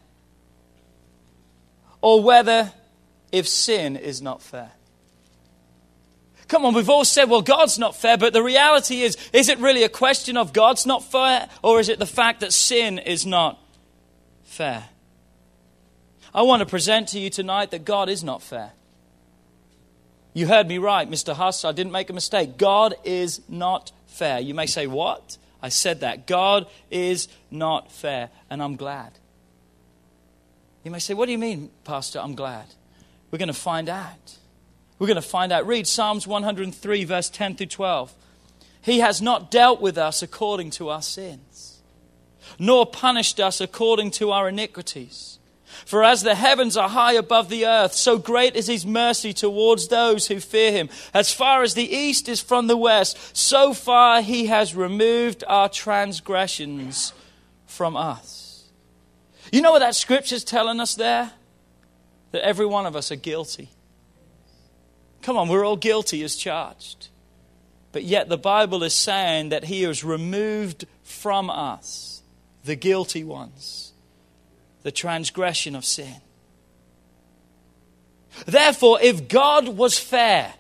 or 2.02 2.22
whether 2.22 2.72
if 3.32 3.48
sin 3.48 3.96
is 3.96 4.22
not 4.22 4.41
fair? 4.41 4.72
Come 6.48 6.66
on, 6.66 6.76
we've 6.76 6.89
all 6.89 7.06
said, 7.06 7.30
well, 7.30 7.41
God's 7.41 7.80
not 7.80 7.96
fair, 7.96 8.18
but 8.18 8.34
the 8.34 8.43
reality 8.43 9.02
is, 9.02 9.18
is 9.34 9.50
it 9.50 9.58
really 9.58 9.84
a 9.84 9.89
question 9.89 10.38
of 10.38 10.54
God's 10.54 10.86
not 10.86 11.04
fair 11.04 11.50
or 11.64 11.80
is 11.80 11.89
it 11.89 11.98
the 11.98 12.06
fact 12.06 12.41
that 12.41 12.54
sin 12.54 13.00
is 13.00 13.26
not 13.26 13.60
fair? 14.43 14.86
I 16.34 16.43
want 16.43 16.60
to 16.60 16.66
present 16.66 17.08
to 17.10 17.20
you 17.20 17.30
tonight 17.30 17.72
that 17.72 17.86
God 17.86 18.10
is 18.10 18.24
not 18.24 18.43
fair. 18.43 18.74
You 20.36 20.48
heard 20.48 20.68
me 20.68 20.80
right, 20.80 21.10
Mr. 21.10 21.34
Huss. 21.34 21.64
I 21.64 21.72
didn't 21.72 21.94
make 21.94 22.10
a 22.10 22.14
mistake. 22.14 22.58
God 22.58 22.94
is 23.06 23.42
not 23.48 23.94
fair. 24.06 24.42
You 24.42 24.54
may 24.54 24.66
say, 24.66 24.86
What? 24.86 25.38
I 25.64 25.70
said 25.70 26.02
that. 26.02 26.28
God 26.28 26.68
is 26.92 27.30
not 27.50 27.90
fair, 27.90 28.30
and 28.50 28.62
I'm 28.62 28.76
glad. 28.76 29.14
You 30.84 30.92
may 30.92 31.00
say, 31.00 31.14
What 31.14 31.28
do 31.28 31.32
you 31.32 31.38
mean, 31.38 31.72
Pastor? 31.86 32.20
I'm 32.20 32.36
glad. 32.36 32.66
We're 33.32 33.40
going 33.40 33.48
to 33.48 33.54
find 33.54 33.88
out. 33.88 34.38
We're 35.00 35.08
going 35.08 35.16
to 35.16 35.22
find 35.22 35.54
out. 35.54 35.66
Read 35.66 35.88
Psalms 35.88 36.28
103, 36.28 37.06
verse 37.06 37.30
10 37.30 37.56
through 37.56 37.68
12. 37.68 38.14
He 38.82 39.00
has 39.00 39.22
not 39.22 39.50
dealt 39.50 39.80
with 39.80 39.98
us 39.98 40.22
according 40.22 40.72
to 40.72 40.90
our 40.90 41.02
sins, 41.02 41.80
nor 42.60 42.86
punished 42.86 43.40
us 43.40 43.62
according 43.62 44.12
to 44.12 44.32
our 44.32 44.50
iniquities. 44.50 45.35
For 45.86 46.04
as 46.04 46.24
the 46.24 46.34
heavens 46.34 46.76
are 46.76 46.90
high 46.90 47.14
above 47.14 47.48
the 47.48 47.68
earth, 47.68 47.94
so 47.94 48.18
great 48.18 48.56
is 48.56 48.66
his 48.66 48.88
mercy 48.88 49.34
towards 49.34 49.88
those 49.88 50.28
who 50.28 50.40
fear 50.40 50.72
him. 50.72 50.90
As 51.14 51.32
far 51.32 51.62
as 51.62 51.76
the 51.76 51.88
east 51.88 52.28
is 52.28 52.42
from 52.42 52.66
the 52.66 52.76
west, 52.76 53.38
so 53.38 53.72
far 53.72 54.24
he 54.24 54.48
has 54.48 54.76
removed 54.76 55.44
our 55.48 55.70
transgressions 55.70 57.14
from 57.68 57.96
us. 57.96 58.64
You 59.52 59.62
know 59.62 59.72
what 59.72 59.80
that 59.80 59.94
scripture's 59.94 60.44
telling 60.44 60.80
us 60.80 60.96
there? 60.96 61.32
That 62.32 62.44
every 62.44 62.66
one 62.66 62.88
of 62.88 62.96
us 62.96 63.12
are 63.12 63.16
guilty. 63.16 63.70
Come 65.22 65.38
on, 65.38 65.48
we're 65.50 65.66
all 65.66 65.78
guilty 65.78 66.24
as 66.24 66.36
charged. 66.36 67.10
But 67.92 68.04
yet 68.04 68.28
the 68.28 68.40
Bible 68.40 68.84
is 68.84 68.94
saying 68.94 69.50
that 69.50 69.66
he 69.66 69.84
has 69.84 70.04
removed 70.04 70.88
from 71.04 71.52
us 71.52 72.24
the 72.64 72.76
guilty 72.76 73.24
ones 73.24 73.85
the 74.86 74.92
transgression 74.92 75.76
of 75.76 75.84
sin. 75.84 76.14
Therefore, 78.46 79.00
if 79.02 79.28
God 79.28 79.68
was 79.68 79.98
fair, 79.98 80.54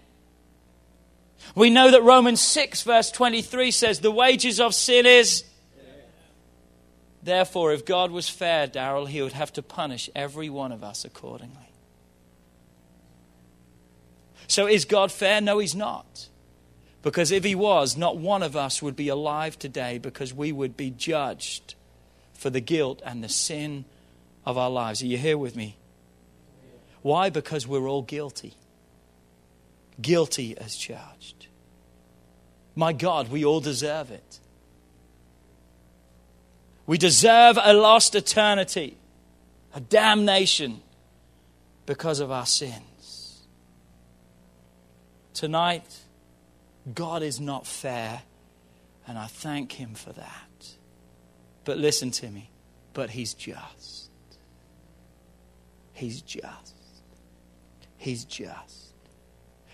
we 1.53 1.69
know 1.69 1.91
that 1.91 2.01
Romans 2.01 2.41
6, 2.41 2.81
verse 2.81 3.11
23 3.11 3.69
says, 3.69 3.99
The 3.99 4.09
wages 4.09 4.59
of 4.59 4.73
sin 4.73 5.05
is. 5.05 5.43
Therefore, 7.21 7.71
if 7.71 7.85
God 7.85 8.09
was 8.09 8.27
fair, 8.27 8.67
Daryl, 8.67 9.07
he 9.07 9.21
would 9.21 9.33
have 9.33 9.53
to 9.53 9.61
punish 9.61 10.09
every 10.15 10.49
one 10.49 10.71
of 10.71 10.83
us 10.83 11.05
accordingly. 11.05 11.69
So, 14.47 14.65
is 14.65 14.85
God 14.85 15.11
fair? 15.11 15.39
No, 15.39 15.59
he's 15.59 15.75
not. 15.75 16.29
Because 17.03 17.29
if 17.29 17.43
he 17.43 17.53
was, 17.53 17.95
not 17.95 18.17
one 18.17 18.41
of 18.41 18.55
us 18.55 18.81
would 18.81 18.95
be 18.95 19.09
alive 19.09 19.59
today 19.59 19.99
because 19.99 20.33
we 20.33 20.51
would 20.51 20.75
be 20.75 20.89
judged 20.89 21.75
for 22.33 22.49
the 22.49 22.59
guilt 22.59 23.03
and 23.05 23.23
the 23.23 23.29
sin 23.29 23.85
of 24.45 24.57
our 24.57 24.69
lives. 24.69 25.01
Are 25.01 25.07
you 25.07 25.17
here 25.17 25.37
with 25.37 25.55
me? 25.55 25.77
Why? 27.01 27.29
Because 27.29 27.67
we're 27.67 27.87
all 27.87 28.01
guilty. 28.01 28.53
Guilty 30.01 30.57
as 30.57 30.75
charged. 30.75 31.47
My 32.75 32.93
God, 32.93 33.29
we 33.29 33.45
all 33.45 33.61
deserve 33.61 34.11
it. 34.11 34.39
We 36.85 36.97
deserve 36.97 37.57
a 37.61 37.73
lost 37.73 38.13
eternity, 38.15 38.97
a 39.73 39.79
damnation 39.79 40.81
because 41.85 42.19
of 42.19 42.31
our 42.31 42.45
sins. 42.45 43.47
Tonight, 45.33 45.99
God 46.93 47.23
is 47.23 47.39
not 47.39 47.65
fair, 47.65 48.21
and 49.07 49.17
I 49.17 49.25
thank 49.25 49.73
Him 49.73 49.95
for 49.95 50.13
that. 50.13 50.75
But 51.63 51.77
listen 51.77 52.11
to 52.11 52.29
me, 52.29 52.51
but 52.93 53.11
He's 53.11 53.33
just. 53.33 54.04
He's 55.95 56.21
just. 56.21 56.75
He's 57.97 58.25
just. 58.25 58.93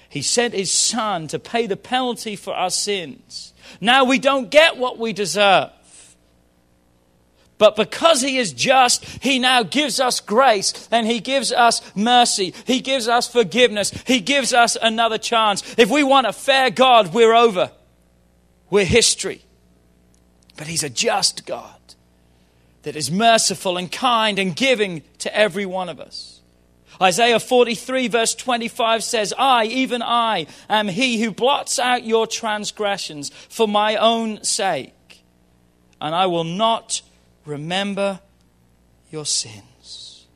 He 0.07 0.21
sent 0.21 0.53
his 0.53 0.71
son 0.71 1.27
to 1.29 1.39
pay 1.39 1.67
the 1.67 1.75
penalty 1.75 2.35
for 2.35 2.53
our 2.53 2.69
sins. 2.69 3.53
Now 3.81 4.05
we 4.05 4.19
don't 4.19 4.49
get 4.51 4.77
what 4.77 4.99
we 4.99 5.13
deserve. 5.13 5.71
But 7.57 7.75
because 7.75 8.21
he 8.21 8.37
is 8.37 8.53
just, 8.53 9.03
he 9.23 9.39
now 9.39 9.63
gives 9.63 9.99
us 9.99 10.19
grace 10.19 10.87
and 10.91 11.07
he 11.07 11.19
gives 11.19 11.51
us 11.51 11.81
mercy. 11.95 12.53
He 12.65 12.81
gives 12.81 13.07
us 13.07 13.27
forgiveness. 13.27 13.91
He 14.05 14.19
gives 14.19 14.53
us 14.53 14.77
another 14.81 15.17
chance. 15.17 15.75
If 15.77 15.89
we 15.89 16.03
want 16.03 16.27
a 16.27 16.33
fair 16.33 16.69
God, 16.69 17.13
we're 17.13 17.33
over. 17.33 17.71
We're 18.69 18.85
history. 18.85 19.43
But 20.55 20.67
he's 20.67 20.83
a 20.83 20.89
just 20.89 21.45
God 21.45 21.80
that 22.83 22.95
is 22.95 23.11
merciful 23.11 23.77
and 23.77 23.91
kind 23.91 24.39
and 24.39 24.55
giving 24.55 25.03
to 25.19 25.35
every 25.35 25.65
one 25.65 25.89
of 25.89 25.99
us. 25.99 26.41
Isaiah 27.01 27.39
43, 27.39 28.07
verse 28.09 28.35
25 28.35 29.03
says, 29.03 29.33
I, 29.37 29.65
even 29.65 30.03
I, 30.03 30.45
am 30.69 30.87
he 30.87 31.21
who 31.21 31.31
blots 31.31 31.79
out 31.79 32.03
your 32.03 32.27
transgressions 32.27 33.29
for 33.49 33.67
my 33.67 33.95
own 33.95 34.43
sake, 34.43 35.23
and 35.99 36.13
I 36.13 36.27
will 36.27 36.43
not 36.43 37.01
remember 37.45 38.19
your 39.09 39.25
sins. 39.25 40.27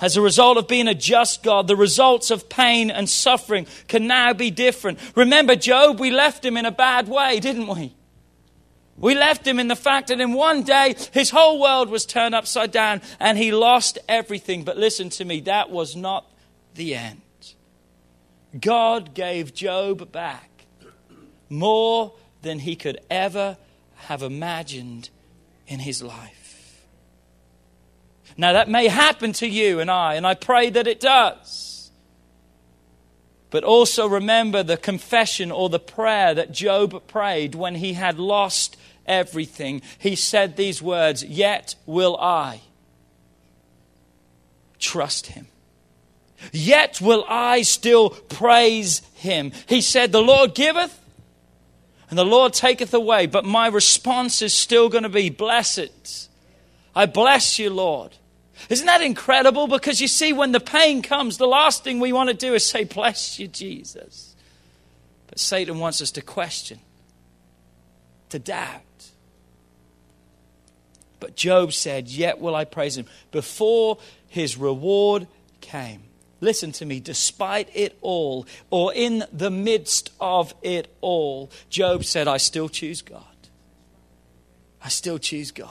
As 0.00 0.16
a 0.16 0.22
result 0.22 0.56
of 0.56 0.66
being 0.66 0.88
a 0.88 0.94
just 0.94 1.42
God, 1.42 1.66
the 1.66 1.76
results 1.76 2.30
of 2.30 2.48
pain 2.48 2.90
and 2.90 3.08
suffering 3.08 3.66
can 3.86 4.06
now 4.06 4.32
be 4.32 4.50
different. 4.50 4.98
Remember 5.14 5.54
Job? 5.56 6.00
We 6.00 6.10
left 6.10 6.44
him 6.44 6.56
in 6.56 6.64
a 6.64 6.70
bad 6.70 7.06
way, 7.06 7.38
didn't 7.38 7.66
we? 7.68 7.94
We 9.00 9.14
left 9.14 9.46
him 9.46 9.58
in 9.58 9.68
the 9.68 9.76
fact 9.76 10.08
that 10.08 10.20
in 10.20 10.34
one 10.34 10.62
day 10.62 10.94
his 11.12 11.30
whole 11.30 11.58
world 11.58 11.88
was 11.88 12.04
turned 12.04 12.34
upside 12.34 12.70
down 12.70 13.00
and 13.18 13.38
he 13.38 13.50
lost 13.50 13.98
everything. 14.08 14.62
But 14.62 14.76
listen 14.76 15.08
to 15.10 15.24
me, 15.24 15.40
that 15.40 15.70
was 15.70 15.96
not 15.96 16.30
the 16.74 16.94
end. 16.94 17.22
God 18.58 19.14
gave 19.14 19.54
Job 19.54 20.12
back 20.12 20.50
more 21.48 22.12
than 22.42 22.58
he 22.58 22.76
could 22.76 23.00
ever 23.10 23.56
have 23.94 24.22
imagined 24.22 25.08
in 25.66 25.80
his 25.80 26.02
life. 26.02 26.84
Now, 28.36 28.52
that 28.52 28.68
may 28.68 28.88
happen 28.88 29.32
to 29.34 29.46
you 29.46 29.80
and 29.80 29.90
I, 29.90 30.14
and 30.14 30.26
I 30.26 30.34
pray 30.34 30.70
that 30.70 30.86
it 30.86 31.00
does. 31.00 31.90
But 33.50 33.64
also 33.64 34.06
remember 34.06 34.62
the 34.62 34.76
confession 34.76 35.50
or 35.50 35.68
the 35.68 35.80
prayer 35.80 36.34
that 36.34 36.52
Job 36.52 37.06
prayed 37.08 37.54
when 37.54 37.74
he 37.74 37.94
had 37.94 38.18
lost 38.18 38.76
everything. 39.06 39.82
He 39.98 40.16
said 40.16 40.56
these 40.56 40.80
words 40.82 41.24
Yet 41.24 41.74
will 41.86 42.16
I 42.18 42.60
trust 44.78 45.28
him. 45.28 45.46
Yet 46.52 47.00
will 47.00 47.24
I 47.28 47.62
still 47.62 48.10
praise 48.10 49.02
him. 49.14 49.52
He 49.66 49.80
said, 49.80 50.10
The 50.10 50.22
Lord 50.22 50.54
giveth 50.54 50.98
and 52.08 52.18
the 52.18 52.24
Lord 52.24 52.52
taketh 52.52 52.92
away. 52.92 53.26
But 53.26 53.44
my 53.44 53.68
response 53.68 54.42
is 54.42 54.52
still 54.52 54.88
going 54.88 55.04
to 55.04 55.08
be, 55.08 55.30
Blessed. 55.30 56.28
I 56.94 57.06
bless 57.06 57.58
you, 57.58 57.70
Lord. 57.70 58.16
Isn't 58.68 58.86
that 58.86 59.00
incredible? 59.00 59.68
Because 59.68 60.00
you 60.00 60.08
see, 60.08 60.32
when 60.32 60.52
the 60.52 60.60
pain 60.60 61.02
comes, 61.02 61.38
the 61.38 61.46
last 61.46 61.84
thing 61.84 62.00
we 62.00 62.12
want 62.12 62.28
to 62.28 62.34
do 62.34 62.54
is 62.54 62.66
say, 62.66 62.84
Bless 62.84 63.38
you, 63.38 63.46
Jesus. 63.46 64.34
But 65.28 65.38
Satan 65.38 65.78
wants 65.78 66.02
us 66.02 66.10
to 66.12 66.22
question, 66.22 66.80
to 68.30 68.38
doubt. 68.38 68.82
But 71.20 71.36
Job 71.36 71.72
said, 71.72 72.08
Yet 72.08 72.40
will 72.40 72.54
I 72.54 72.64
praise 72.64 72.96
him. 72.96 73.06
Before 73.30 73.98
his 74.28 74.56
reward 74.56 75.28
came. 75.60 76.02
Listen 76.40 76.72
to 76.72 76.86
me, 76.86 77.00
despite 77.00 77.68
it 77.74 77.98
all, 78.00 78.46
or 78.70 78.94
in 78.94 79.24
the 79.30 79.50
midst 79.50 80.10
of 80.18 80.54
it 80.62 80.90
all, 81.02 81.50
Job 81.68 82.04
said, 82.04 82.26
I 82.26 82.38
still 82.38 82.70
choose 82.70 83.02
God. 83.02 83.24
I 84.82 84.88
still 84.88 85.18
choose 85.18 85.50
God. 85.50 85.68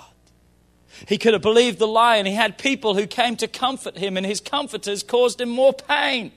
He 1.07 1.17
could 1.17 1.33
have 1.33 1.41
believed 1.41 1.79
the 1.79 1.87
lie, 1.87 2.17
and 2.17 2.27
he 2.27 2.35
had 2.35 2.59
people 2.59 2.93
who 2.93 3.07
came 3.07 3.35
to 3.37 3.47
comfort 3.47 3.97
him, 3.97 4.15
and 4.15 4.25
his 4.25 4.39
comforters 4.39 5.01
caused 5.01 5.41
him 5.41 5.49
more 5.49 5.73
pain. 5.73 6.31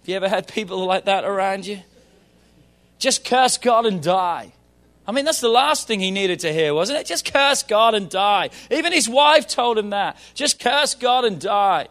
Have 0.00 0.08
you 0.08 0.16
ever 0.16 0.28
had 0.28 0.48
people 0.48 0.86
like 0.86 1.04
that 1.04 1.24
around 1.24 1.66
you? 1.66 1.80
Just 2.98 3.24
curse 3.24 3.58
God 3.58 3.84
and 3.84 4.02
die. 4.02 4.53
I 5.06 5.12
mean, 5.12 5.24
that's 5.24 5.40
the 5.40 5.48
last 5.48 5.86
thing 5.86 6.00
he 6.00 6.10
needed 6.10 6.40
to 6.40 6.52
hear, 6.52 6.72
wasn't 6.72 6.98
it? 6.98 7.06
Just 7.06 7.30
curse 7.30 7.62
God 7.62 7.94
and 7.94 8.08
die. 8.08 8.50
Even 8.70 8.92
his 8.92 9.08
wife 9.08 9.46
told 9.46 9.76
him 9.76 9.90
that. 9.90 10.16
Just 10.34 10.58
curse 10.58 10.94
God 10.94 11.24
and 11.24 11.38
die. 11.40 11.88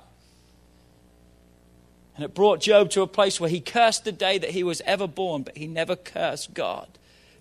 And 2.15 2.25
it 2.25 2.33
brought 2.33 2.59
Job 2.61 2.89
to 2.91 3.01
a 3.01 3.07
place 3.07 3.39
where 3.39 3.49
he 3.49 3.59
cursed 3.59 4.03
the 4.03 4.11
day 4.11 4.37
that 4.37 4.51
he 4.51 4.63
was 4.63 4.81
ever 4.85 5.07
born, 5.07 5.43
but 5.43 5.57
he 5.57 5.67
never 5.67 5.95
cursed 5.95 6.53
God 6.53 6.87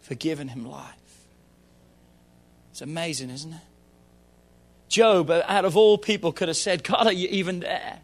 for 0.01 0.15
giving 0.15 0.49
him 0.49 0.67
life. 0.67 0.95
It's 2.71 2.81
amazing, 2.81 3.31
isn't 3.31 3.53
it? 3.53 3.61
Job, 4.89 5.31
out 5.31 5.65
of 5.65 5.77
all 5.77 5.97
people, 5.97 6.33
could 6.33 6.49
have 6.49 6.57
said, 6.57 6.85
God, 6.85 7.07
are 7.07 7.13
you 7.13 7.29
even 7.29 7.61
there? 7.61 8.01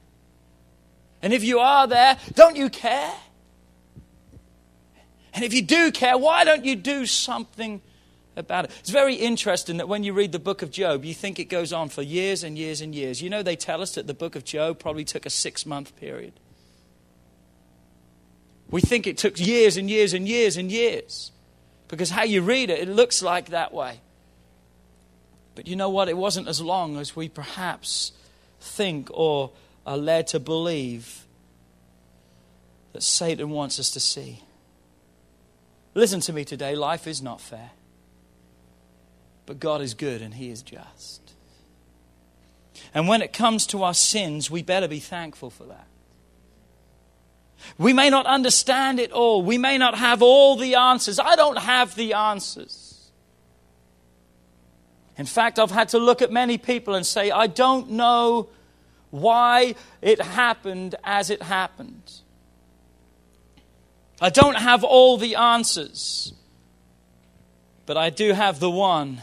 And 1.20 1.32
if 1.32 1.44
you 1.44 1.58
are 1.58 1.86
there, 1.86 2.18
don't 2.34 2.56
you 2.56 2.70
care? 2.70 3.12
And 5.38 5.44
if 5.44 5.54
you 5.54 5.62
do 5.62 5.92
care, 5.92 6.18
why 6.18 6.42
don't 6.42 6.64
you 6.64 6.74
do 6.74 7.06
something 7.06 7.80
about 8.34 8.64
it? 8.64 8.72
It's 8.80 8.90
very 8.90 9.14
interesting 9.14 9.76
that 9.76 9.86
when 9.88 10.02
you 10.02 10.12
read 10.12 10.32
the 10.32 10.40
book 10.40 10.62
of 10.62 10.72
Job, 10.72 11.04
you 11.04 11.14
think 11.14 11.38
it 11.38 11.44
goes 11.44 11.72
on 11.72 11.90
for 11.90 12.02
years 12.02 12.42
and 12.42 12.58
years 12.58 12.80
and 12.80 12.92
years. 12.92 13.22
You 13.22 13.30
know, 13.30 13.44
they 13.44 13.54
tell 13.54 13.80
us 13.80 13.94
that 13.94 14.08
the 14.08 14.14
book 14.14 14.34
of 14.34 14.42
Job 14.42 14.80
probably 14.80 15.04
took 15.04 15.26
a 15.26 15.30
six 15.30 15.64
month 15.64 15.94
period. 15.94 16.32
We 18.68 18.80
think 18.80 19.06
it 19.06 19.16
took 19.16 19.38
years 19.38 19.76
and 19.76 19.88
years 19.88 20.12
and 20.12 20.26
years 20.26 20.56
and 20.56 20.72
years 20.72 21.30
because 21.86 22.10
how 22.10 22.24
you 22.24 22.42
read 22.42 22.68
it, 22.68 22.80
it 22.80 22.88
looks 22.88 23.22
like 23.22 23.50
that 23.50 23.72
way. 23.72 24.00
But 25.54 25.68
you 25.68 25.76
know 25.76 25.88
what? 25.88 26.08
It 26.08 26.16
wasn't 26.16 26.48
as 26.48 26.60
long 26.60 26.96
as 26.96 27.14
we 27.14 27.28
perhaps 27.28 28.10
think 28.60 29.08
or 29.12 29.52
are 29.86 29.96
led 29.96 30.26
to 30.26 30.40
believe 30.40 31.26
that 32.92 33.04
Satan 33.04 33.50
wants 33.50 33.78
us 33.78 33.90
to 33.90 34.00
see. 34.00 34.42
Listen 35.98 36.20
to 36.20 36.32
me 36.32 36.44
today 36.44 36.76
life 36.76 37.08
is 37.08 37.20
not 37.20 37.40
fair, 37.40 37.70
but 39.46 39.58
God 39.58 39.80
is 39.80 39.94
good 39.94 40.22
and 40.22 40.32
He 40.32 40.48
is 40.48 40.62
just. 40.62 41.32
And 42.94 43.08
when 43.08 43.20
it 43.20 43.32
comes 43.32 43.66
to 43.66 43.82
our 43.82 43.94
sins, 43.94 44.48
we 44.48 44.62
better 44.62 44.86
be 44.86 45.00
thankful 45.00 45.50
for 45.50 45.64
that. 45.64 45.88
We 47.78 47.92
may 47.92 48.10
not 48.10 48.26
understand 48.26 49.00
it 49.00 49.10
all. 49.10 49.42
We 49.42 49.58
may 49.58 49.76
not 49.76 49.98
have 49.98 50.22
all 50.22 50.54
the 50.54 50.76
answers. 50.76 51.18
I 51.18 51.34
don't 51.34 51.58
have 51.58 51.96
the 51.96 52.12
answers. 52.14 53.10
In 55.16 55.26
fact, 55.26 55.58
I've 55.58 55.72
had 55.72 55.88
to 55.88 55.98
look 55.98 56.22
at 56.22 56.30
many 56.30 56.58
people 56.58 56.94
and 56.94 57.04
say, 57.04 57.32
I 57.32 57.48
don't 57.48 57.90
know 57.90 58.50
why 59.10 59.74
it 60.00 60.22
happened 60.22 60.94
as 61.02 61.28
it 61.28 61.42
happened. 61.42 62.20
I 64.20 64.30
don't 64.30 64.56
have 64.56 64.82
all 64.82 65.16
the 65.16 65.36
answers, 65.36 66.32
but 67.86 67.96
I 67.96 68.10
do 68.10 68.32
have 68.32 68.58
the 68.58 68.70
one 68.70 69.22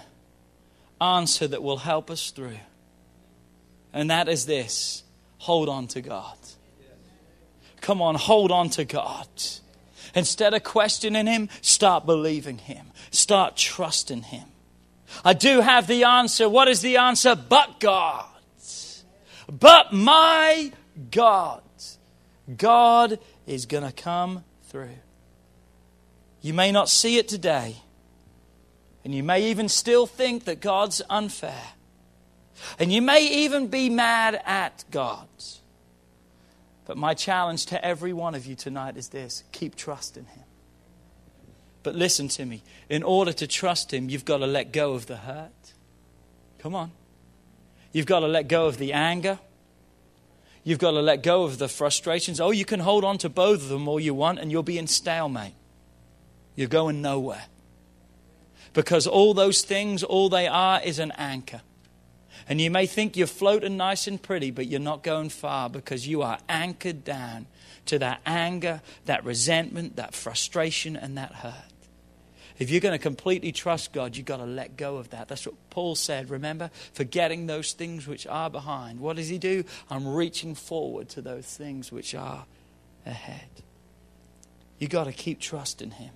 answer 1.01 1.47
that 1.47 1.61
will 1.61 1.77
help 1.77 2.09
us 2.09 2.31
through. 2.31 2.59
And 3.93 4.09
that 4.09 4.29
is 4.29 4.45
this 4.45 5.03
hold 5.37 5.69
on 5.69 5.87
to 5.87 6.01
God. 6.01 6.37
Come 7.81 8.01
on, 8.01 8.15
hold 8.15 8.51
on 8.51 8.69
to 8.71 8.85
God. 8.85 9.27
Instead 10.15 10.53
of 10.53 10.63
questioning 10.63 11.27
Him, 11.27 11.49
start 11.61 12.05
believing 12.05 12.57
Him, 12.57 12.87
start 13.11 13.57
trusting 13.57 14.23
Him. 14.23 14.45
I 15.23 15.33
do 15.33 15.61
have 15.61 15.87
the 15.87 16.03
answer. 16.03 16.49
What 16.49 16.67
is 16.67 16.81
the 16.81 16.97
answer? 16.97 17.35
But 17.35 17.79
God. 17.79 18.25
But 19.51 19.93
my 19.93 20.71
God. 21.11 21.61
God 22.57 23.19
is 23.45 23.65
going 23.65 23.83
to 23.83 23.91
come 23.91 24.43
through. 24.75 24.89
You 26.41 26.53
may 26.53 26.69
not 26.69 26.89
see 26.89 27.17
it 27.17 27.29
today, 27.29 27.77
and 29.05 29.15
you 29.15 29.23
may 29.23 29.49
even 29.49 29.69
still 29.69 30.05
think 30.05 30.43
that 30.43 30.59
God's 30.59 31.01
unfair. 31.09 31.63
And 32.77 32.91
you 32.91 33.01
may 33.01 33.25
even 33.25 33.67
be 33.67 33.89
mad 33.89 34.41
at 34.45 34.83
God. 34.91 35.29
But 36.85 36.97
my 36.97 37.13
challenge 37.13 37.67
to 37.67 37.85
every 37.85 38.11
one 38.11 38.35
of 38.35 38.45
you 38.45 38.55
tonight 38.55 38.97
is 38.97 39.07
this 39.07 39.45
keep 39.53 39.75
trusting 39.75 40.25
Him. 40.25 40.43
But 41.81 41.95
listen 41.95 42.27
to 42.27 42.45
me. 42.45 42.61
In 42.89 43.01
order 43.01 43.31
to 43.31 43.47
trust 43.47 43.93
Him, 43.93 44.09
you've 44.09 44.25
got 44.25 44.39
to 44.39 44.47
let 44.47 44.73
go 44.73 44.91
of 44.93 45.05
the 45.05 45.15
hurt. 45.15 45.73
Come 46.59 46.75
on. 46.75 46.91
You've 47.93 48.07
got 48.07 48.19
to 48.19 48.27
let 48.27 48.49
go 48.49 48.65
of 48.65 48.77
the 48.77 48.91
anger. 48.91 49.39
You've 50.65 50.79
got 50.79 50.91
to 50.91 51.01
let 51.01 51.21
go 51.21 51.43
of 51.43 51.59
the 51.59 51.69
frustrations. 51.69 52.41
Oh, 52.41 52.49
you 52.49 52.65
can 52.65 52.79
hold 52.79 53.03
on 53.03 53.19
to 53.19 53.29
both 53.29 53.61
of 53.61 53.69
them 53.69 53.87
all 53.87 53.99
you 53.99 54.15
want, 54.15 54.39
and 54.39 54.51
you'll 54.51 54.63
be 54.63 54.79
in 54.79 54.87
stalemate. 54.87 55.53
You're 56.55 56.67
going 56.67 57.03
nowhere. 57.03 57.45
Because 58.73 59.05
all 59.05 59.35
those 59.35 59.61
things, 59.61 60.03
all 60.03 60.27
they 60.27 60.47
are 60.47 60.81
is 60.81 60.97
an 60.97 61.11
anchor. 61.17 61.61
And 62.49 62.59
you 62.59 62.71
may 62.71 62.87
think 62.87 63.15
you're 63.15 63.27
floating 63.27 63.77
nice 63.77 64.07
and 64.07 64.19
pretty, 64.19 64.49
but 64.49 64.65
you're 64.65 64.79
not 64.79 65.03
going 65.03 65.29
far 65.29 65.69
because 65.69 66.07
you 66.07 66.23
are 66.23 66.39
anchored 66.49 67.03
down 67.03 67.45
to 67.85 67.99
that 67.99 68.21
anger, 68.25 68.81
that 69.05 69.23
resentment, 69.23 69.97
that 69.97 70.15
frustration, 70.15 70.95
and 70.95 71.15
that 71.15 71.31
hurt. 71.31 71.74
If 72.57 72.69
you're 72.69 72.81
going 72.81 72.97
to 72.97 72.99
completely 72.99 73.51
trust 73.51 73.91
God, 73.91 74.15
you've 74.15 74.25
got 74.25 74.37
to 74.37 74.45
let 74.45 74.77
go 74.77 74.97
of 74.97 75.09
that. 75.09 75.27
That's 75.27 75.45
what 75.45 75.55
Paul 75.69 75.95
said, 75.95 76.29
remember? 76.29 76.71
Forgetting 76.93 77.47
those 77.47 77.73
things 77.73 78.07
which 78.07 78.25
are 78.27 78.49
behind. 78.49 78.99
What 78.99 79.17
does 79.17 79.27
he 79.27 79.37
do? 79.37 79.65
I'm 79.89 80.07
reaching 80.07 80.55
forward 80.55 81.09
to 81.09 81.21
those 81.21 81.45
things 81.45 81.91
which 81.91 82.15
are 82.15 82.45
ahead. 83.05 83.49
You've 84.79 84.89
got 84.89 85.05
to 85.05 85.11
keep 85.11 85.39
trusting 85.39 85.91
him. 85.91 86.11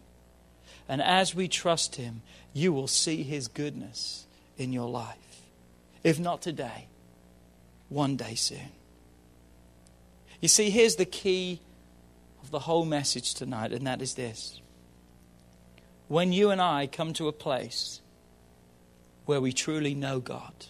And 0.88 1.02
as 1.02 1.36
we 1.36 1.48
trust 1.48 1.98
him, 1.98 2.22
you 2.54 2.74
will 2.74 2.88
see 2.88 3.24
his 3.24 3.48
goodness 3.48 4.26
in 4.58 4.74
your 4.74 4.90
life. 4.90 5.16
If 6.04 6.20
not 6.20 6.42
today, 6.42 6.88
one 7.90 8.16
day 8.16 8.36
soon. 8.36 8.72
You 10.42 10.48
see, 10.48 10.70
here's 10.70 10.96
the 10.96 11.06
key 11.06 11.60
of 12.42 12.50
the 12.50 12.60
whole 12.60 12.86
message 12.86 13.34
tonight, 13.34 13.74
and 13.74 13.86
that 13.88 14.02
is 14.02 14.14
this. 14.14 14.62
When 16.10 16.34
you 16.34 16.50
and 16.50 16.62
I 16.62 16.88
come 16.88 17.14
to 17.14 17.30
a 17.30 17.32
place 17.32 18.02
where 19.26 19.40
we 19.40 19.54
truly 19.54 19.94
know 19.96 20.20
God, 20.20 20.66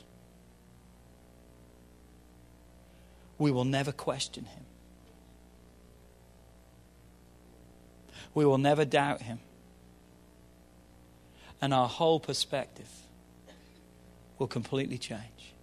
we 3.39 3.49
will 3.49 3.65
never 3.65 3.91
question 3.91 4.45
Him. 4.45 4.65
We 8.35 8.45
will 8.45 8.57
never 8.59 8.85
doubt 8.85 9.23
Him. 9.23 9.39
and 11.61 11.73
our 11.73 11.89
whole 11.89 12.19
perspective 12.19 12.87
will 14.37 14.47
completely 14.47 14.97
change. 14.97 15.53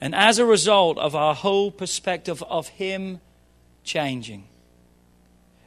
And 0.00 0.14
as 0.14 0.38
a 0.38 0.44
result 0.44 0.98
of 0.98 1.14
our 1.14 1.34
whole 1.34 1.70
perspective 1.70 2.42
of 2.42 2.68
Him 2.68 3.20
changing, 3.82 4.44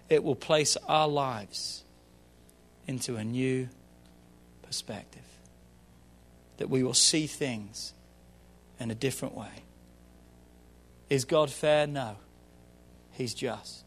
it 0.08 0.24
will 0.24 0.36
place 0.36 0.78
our 0.88 1.08
lives 1.08 1.84
into 2.90 3.18
a 3.18 3.24
new 3.24 3.70
perspective. 4.64 5.22
That 6.58 6.72
we 6.72 6.82
will 6.82 6.96
see 6.96 7.28
things 7.28 7.94
in 8.80 8.90
a 8.90 8.96
different 8.96 9.38
way. 9.38 9.64
Is 11.08 11.24
God 11.24 11.52
fair? 11.52 11.86
No. 11.86 12.16
He's 13.12 13.36
just. 13.36 13.84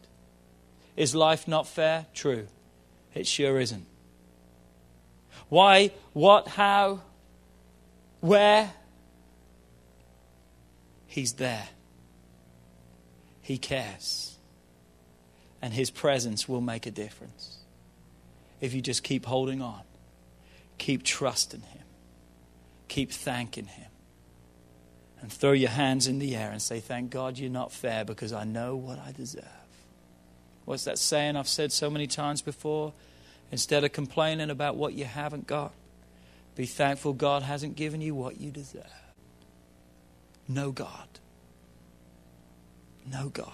Is 0.95 1.13
life 1.13 1.49
not 1.49 1.67
fair? 1.67 2.05
True. 2.13 2.47
It 3.13 3.27
sure 3.27 3.59
isn't. 3.59 3.85
Why? 5.49 5.91
What? 6.13 6.47
How? 6.47 7.01
Where? 8.21 8.71
He's 11.07 11.33
there. 11.33 11.67
He 13.41 13.57
cares. 13.57 14.37
And 15.61 15.73
His 15.73 15.91
presence 15.91 16.47
will 16.47 16.61
make 16.61 16.85
a 16.85 16.91
difference. 16.91 17.52
If 18.63 18.73
you 18.73 18.81
just 18.81 19.03
keep 19.03 19.25
holding 19.25 19.61
on, 19.61 19.81
keep 20.77 21.03
trusting 21.03 21.59
Him, 21.59 21.83
keep 22.87 23.11
thanking 23.11 23.65
Him, 23.65 23.91
and 25.19 25.29
throw 25.29 25.51
your 25.51 25.69
hands 25.69 26.07
in 26.07 26.17
the 26.17 26.33
air 26.33 26.49
and 26.49 26.61
say, 26.61 26.79
Thank 26.79 27.09
God 27.09 27.37
you're 27.37 27.49
not 27.49 27.73
fair 27.73 28.05
because 28.05 28.31
I 28.31 28.45
know 28.45 28.77
what 28.77 28.99
I 28.99 29.11
deserve. 29.11 29.43
What's 30.63 30.85
that 30.85 30.97
saying 30.97 31.35
I've 31.35 31.49
said 31.49 31.73
so 31.73 31.89
many 31.89 32.07
times 32.07 32.41
before? 32.41 32.93
Instead 33.51 33.83
of 33.83 33.91
complaining 33.91 34.49
about 34.49 34.77
what 34.77 34.93
you 34.93 35.03
haven't 35.03 35.45
got, 35.45 35.73
be 36.55 36.65
thankful 36.65 37.11
God 37.11 37.43
hasn't 37.43 37.75
given 37.75 37.99
you 37.99 38.15
what 38.15 38.39
you 38.39 38.49
deserve. 38.49 38.85
No 40.47 40.71
God. 40.71 41.19
No 43.11 43.27
God. 43.27 43.51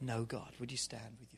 No 0.00 0.24
God. 0.24 0.48
Would 0.58 0.72
you 0.72 0.76
stand 0.76 1.18
with 1.20 1.28
feet? 1.28 1.37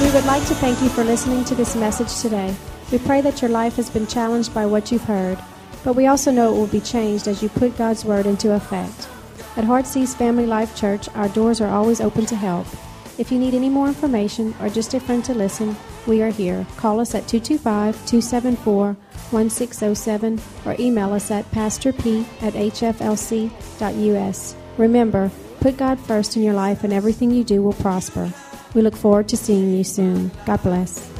We 0.00 0.12
would 0.12 0.24
like 0.24 0.46
to 0.46 0.54
thank 0.54 0.80
you 0.80 0.88
for 0.88 1.04
listening 1.04 1.44
to 1.44 1.54
this 1.54 1.74
message 1.74 2.22
today. 2.22 2.54
We 2.92 2.98
pray 2.98 3.20
that 3.22 3.42
your 3.42 3.50
life 3.50 3.76
has 3.76 3.90
been 3.90 4.06
challenged 4.06 4.54
by 4.54 4.64
what 4.64 4.92
you've 4.92 5.04
heard, 5.04 5.38
but 5.84 5.96
we 5.96 6.06
also 6.06 6.30
know 6.30 6.54
it 6.54 6.58
will 6.58 6.66
be 6.66 6.80
changed 6.80 7.26
as 7.28 7.42
you 7.42 7.48
put 7.48 7.76
God's 7.76 8.04
Word 8.04 8.26
into 8.26 8.54
effect. 8.54 9.08
At 9.56 9.64
Heartsease 9.64 10.14
Family 10.14 10.46
Life 10.46 10.76
Church, 10.76 11.08
our 11.14 11.28
doors 11.28 11.60
are 11.60 11.74
always 11.74 12.00
open 12.00 12.24
to 12.26 12.36
help. 12.36 12.66
If 13.18 13.32
you 13.32 13.38
need 13.38 13.54
any 13.54 13.70
more 13.70 13.88
information 13.88 14.54
or 14.60 14.68
just 14.68 14.92
a 14.92 15.00
friend 15.00 15.24
to 15.24 15.32
listen, 15.32 15.74
we 16.06 16.20
are 16.20 16.30
here. 16.30 16.66
Call 16.76 17.00
us 17.00 17.14
at 17.14 17.26
225 17.26 17.94
274 18.06 18.96
1607 19.30 20.40
or 20.66 20.76
email 20.78 21.12
us 21.12 21.30
at 21.30 21.50
pastorp 21.50 21.98
at 22.42 22.52
hflc.us. 22.52 23.46
Remember, 24.76 25.30
put 25.60 25.76
God 25.78 25.98
first 25.98 26.36
in 26.36 26.42
your 26.42 26.54
life 26.54 26.84
and 26.84 26.92
everything 26.92 27.30
you 27.30 27.42
do 27.42 27.62
will 27.62 27.72
prosper. 27.72 28.30
We 28.74 28.82
look 28.82 28.94
forward 28.94 29.28
to 29.30 29.36
seeing 29.36 29.72
you 29.72 29.84
soon. 29.84 30.30
God 30.44 30.62
bless. 30.62 31.16